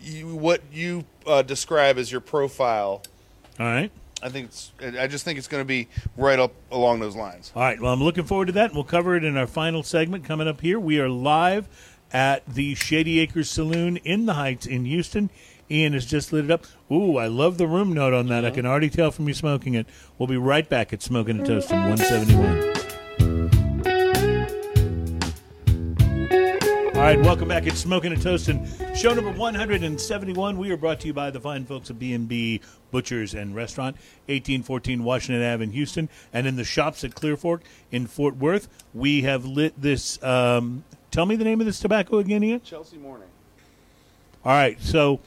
[0.00, 3.02] you what you uh, describe as your profile.
[3.60, 3.90] all right.
[4.24, 4.72] I think it's.
[4.80, 5.86] I just think it's going to be
[6.16, 7.52] right up along those lines.
[7.54, 7.78] All right.
[7.78, 8.70] Well, I'm looking forward to that.
[8.70, 10.80] and We'll cover it in our final segment coming up here.
[10.80, 11.68] We are live
[12.10, 15.28] at the Shady Acres Saloon in the Heights in Houston.
[15.70, 16.64] Ian has just lit it up.
[16.90, 18.44] Ooh, I love the room note on that.
[18.44, 19.86] I can already tell from you smoking it.
[20.18, 22.83] We'll be right back at Smoking and Toasting 171.
[27.04, 27.66] Right, welcome back.
[27.66, 28.66] It's Smoking and Toasting,
[28.96, 30.56] show number 171.
[30.56, 33.96] We are brought to you by the fine folks of B&B Butchers and Restaurant,
[34.28, 37.60] 1814 Washington Ave in Houston, and in the shops at Clearfork
[37.92, 38.68] in Fort Worth.
[38.94, 40.20] We have lit this.
[40.22, 42.62] Um, tell me the name of this tobacco again, Ian.
[42.62, 43.28] Chelsea morning.
[44.42, 45.20] All right, so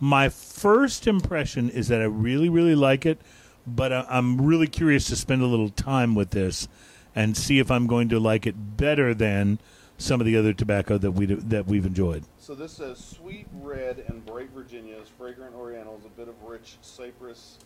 [0.00, 3.20] my first impression is that I really, really like it,
[3.66, 6.66] but I- I'm really curious to spend a little time with this
[7.14, 9.58] and see if I'm going to like it better than
[9.98, 12.24] some of the other tobacco that we that we've enjoyed.
[12.38, 17.58] So this says sweet red and bright Virginias, fragrant Orientals, a bit of rich cypress,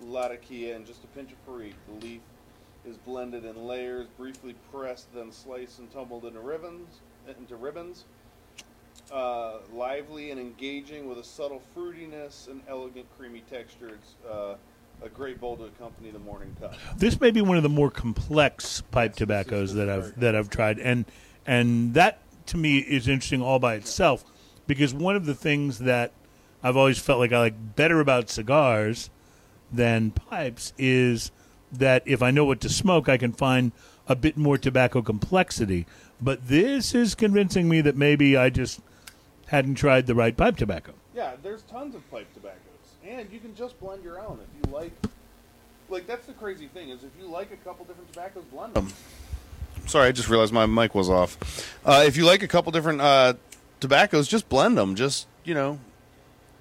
[0.00, 1.74] Latakia, and just a pinch of Perique.
[1.88, 2.20] The leaf
[2.84, 7.00] is blended in layers, briefly pressed, then sliced and tumbled into ribbons.
[7.28, 8.04] Into ribbons.
[9.12, 13.88] Uh, lively and engaging with a subtle fruitiness and elegant creamy texture.
[13.88, 14.56] It's uh,
[15.02, 16.74] a great bowl to accompany the morning cup.
[16.96, 20.78] This may be one of the more complex pipe tobaccos that I've that I've tried,
[20.78, 21.04] and
[21.46, 24.24] and that to me is interesting all by itself,
[24.66, 26.12] because one of the things that
[26.62, 29.10] I've always felt like I like better about cigars
[29.72, 31.30] than pipes is
[31.72, 33.72] that if I know what to smoke, I can find
[34.08, 35.86] a bit more tobacco complexity.
[36.20, 38.80] But this is convincing me that maybe I just
[39.46, 40.94] hadn't tried the right pipe tobacco.
[41.14, 42.58] Yeah, there's tons of pipe tobaccos,
[43.06, 44.92] and you can just blend your own if you like.
[45.88, 48.92] Like that's the crazy thing is if you like a couple different tobaccos, blend them.
[49.86, 51.38] Sorry, I just realized my mic was off.
[51.84, 53.34] Uh, if you like a couple different uh,
[53.80, 54.94] tobaccos, just blend them.
[54.94, 55.78] Just you know,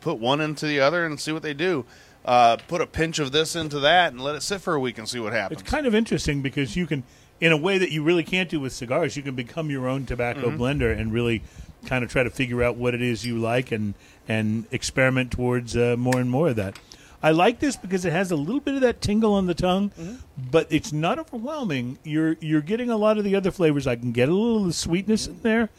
[0.02, 1.86] put one into the other and see what they do.
[2.24, 4.98] Uh, put a pinch of this into that and let it sit for a week
[4.98, 5.62] and see what happens.
[5.62, 7.04] It's kind of interesting because you can,
[7.40, 10.06] in a way that you really can't do with cigars, you can become your own
[10.08, 11.44] tobacco blender and really
[11.86, 13.94] kind of try to figure out what it is you like and
[14.28, 16.80] and experiment towards uh, more and more of that.
[17.24, 19.92] I like this because it has a little bit of that tingle on the tongue,
[20.38, 21.98] but it's not overwhelming.
[22.04, 23.88] You're you're getting a lot of the other flavors.
[23.88, 25.70] I can get a little of the sweetness in there,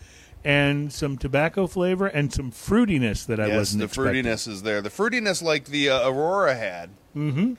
[0.45, 4.25] and some tobacco flavor and some fruitiness that I yes, wasn't the expecting.
[4.25, 4.81] fruitiness is there.
[4.81, 6.91] The fruitiness like the uh, Aurora had.
[7.17, 7.55] Mm-hmm.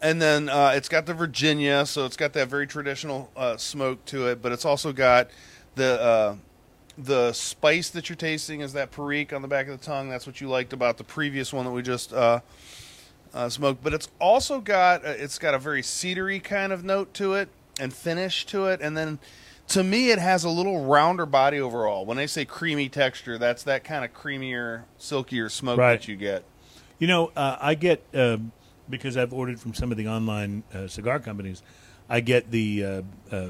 [0.00, 4.04] And then uh, it's got the Virginia, so it's got that very traditional uh, smoke
[4.06, 5.28] to it, but it's also got
[5.74, 6.36] the uh,
[6.96, 10.08] the spice that you're tasting is that perique on the back of the tongue.
[10.08, 12.12] That's what you liked about the previous one that we just
[13.38, 13.82] uh, smoked.
[13.82, 17.48] But it's also got uh, it's got a very cedary kind of note to it
[17.80, 19.18] and finish to it, and then
[19.68, 22.04] to me it has a little rounder body overall.
[22.04, 26.00] When they say creamy texture, that's that kind of creamier, silkier smoke Right.
[26.00, 26.44] that you get.
[26.98, 28.52] You know, uh, I get um
[28.90, 31.62] because I've ordered from some of the online uh, cigar companies.
[32.08, 33.46] I get the uh,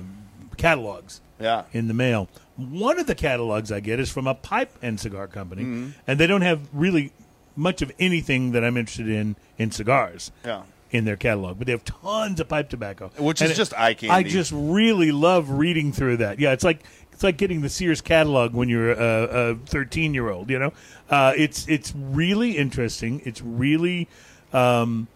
[0.57, 1.63] catalogs Yeah.
[1.73, 2.29] in the mail.
[2.57, 6.27] One of the catalogs I get is from a pipe and cigar company, and they
[6.27, 7.13] don't have really
[7.59, 10.31] much of anything that I'm interested in in cigars.
[10.45, 10.63] Yeah.
[10.91, 13.75] In their catalog, but they have tons of pipe tobacco, Which And is it- just
[13.75, 14.09] eye candy.
[14.11, 16.39] I just really love reading through that.
[16.41, 16.81] Yeah, it's like
[17.13, 20.49] it's like getting the Sears catalog when you're a, a 13 year old.
[20.49, 20.73] You know,
[21.11, 23.21] uh, it's it's really interesting.
[23.27, 24.09] It's really
[24.55, 25.09] um,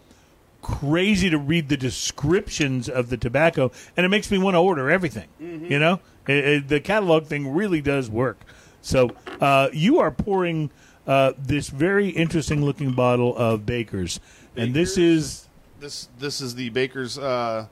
[0.61, 4.91] crazy to read the descriptions of the tobacco, and it makes me want to order
[4.91, 5.27] everything.
[5.39, 8.41] You know, It- it- the catalog thing really does work.
[8.83, 9.09] So
[9.41, 10.69] uh, you are pouring
[11.07, 14.19] uh, this very interesting looking bottle of Baker's,
[14.55, 15.47] and this is
[15.79, 17.67] This this is the Baker's uh,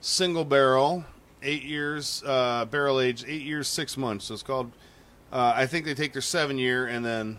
[0.00, 1.04] single barrel,
[1.42, 4.26] eight years uh, barrel aged, eight years six months.
[4.26, 4.72] So it's called.
[5.32, 7.38] Uh, I think they take their seven year and then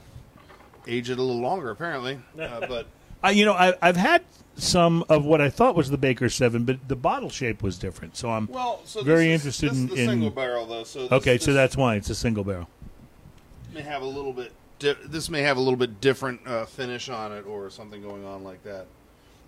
[0.88, 2.20] age it a little longer, apparently.
[2.40, 2.88] Uh, but
[3.22, 4.24] I, you know, I, I've had
[4.56, 8.16] some of what I thought was the Baker Seven, but the bottle shape was different.
[8.16, 10.04] So I'm well, so very this is- interested this in.
[10.04, 10.84] in- single barrel though.
[10.84, 12.70] So this, okay, so that's why it's a single barrel.
[13.74, 14.54] may have a little bit.
[14.82, 18.26] Di- this may have a little bit different uh, finish on it or something going
[18.26, 18.88] on like that.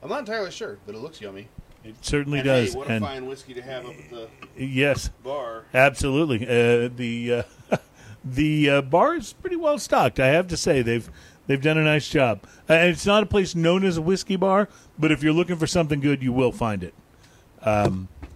[0.02, 1.48] I'm not entirely sure, but it looks yummy.
[1.84, 2.74] It certainly And does.
[2.74, 5.64] Hey, what a and fine whiskey to have up at the yes, bar.
[5.74, 6.44] absolutely.
[6.46, 7.78] Uh, the uh,
[8.24, 10.20] the uh, bar is pretty well stocked.
[10.20, 11.10] I have to say they've
[11.48, 12.42] they've done a nice job.
[12.70, 14.70] Uh, and it's not a place known as a whiskey bar,
[15.00, 16.94] but if you're looking for something good, you will find it.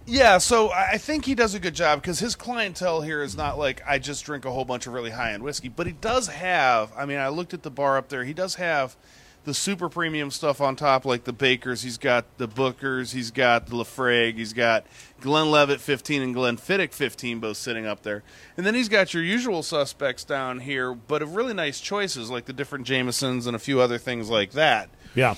[0.08, 3.36] Yeah, so I I think he does a good job because his clientele here is
[3.36, 5.92] not like I just drink a whole bunch of really high end whiskey, but he
[5.92, 6.90] does have.
[6.96, 8.24] I mean, I looked at the bar up there.
[8.24, 8.96] He does have
[9.44, 11.82] the super premium stuff on top, like the Bakers.
[11.82, 13.12] He's got the Bookers.
[13.12, 14.36] He's got the Laphroaig.
[14.36, 14.86] He's got
[15.20, 18.22] Glenlivet 15 and Glenfiddich 15, both sitting up there.
[18.56, 22.46] And then he's got your usual suspects down here, but of really nice choices, like
[22.46, 24.88] the different Jamesons and a few other things like that.
[25.14, 25.34] Yeah.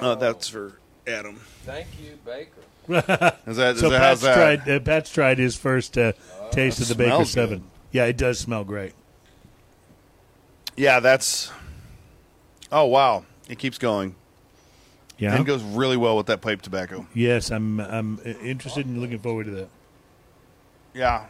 [0.00, 1.40] Uh, that's for Adam.
[1.64, 2.62] Thank you, Baker.
[2.88, 4.34] Is that, is So that Pat's that?
[4.34, 4.68] tried.
[4.68, 6.12] Uh, Pat's tried his first uh,
[6.50, 7.58] taste of the Baker smells Seven.
[7.60, 7.66] good.
[7.92, 8.92] Yeah, it does smell great.
[10.76, 11.50] Yeah, that's.
[12.72, 14.16] Oh wow, it keeps going
[15.18, 15.36] Yeah.
[15.36, 17.06] and goes really well with that pipe tobacco.
[17.14, 17.80] Yes, I'm.
[17.80, 19.68] I'm uh, interested and looking forward to that.
[20.92, 21.26] Yeah,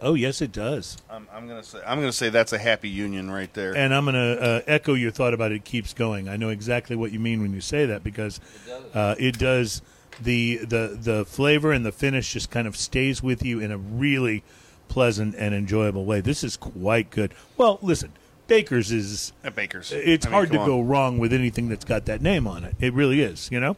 [0.00, 0.98] Oh, yes, it does.
[1.08, 3.74] I'm, I'm gonna say I'm gonna say that's a happy union right there.
[3.76, 6.28] And I'm going to uh, echo your thought about it keeps going.
[6.28, 9.82] I know exactly what you mean when you say that because it uh, it does
[10.20, 13.78] the the the flavor and the finish just kind of stays with you in a
[13.78, 14.42] really
[14.88, 16.20] pleasant and enjoyable way.
[16.20, 17.34] This is quite good.
[17.56, 18.12] Well, listen,
[18.46, 21.84] Baker's is At Baker's, it's I mean, hard to come go wrong with anything that's
[21.84, 22.76] got that name on it.
[22.80, 23.76] It really is, you know.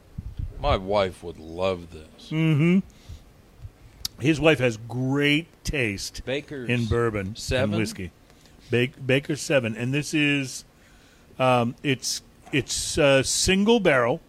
[0.60, 2.30] My wife would love this.
[2.30, 2.82] Mm.
[4.20, 7.70] His wife has great taste Baker's in bourbon Seven?
[7.74, 8.10] and whiskey.
[8.70, 10.64] Ba- Baker's Seven, and this is
[11.38, 12.22] um, it's
[12.52, 14.20] it's uh, single barrel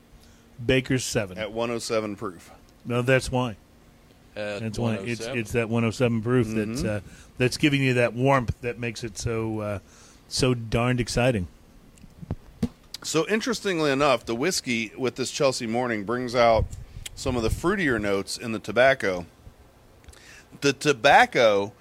[0.63, 1.37] Baker's Seven.
[1.37, 2.51] at 107 proof.
[2.85, 3.55] No, that's why.
[4.35, 7.01] at That's why it's it's that 107 proof that's uh,
[7.37, 9.79] that's giving you that warmth that makes it so uh,
[10.27, 11.47] so darned exciting.
[13.01, 16.65] So interestingly enough, the whiskey with this Chelsea Morning brings out
[17.15, 19.25] some of the fruitier notes in the tobacco.
[20.61, 21.73] The tobacco,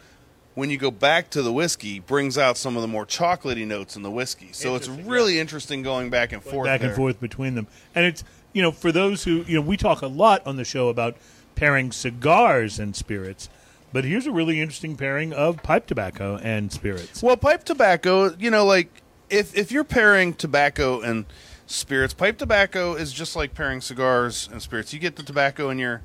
[0.55, 3.97] when you go back to the whiskey, brings out some of the more chocolatey notes
[3.97, 4.51] in the whiskey.
[4.53, 6.67] So it's really interesting going back and forth.
[6.67, 6.97] back and there.
[6.97, 7.67] forth between them.
[7.95, 10.65] And it's you know for those who you know we talk a lot on the
[10.65, 11.17] show about
[11.55, 13.49] pairing cigars and spirits,
[13.93, 17.23] but here's a really interesting pairing of pipe tobacco and spirits.
[17.23, 21.27] Well, pipe tobacco, you know, like if if you're pairing tobacco and
[21.67, 24.93] spirits, pipe tobacco is just like pairing cigars and spirits.
[24.93, 26.03] You get the tobacco in your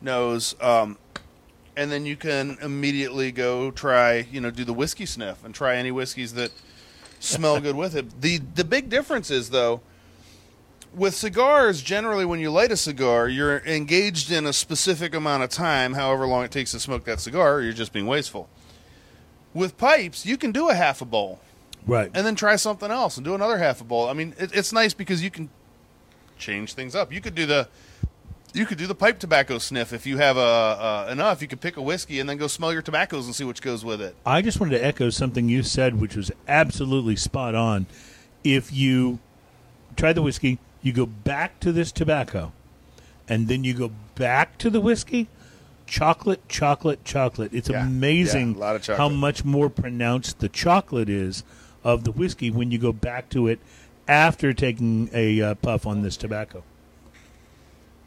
[0.00, 0.98] nose, um,
[1.76, 5.76] and then you can immediately go try, you know, do the whiskey sniff and try
[5.76, 6.50] any whiskeys that
[7.20, 8.20] smell good with it.
[8.20, 9.80] The the big difference is though
[10.94, 15.50] with cigars, generally, when you light a cigar, you're engaged in a specific amount of
[15.50, 18.48] time, however long it takes to smoke that cigar, or you're just being wasteful.
[19.52, 21.40] With pipes, you can do a half a bowl
[21.86, 22.10] Right.
[22.14, 24.08] and then try something else and do another half a bowl.
[24.08, 25.50] I mean, it, it's nice because you can
[26.38, 27.12] change things up.
[27.12, 27.68] You could do the
[28.56, 31.42] you could do the pipe tobacco sniff if you have a, uh enough.
[31.42, 33.84] You could pick a whiskey and then go smell your tobaccos and see which goes
[33.84, 34.16] with it.
[34.24, 37.86] I just wanted to echo something you said, which was absolutely spot on.
[38.42, 39.18] If you
[39.96, 42.52] try the whiskey, you go back to this tobacco,
[43.28, 45.28] and then you go back to the whiskey.
[45.86, 47.52] Chocolate, chocolate, chocolate.
[47.52, 47.86] It's Yeah.
[47.86, 51.44] amazing Yeah, a lot of how much more pronounced the chocolate is
[51.84, 53.60] of the whiskey when you go back to it
[54.08, 56.62] after taking a uh, puff on this tobacco.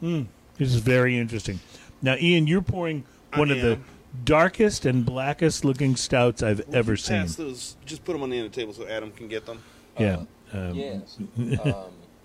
[0.02, 0.26] Mm,
[0.60, 1.58] this is very interesting.
[2.02, 3.04] Now, Ian, you're pouring
[3.34, 3.84] one I of the am.
[4.24, 7.22] darkest and blackest looking stouts I've ever seen.
[7.22, 7.76] Pass those.
[7.84, 9.60] Just put them on the end of the table so Adam can get them.
[9.98, 10.22] Yeah.
[10.52, 11.18] Um, Yes.
[11.64, 11.74] Um,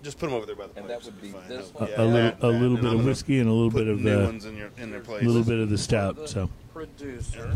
[0.02, 1.06] Just put them over there by the And pipes.
[1.06, 1.48] that would be Fine.
[1.48, 1.88] this one?
[1.88, 3.48] a, yeah, a little, that, a that, little and bit I'm of gonna whiskey and
[3.48, 5.22] a little Put bit of new uh, ones in your in their place.
[5.22, 6.16] a little bit of the stout.
[6.16, 7.50] the So producer.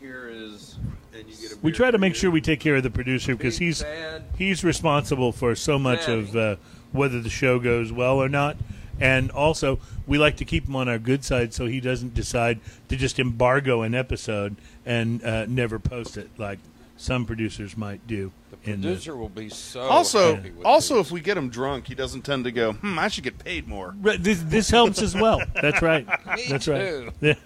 [0.00, 0.76] Here is
[1.14, 2.90] And you get a we beer try to make sure we take care of the
[2.90, 6.18] producer because Big he's Bad he's responsible for so much Daddy.
[6.20, 6.56] of uh,
[6.90, 8.56] whether the show goes well or not.
[9.02, 12.60] And also, we like to keep him on our good side so he doesn't decide
[12.88, 14.56] to just embargo an episode
[14.86, 16.58] and uh, never post it like
[16.96, 18.30] some producers might do.
[18.62, 21.06] the in the- producer will be so Also, happy with also, these.
[21.06, 22.74] if we get him drunk, he doesn't tend to go.
[22.74, 23.92] Hmm, I should get paid more.
[24.00, 25.40] Right, this, this helps as well.
[25.60, 26.06] That's right.
[26.36, 26.80] Me That's right.
[27.20, 27.34] too.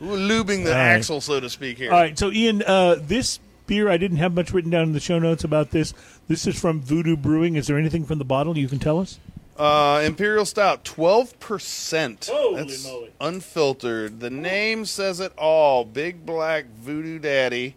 [0.00, 0.96] We're lubing the All right.
[0.96, 1.76] axle, so to speak.
[1.76, 1.92] Here.
[1.92, 5.00] All right, so Ian, uh, this beer I didn't have much written down in the
[5.00, 5.92] show notes about this.
[6.28, 7.56] This is from Voodoo Brewing.
[7.56, 9.18] Is there anything from the bottle you can tell us?
[9.58, 12.28] Uh, Imperial Stout, twelve percent.
[12.30, 13.10] Holy That's moly.
[13.20, 14.20] unfiltered.
[14.20, 15.84] The name says it all.
[15.84, 17.74] Big Black Voodoo Daddy.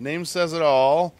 [0.00, 1.14] Name says it all.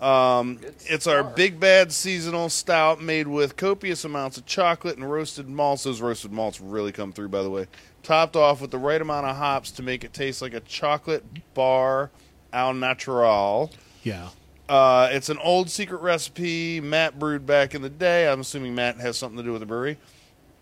[0.00, 5.48] Um, it's our big bad seasonal stout made with copious amounts of chocolate and roasted
[5.48, 5.84] malts.
[5.84, 7.66] Those roasted malts really come through, by the way.
[8.02, 11.24] Topped off with the right amount of hops to make it taste like a chocolate
[11.54, 12.10] bar
[12.52, 13.72] au natural.
[14.02, 14.28] Yeah.
[14.68, 18.28] Uh, it's an old secret recipe Matt brewed back in the day.
[18.28, 19.98] I'm assuming Matt has something to do with the brewery.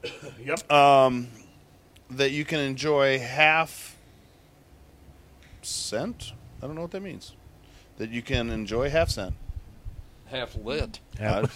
[0.44, 0.70] Yep.
[0.72, 1.28] Um,
[2.10, 3.96] that you can enjoy half
[5.62, 6.32] cent.
[6.62, 7.32] I don't know what that means.
[7.98, 9.34] That you can enjoy half cent.
[10.26, 10.98] half lit.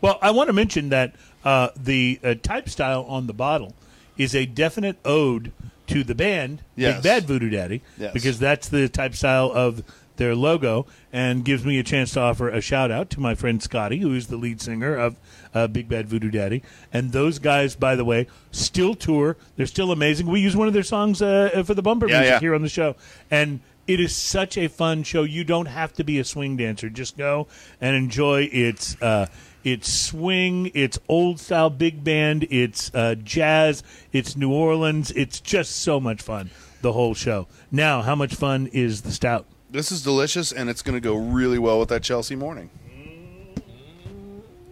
[0.00, 1.14] Well, I want to mention that
[1.44, 3.74] uh, the uh, type style on the bottle
[4.18, 5.52] is a definite ode
[5.88, 6.96] to the band Yes.
[6.96, 8.12] Big Bad Voodoo Daddy Yes.
[8.12, 9.82] because that's the type style of
[10.16, 13.62] their logo and gives me a chance to offer a shout out to my friend
[13.62, 15.16] Scotty who is the lead singer of
[15.54, 16.62] uh, Big Bad Voodoo Daddy
[16.92, 20.74] and those guys by the way still tour they're still amazing we use one of
[20.74, 22.40] their songs uh, for the bumper Yeah, music yeah.
[22.40, 22.96] here on the show
[23.30, 25.22] and it is such a fun show.
[25.22, 26.90] You don't have to be a swing dancer.
[26.90, 27.46] Just go
[27.80, 29.26] and enjoy its uh,
[29.62, 35.12] its swing, its old style big band, its uh, jazz, its New Orleans.
[35.12, 36.50] It's just so much fun.
[36.82, 37.46] The whole show.
[37.70, 39.46] Now, how much fun is the stout?
[39.70, 42.70] This is delicious, and it's going to go really well with that Chelsea morning.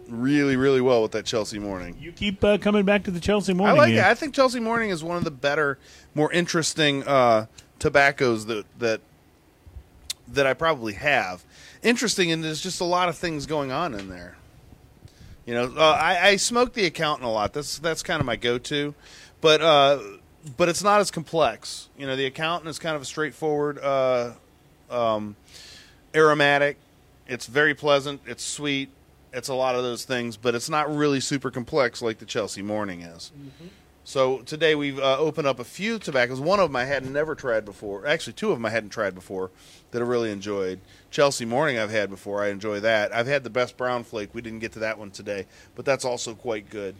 [0.07, 1.97] Really, really well with that Chelsea morning.
[1.99, 3.75] You keep uh, coming back to the Chelsea morning.
[3.75, 4.05] I like Ian.
[4.05, 4.07] it.
[4.07, 5.79] I think Chelsea Morning is one of the better,
[6.13, 7.47] more interesting uh,
[7.79, 9.01] tobaccos that that
[10.27, 11.43] that I probably have.
[11.83, 14.37] Interesting, and there's just a lot of things going on in there.
[15.45, 17.53] You know, uh, I, I smoke the accountant a lot.
[17.53, 18.95] That's that's kind of my go-to,
[19.41, 19.99] but uh,
[20.57, 21.89] but it's not as complex.
[21.97, 24.31] You know, the accountant is kind of a straightforward, uh,
[24.89, 25.35] um,
[26.13, 26.77] aromatic.
[27.27, 28.21] It's very pleasant.
[28.25, 28.89] It's sweet.
[29.33, 32.61] It's a lot of those things, but it's not really super complex like the Chelsea
[32.61, 33.31] Morning is.
[34.05, 36.39] So today we've uh, opened up a few tobaccos.
[36.39, 38.05] One of them I had never tried before.
[38.05, 39.49] Actually, two of them I hadn't tried before
[39.91, 40.79] that I really enjoyed.
[41.09, 42.43] Chelsea Morning I've had before.
[42.43, 43.13] I enjoy that.
[43.13, 44.29] I've had the best brown flake.
[44.33, 46.95] We didn't get to that one today, but that's also quite good.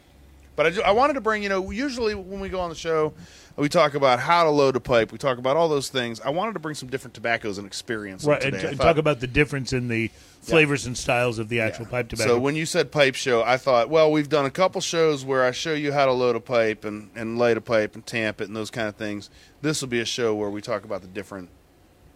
[0.55, 3.13] But I, I wanted to bring, you know, usually when we go on the show,
[3.57, 5.11] we talk about how to load a pipe.
[5.11, 6.21] We talk about all those things.
[6.21, 8.57] I wanted to bring some different tobaccos and experience Right, today.
[8.59, 10.09] and, t- thought- talk about the difference in the
[10.41, 12.29] flavors and styles of the actual pipe tobacco.
[12.29, 15.43] So when you said pipe show, I thought, well, we've done a couple shows where
[15.43, 18.41] I show you how to load a pipe and, and light a pipe and tamp
[18.41, 19.29] it and those kind of things.
[19.61, 21.49] This will be a show where we talk about the different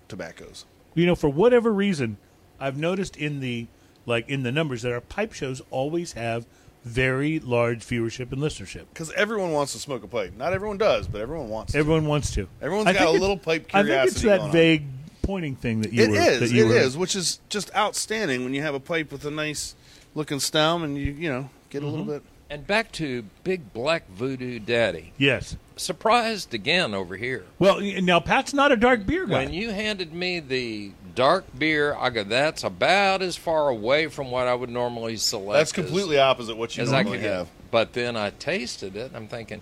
[0.07, 0.65] tobaccos.
[0.95, 2.17] you know, for whatever reason,
[2.59, 3.67] I've noticed in the
[4.05, 6.45] like in the numbers that our pipe shows always have
[6.83, 8.85] very large viewership and listenership.
[8.93, 10.33] Because everyone wants to smoke a pipe.
[10.37, 11.79] Not everyone does, but everyone wants to.
[11.79, 12.47] Everyone wants to.
[12.61, 14.51] Everyone's I got a little pipe I think it's curiosity that going on.
[14.51, 14.83] vague
[15.21, 16.15] pointing thing that you It were.
[16.15, 16.39] is.
[16.39, 19.25] That you It were, is, which is just outstanding when you have a pipe with
[19.25, 19.75] a nice
[20.15, 22.13] looking stem and you you know get a little Mm-hmm.
[22.13, 22.23] bit.
[22.51, 25.13] And back to Big Black Voodoo Daddy.
[25.19, 25.55] Yes.
[25.75, 27.45] Surprised again over here.
[27.59, 29.43] Well, now Pat's not a dark beer guy.
[29.45, 34.31] When you handed me the dark beer, I go, that's about as far away from
[34.31, 35.53] what I would normally select.
[35.57, 37.33] That's as- completely opposite what you as I normally could get.
[37.35, 37.47] have.
[37.71, 39.61] But then I tasted it, and I'm thinking,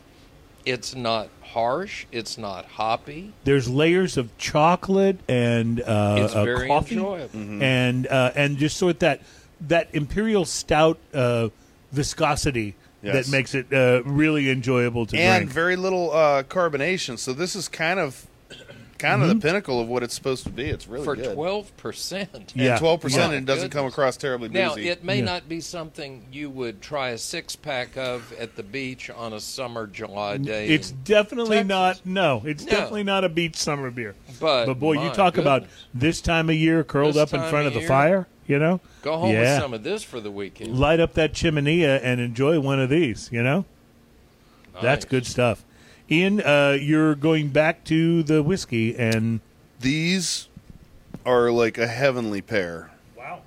[0.65, 3.33] it's not harsh, it's not hoppy.
[3.45, 7.39] There's layers of chocolate and uh, It's uh, very coffee, enjoyable.
[7.39, 7.61] Mm-hmm.
[7.61, 9.21] and uh, and just sort of that
[9.61, 11.49] that imperial stout uh,
[11.91, 13.27] viscosity Yes.
[13.27, 15.41] that makes it uh, really enjoyable to and drink.
[15.43, 17.19] And very little uh, carbonation.
[17.19, 18.25] So this is kind of
[18.97, 19.39] kind of Mm-hmm.
[19.39, 20.65] the pinnacle of what it's supposed to be.
[20.65, 22.53] It's really For twelve percent.
[22.55, 22.77] Yeah.
[22.77, 25.25] twelve percent, and it doesn't come across terribly Now, it may Yeah.
[25.25, 29.39] not be something you would try a six pack of at the beach on a
[29.39, 30.67] summer July day.
[30.67, 31.67] It's definitely Texas.
[31.69, 32.05] not.
[32.05, 32.71] No, it's No.
[32.71, 34.15] definitely not a beach summer beer.
[34.39, 37.39] But, But boy, you my talk about this time of year, curled This up in
[37.49, 37.87] front of of the year.
[37.87, 38.27] fire.
[38.47, 39.55] You know, Go home yeah.
[39.55, 40.79] with some of this for the weekend.
[40.79, 43.29] light up that chiminea and enjoy one of these.
[43.29, 43.65] You know,
[44.81, 45.65] that's good stuff.
[46.09, 49.41] Ian, uh, you're going back to the whiskey and
[49.79, 50.47] These
[51.25, 52.91] are like a heavenly pair.
[53.17, 53.41] wow,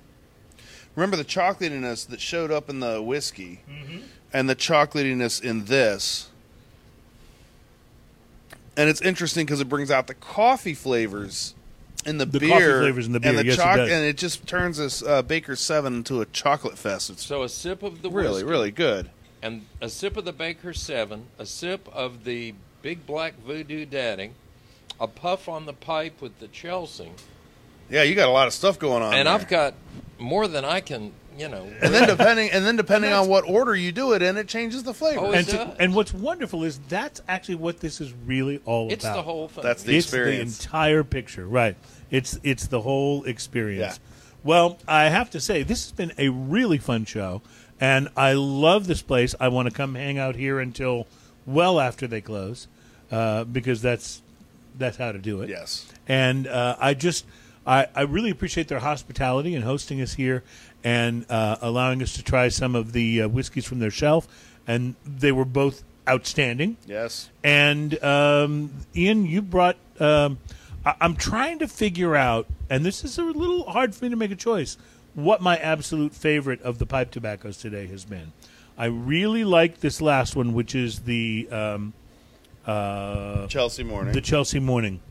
[0.95, 3.97] Remember the chocolatiness that showed up in the whiskey, Mm-hmm.
[4.33, 6.29] and the chocolatiness in this.
[8.77, 11.55] And it's interesting because it brings out the coffee flavors
[12.05, 13.89] in the, The beer, coffee flavors in the beer, and the yes, it does.
[13.91, 17.09] and it just turns this uh, Baker Seven into a chocolate fest.
[17.09, 19.09] It's So a sip of the really, whiskey, really good.
[19.41, 24.31] And a sip of the Baker Seven, a sip of the Big Black Voodoo Daddy,
[24.99, 27.11] a puff on the pipe with the Chelsea,
[27.89, 29.13] Yeah, you got a lot of stuff going on.
[29.13, 29.33] and there.
[29.33, 29.73] I've got
[30.19, 31.63] more than I can, you know.
[31.81, 34.83] and then depending and then depending on what order you do it in, it changes
[34.83, 35.19] the flavor.
[35.21, 38.91] Oh, it and to- and what's wonderful is that's actually what this is really all
[38.91, 39.09] it's about.
[39.09, 39.63] It's the whole thing.
[39.63, 40.57] That's the it's experience.
[40.59, 41.75] the entire picture, right?
[42.11, 43.99] It's it's the whole experience.
[43.99, 44.07] Yeah.
[44.43, 47.41] Well, I have to say this has been a really fun show,
[47.81, 49.35] and I love this place.
[49.39, 51.07] I want to come hang out here until
[51.45, 52.67] well after they close,
[53.11, 54.21] uh, because that's
[54.77, 55.49] that's how to do it.
[55.49, 55.91] Yes.
[56.07, 57.25] and uh, I just
[57.67, 60.43] I, I really appreciate their hospitality and hosting us here
[60.83, 64.27] and uh, allowing us to try some of the uh, whiskeys from their shelf,
[64.65, 66.77] and they were both outstanding.
[66.87, 67.29] Yes.
[67.43, 69.77] And um, Ian, you brought.
[69.99, 70.39] Um,
[70.85, 74.15] I- I'm trying to figure out, and this is a little hard for me to
[74.15, 74.77] make a choice.
[75.13, 78.31] What my absolute favorite of the pipe tobaccos today has been.
[78.77, 81.93] I really like this last one, which is the um,
[82.65, 84.13] uh, Chelsea morning.
[84.13, 85.01] the Chelsea Morning.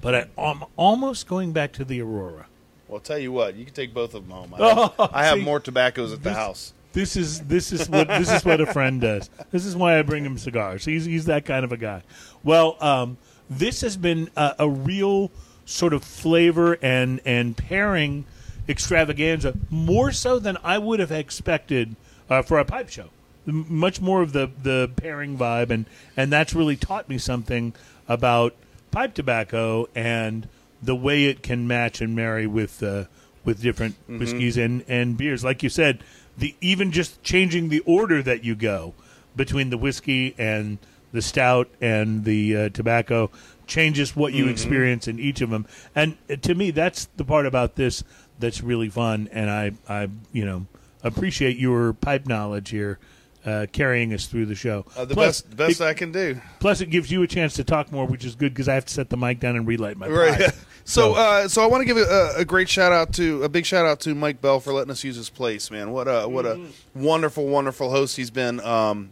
[0.00, 2.46] But I, I'm almost going back to the Aurora.
[2.88, 4.54] well, I'll tell you what, you can take both of them home.
[4.54, 6.72] I Oh, have, I have see, more tobaccos at the this- house.
[6.92, 9.28] This is this is what this is what a friend does.
[9.50, 10.84] This is why I bring him cigars.
[10.84, 12.02] He's he's that kind of a guy.
[12.44, 13.16] Well, um,
[13.50, 15.32] this has been a, a real
[15.64, 18.26] sort of flavor and and pairing
[18.68, 21.96] extravaganza, more so than I would have expected
[22.28, 23.10] uh, for a pipe show.
[23.46, 25.84] Much more of the the pairing vibe, and
[26.16, 27.74] and that's really taught me something
[28.08, 28.54] about
[28.90, 30.48] pipe tobacco and
[30.82, 33.04] the way it can match and marry with uh,
[33.44, 35.44] with different whiskeys and, and beers.
[35.44, 36.02] Like you said,
[36.38, 38.94] the even just changing the order that you go
[39.36, 40.78] between the whiskey and
[41.12, 43.30] the stout and the uh, tobacco
[43.66, 45.66] changes what you experience in each of them.
[45.94, 48.02] And uh, to me, that's the part about this
[48.38, 49.28] that's really fun.
[49.32, 50.66] And I, I you know,
[51.02, 52.98] appreciate your pipe knowledge here.
[53.46, 54.86] Uh, carrying us through the show.
[54.96, 56.40] Uh, the Plus, best best it- I can do.
[56.60, 58.86] Plus, it gives you a chance to talk more, which is good because I have
[58.86, 60.40] to set the mic down and relight my Right.
[60.46, 60.54] pipe.
[60.86, 63.66] so, uh, so I want to give a, a great shout out to a big
[63.66, 65.90] shout out to Mike Bell for letting us use his place, man.
[65.90, 66.58] What a what a
[66.94, 68.60] wonderful, wonderful host he's been.
[68.60, 69.10] Um,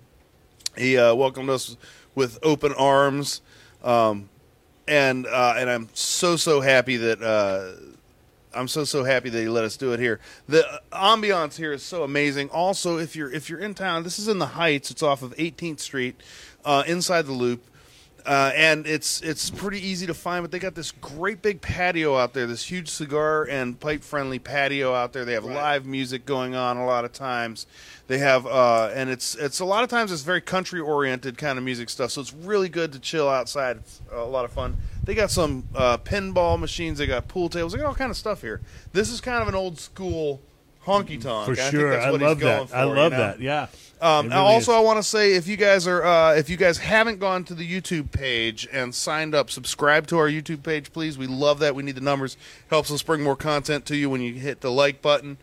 [0.78, 1.76] he uh, welcomed us
[2.14, 3.42] with open arms,
[3.84, 4.30] um,
[4.88, 7.20] and uh, and I'm so so happy that.
[8.54, 10.20] I'm so so happy that he let us do it here.
[10.48, 12.50] The ambiance here is so amazing.
[12.50, 14.90] Also, if you're if you're in town, this is in the Heights.
[14.90, 16.20] It's off of 18th Street,
[16.64, 17.64] uh, inside the Loop.
[18.24, 22.16] Uh, and it's it's pretty easy to find, but they got this great big patio
[22.16, 25.24] out there, this huge cigar and pipe friendly patio out there.
[25.24, 27.66] They have live music going on a lot of times.
[28.06, 31.58] They have uh, and it's it's a lot of times it's very country oriented kind
[31.58, 32.12] of music stuff.
[32.12, 33.78] So it's really good to chill outside.
[33.78, 34.76] It's a lot of fun.
[35.04, 36.98] They got some uh, pinball machines.
[36.98, 37.72] They got pool tables.
[37.72, 38.60] They got all kind of stuff here.
[38.92, 40.40] This is kind of an old school
[40.86, 41.46] honky tonk.
[41.46, 42.00] For I think sure.
[42.00, 42.76] I he's love going that.
[42.76, 43.18] I for, you love know?
[43.18, 43.40] that.
[43.40, 43.66] Yeah.
[44.00, 44.76] Um, really also, is.
[44.78, 47.54] I want to say if you guys are uh, if you guys haven't gone to
[47.54, 51.16] the YouTube page and signed up, subscribe to our YouTube page, please.
[51.16, 51.74] We love that.
[51.74, 52.36] We need the numbers.
[52.68, 55.38] Helps us bring more content to you when you hit the like button,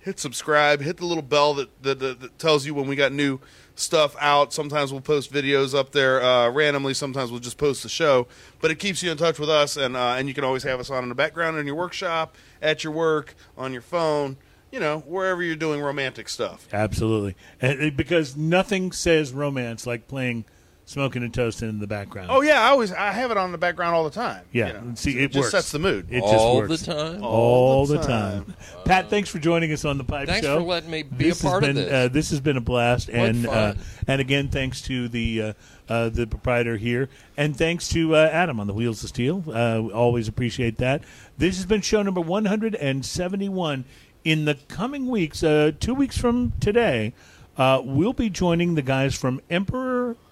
[0.00, 3.12] hit subscribe, hit the little bell that that, that, that tells you when we got
[3.12, 3.40] new
[3.80, 4.52] stuff out.
[4.52, 6.94] Sometimes we'll post videos up there uh, randomly.
[6.94, 8.26] Sometimes we'll just post the show,
[8.60, 10.80] but it keeps you in touch with us, and uh, and you can always have
[10.80, 14.36] us on in the background in your workshop, at your work, on your phone.
[14.70, 16.68] You know, wherever you're doing romantic stuff.
[16.72, 17.34] Absolutely.
[17.60, 20.44] And because nothing says romance like playing
[20.90, 22.30] Smoking and Toasting in the background.
[22.32, 24.44] Oh yeah, I always I have it on the background all the time.
[24.50, 24.66] Yeah.
[24.66, 24.94] you know.
[24.96, 25.50] See, it, it just works.
[25.52, 26.08] sets the mood.
[26.10, 26.82] It All just works.
[26.82, 27.22] the time.
[27.22, 28.44] All the the time.
[28.46, 28.56] time.
[28.84, 30.54] Pat, thanks for joining us on the Pipe Thanks Show.
[30.56, 31.92] Thanks for letting me be This a part has of been, this.
[31.92, 33.74] Uh, this has been a blast, and uh,
[34.08, 35.52] and again, thanks to the uh,
[35.88, 39.44] uh, the proprietor here, and thanks to uh, Adam on the Wheels of Steel.
[39.46, 41.04] Uh, we always appreciate that.
[41.38, 43.84] This has been show number one hundred and seventy one.
[44.24, 47.14] In the coming weeks, uh, two weeks from today,
[47.56, 49.40] uh, we'll be joining the guys from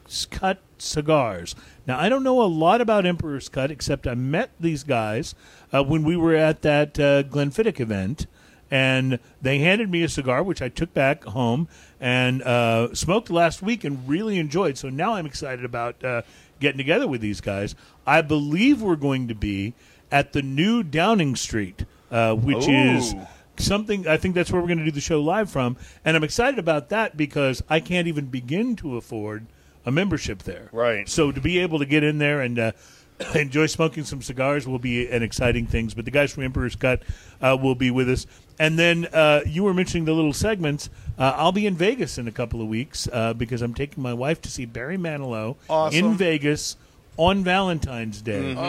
[0.09, 1.55] Emperor's Cut Cigars.
[1.87, 5.35] Now, I don't know a lot about Emperor's Cut, except I met these guys
[5.71, 8.27] uh, when we were at that uh, Glenfiddich event,
[8.71, 11.69] and they handed me a cigar, which I took back home
[12.01, 14.79] and uh, smoked last week and really enjoyed.
[14.79, 16.23] So now I'm excited about uh,
[16.59, 17.75] getting together with these guys.
[18.07, 19.75] I believe we're going to be
[20.11, 23.15] at the new Downing Street, uh, which is
[23.59, 26.25] something I think that's where we're going to do the show live from, and I'm
[26.25, 29.45] excited about that because I can't even begin to afford
[29.89, 30.69] a membership there.
[30.71, 31.09] Right.
[31.09, 32.73] So to be able to get in there and uh,
[33.35, 35.91] enjoy smoking some cigars will be an exciting thing.
[35.97, 37.03] But the guys from Emperor's Cut
[37.41, 38.27] uh, will be with us,
[38.59, 40.91] and then uh, you were mentioning the little segments.
[41.19, 44.13] Uh, I'll be in Vegas in a couple of weeks uh, because I'm taking my
[44.13, 45.99] wife to see Barry Manilow Awesome.
[45.99, 46.77] in Vegas
[47.17, 48.55] on Valentine's Day.
[48.55, 48.61] Oh.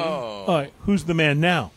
[0.48, 1.72] All right, who's the man now?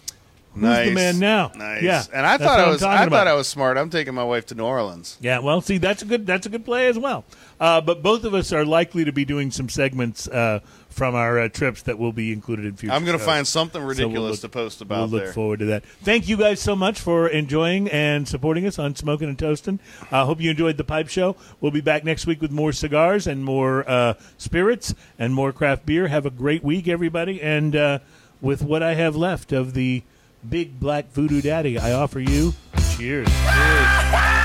[0.55, 0.89] Who's nice.
[0.89, 1.51] the man now?
[1.55, 1.83] Nice.
[1.83, 3.11] Yeah, And I thought I was I about.
[3.11, 3.79] thought I was smart.
[3.79, 5.17] I'm taking my wife to New Orleans.
[5.21, 7.25] Yeah, well, see, that's a good that's a good play as well.
[7.59, 10.61] Uh, but both of us are likely to be doing some segments uh,
[10.91, 12.93] from our uh, trips that will be included in future.
[12.95, 14.99] I'm going to find something So we'll ridiculous look- to post about.
[14.99, 15.33] We'll look there.
[15.33, 15.85] forward to that.
[16.03, 19.79] Thank you guys so much for enjoying and supporting us on Smoking and Toasting.
[20.11, 21.37] I hope you enjoyed the Pipe Show.
[21.63, 25.87] We'll be back next week with more cigars and more uh, spirits and more craft
[25.87, 26.09] beer.
[26.09, 27.41] Have a great week, everybody.
[27.41, 27.99] And uh,
[28.43, 30.03] with what I have left of the
[30.49, 32.53] Big Black Voodoo Daddy, I offer you
[32.97, 33.29] cheers.
[33.29, 34.39] cheers.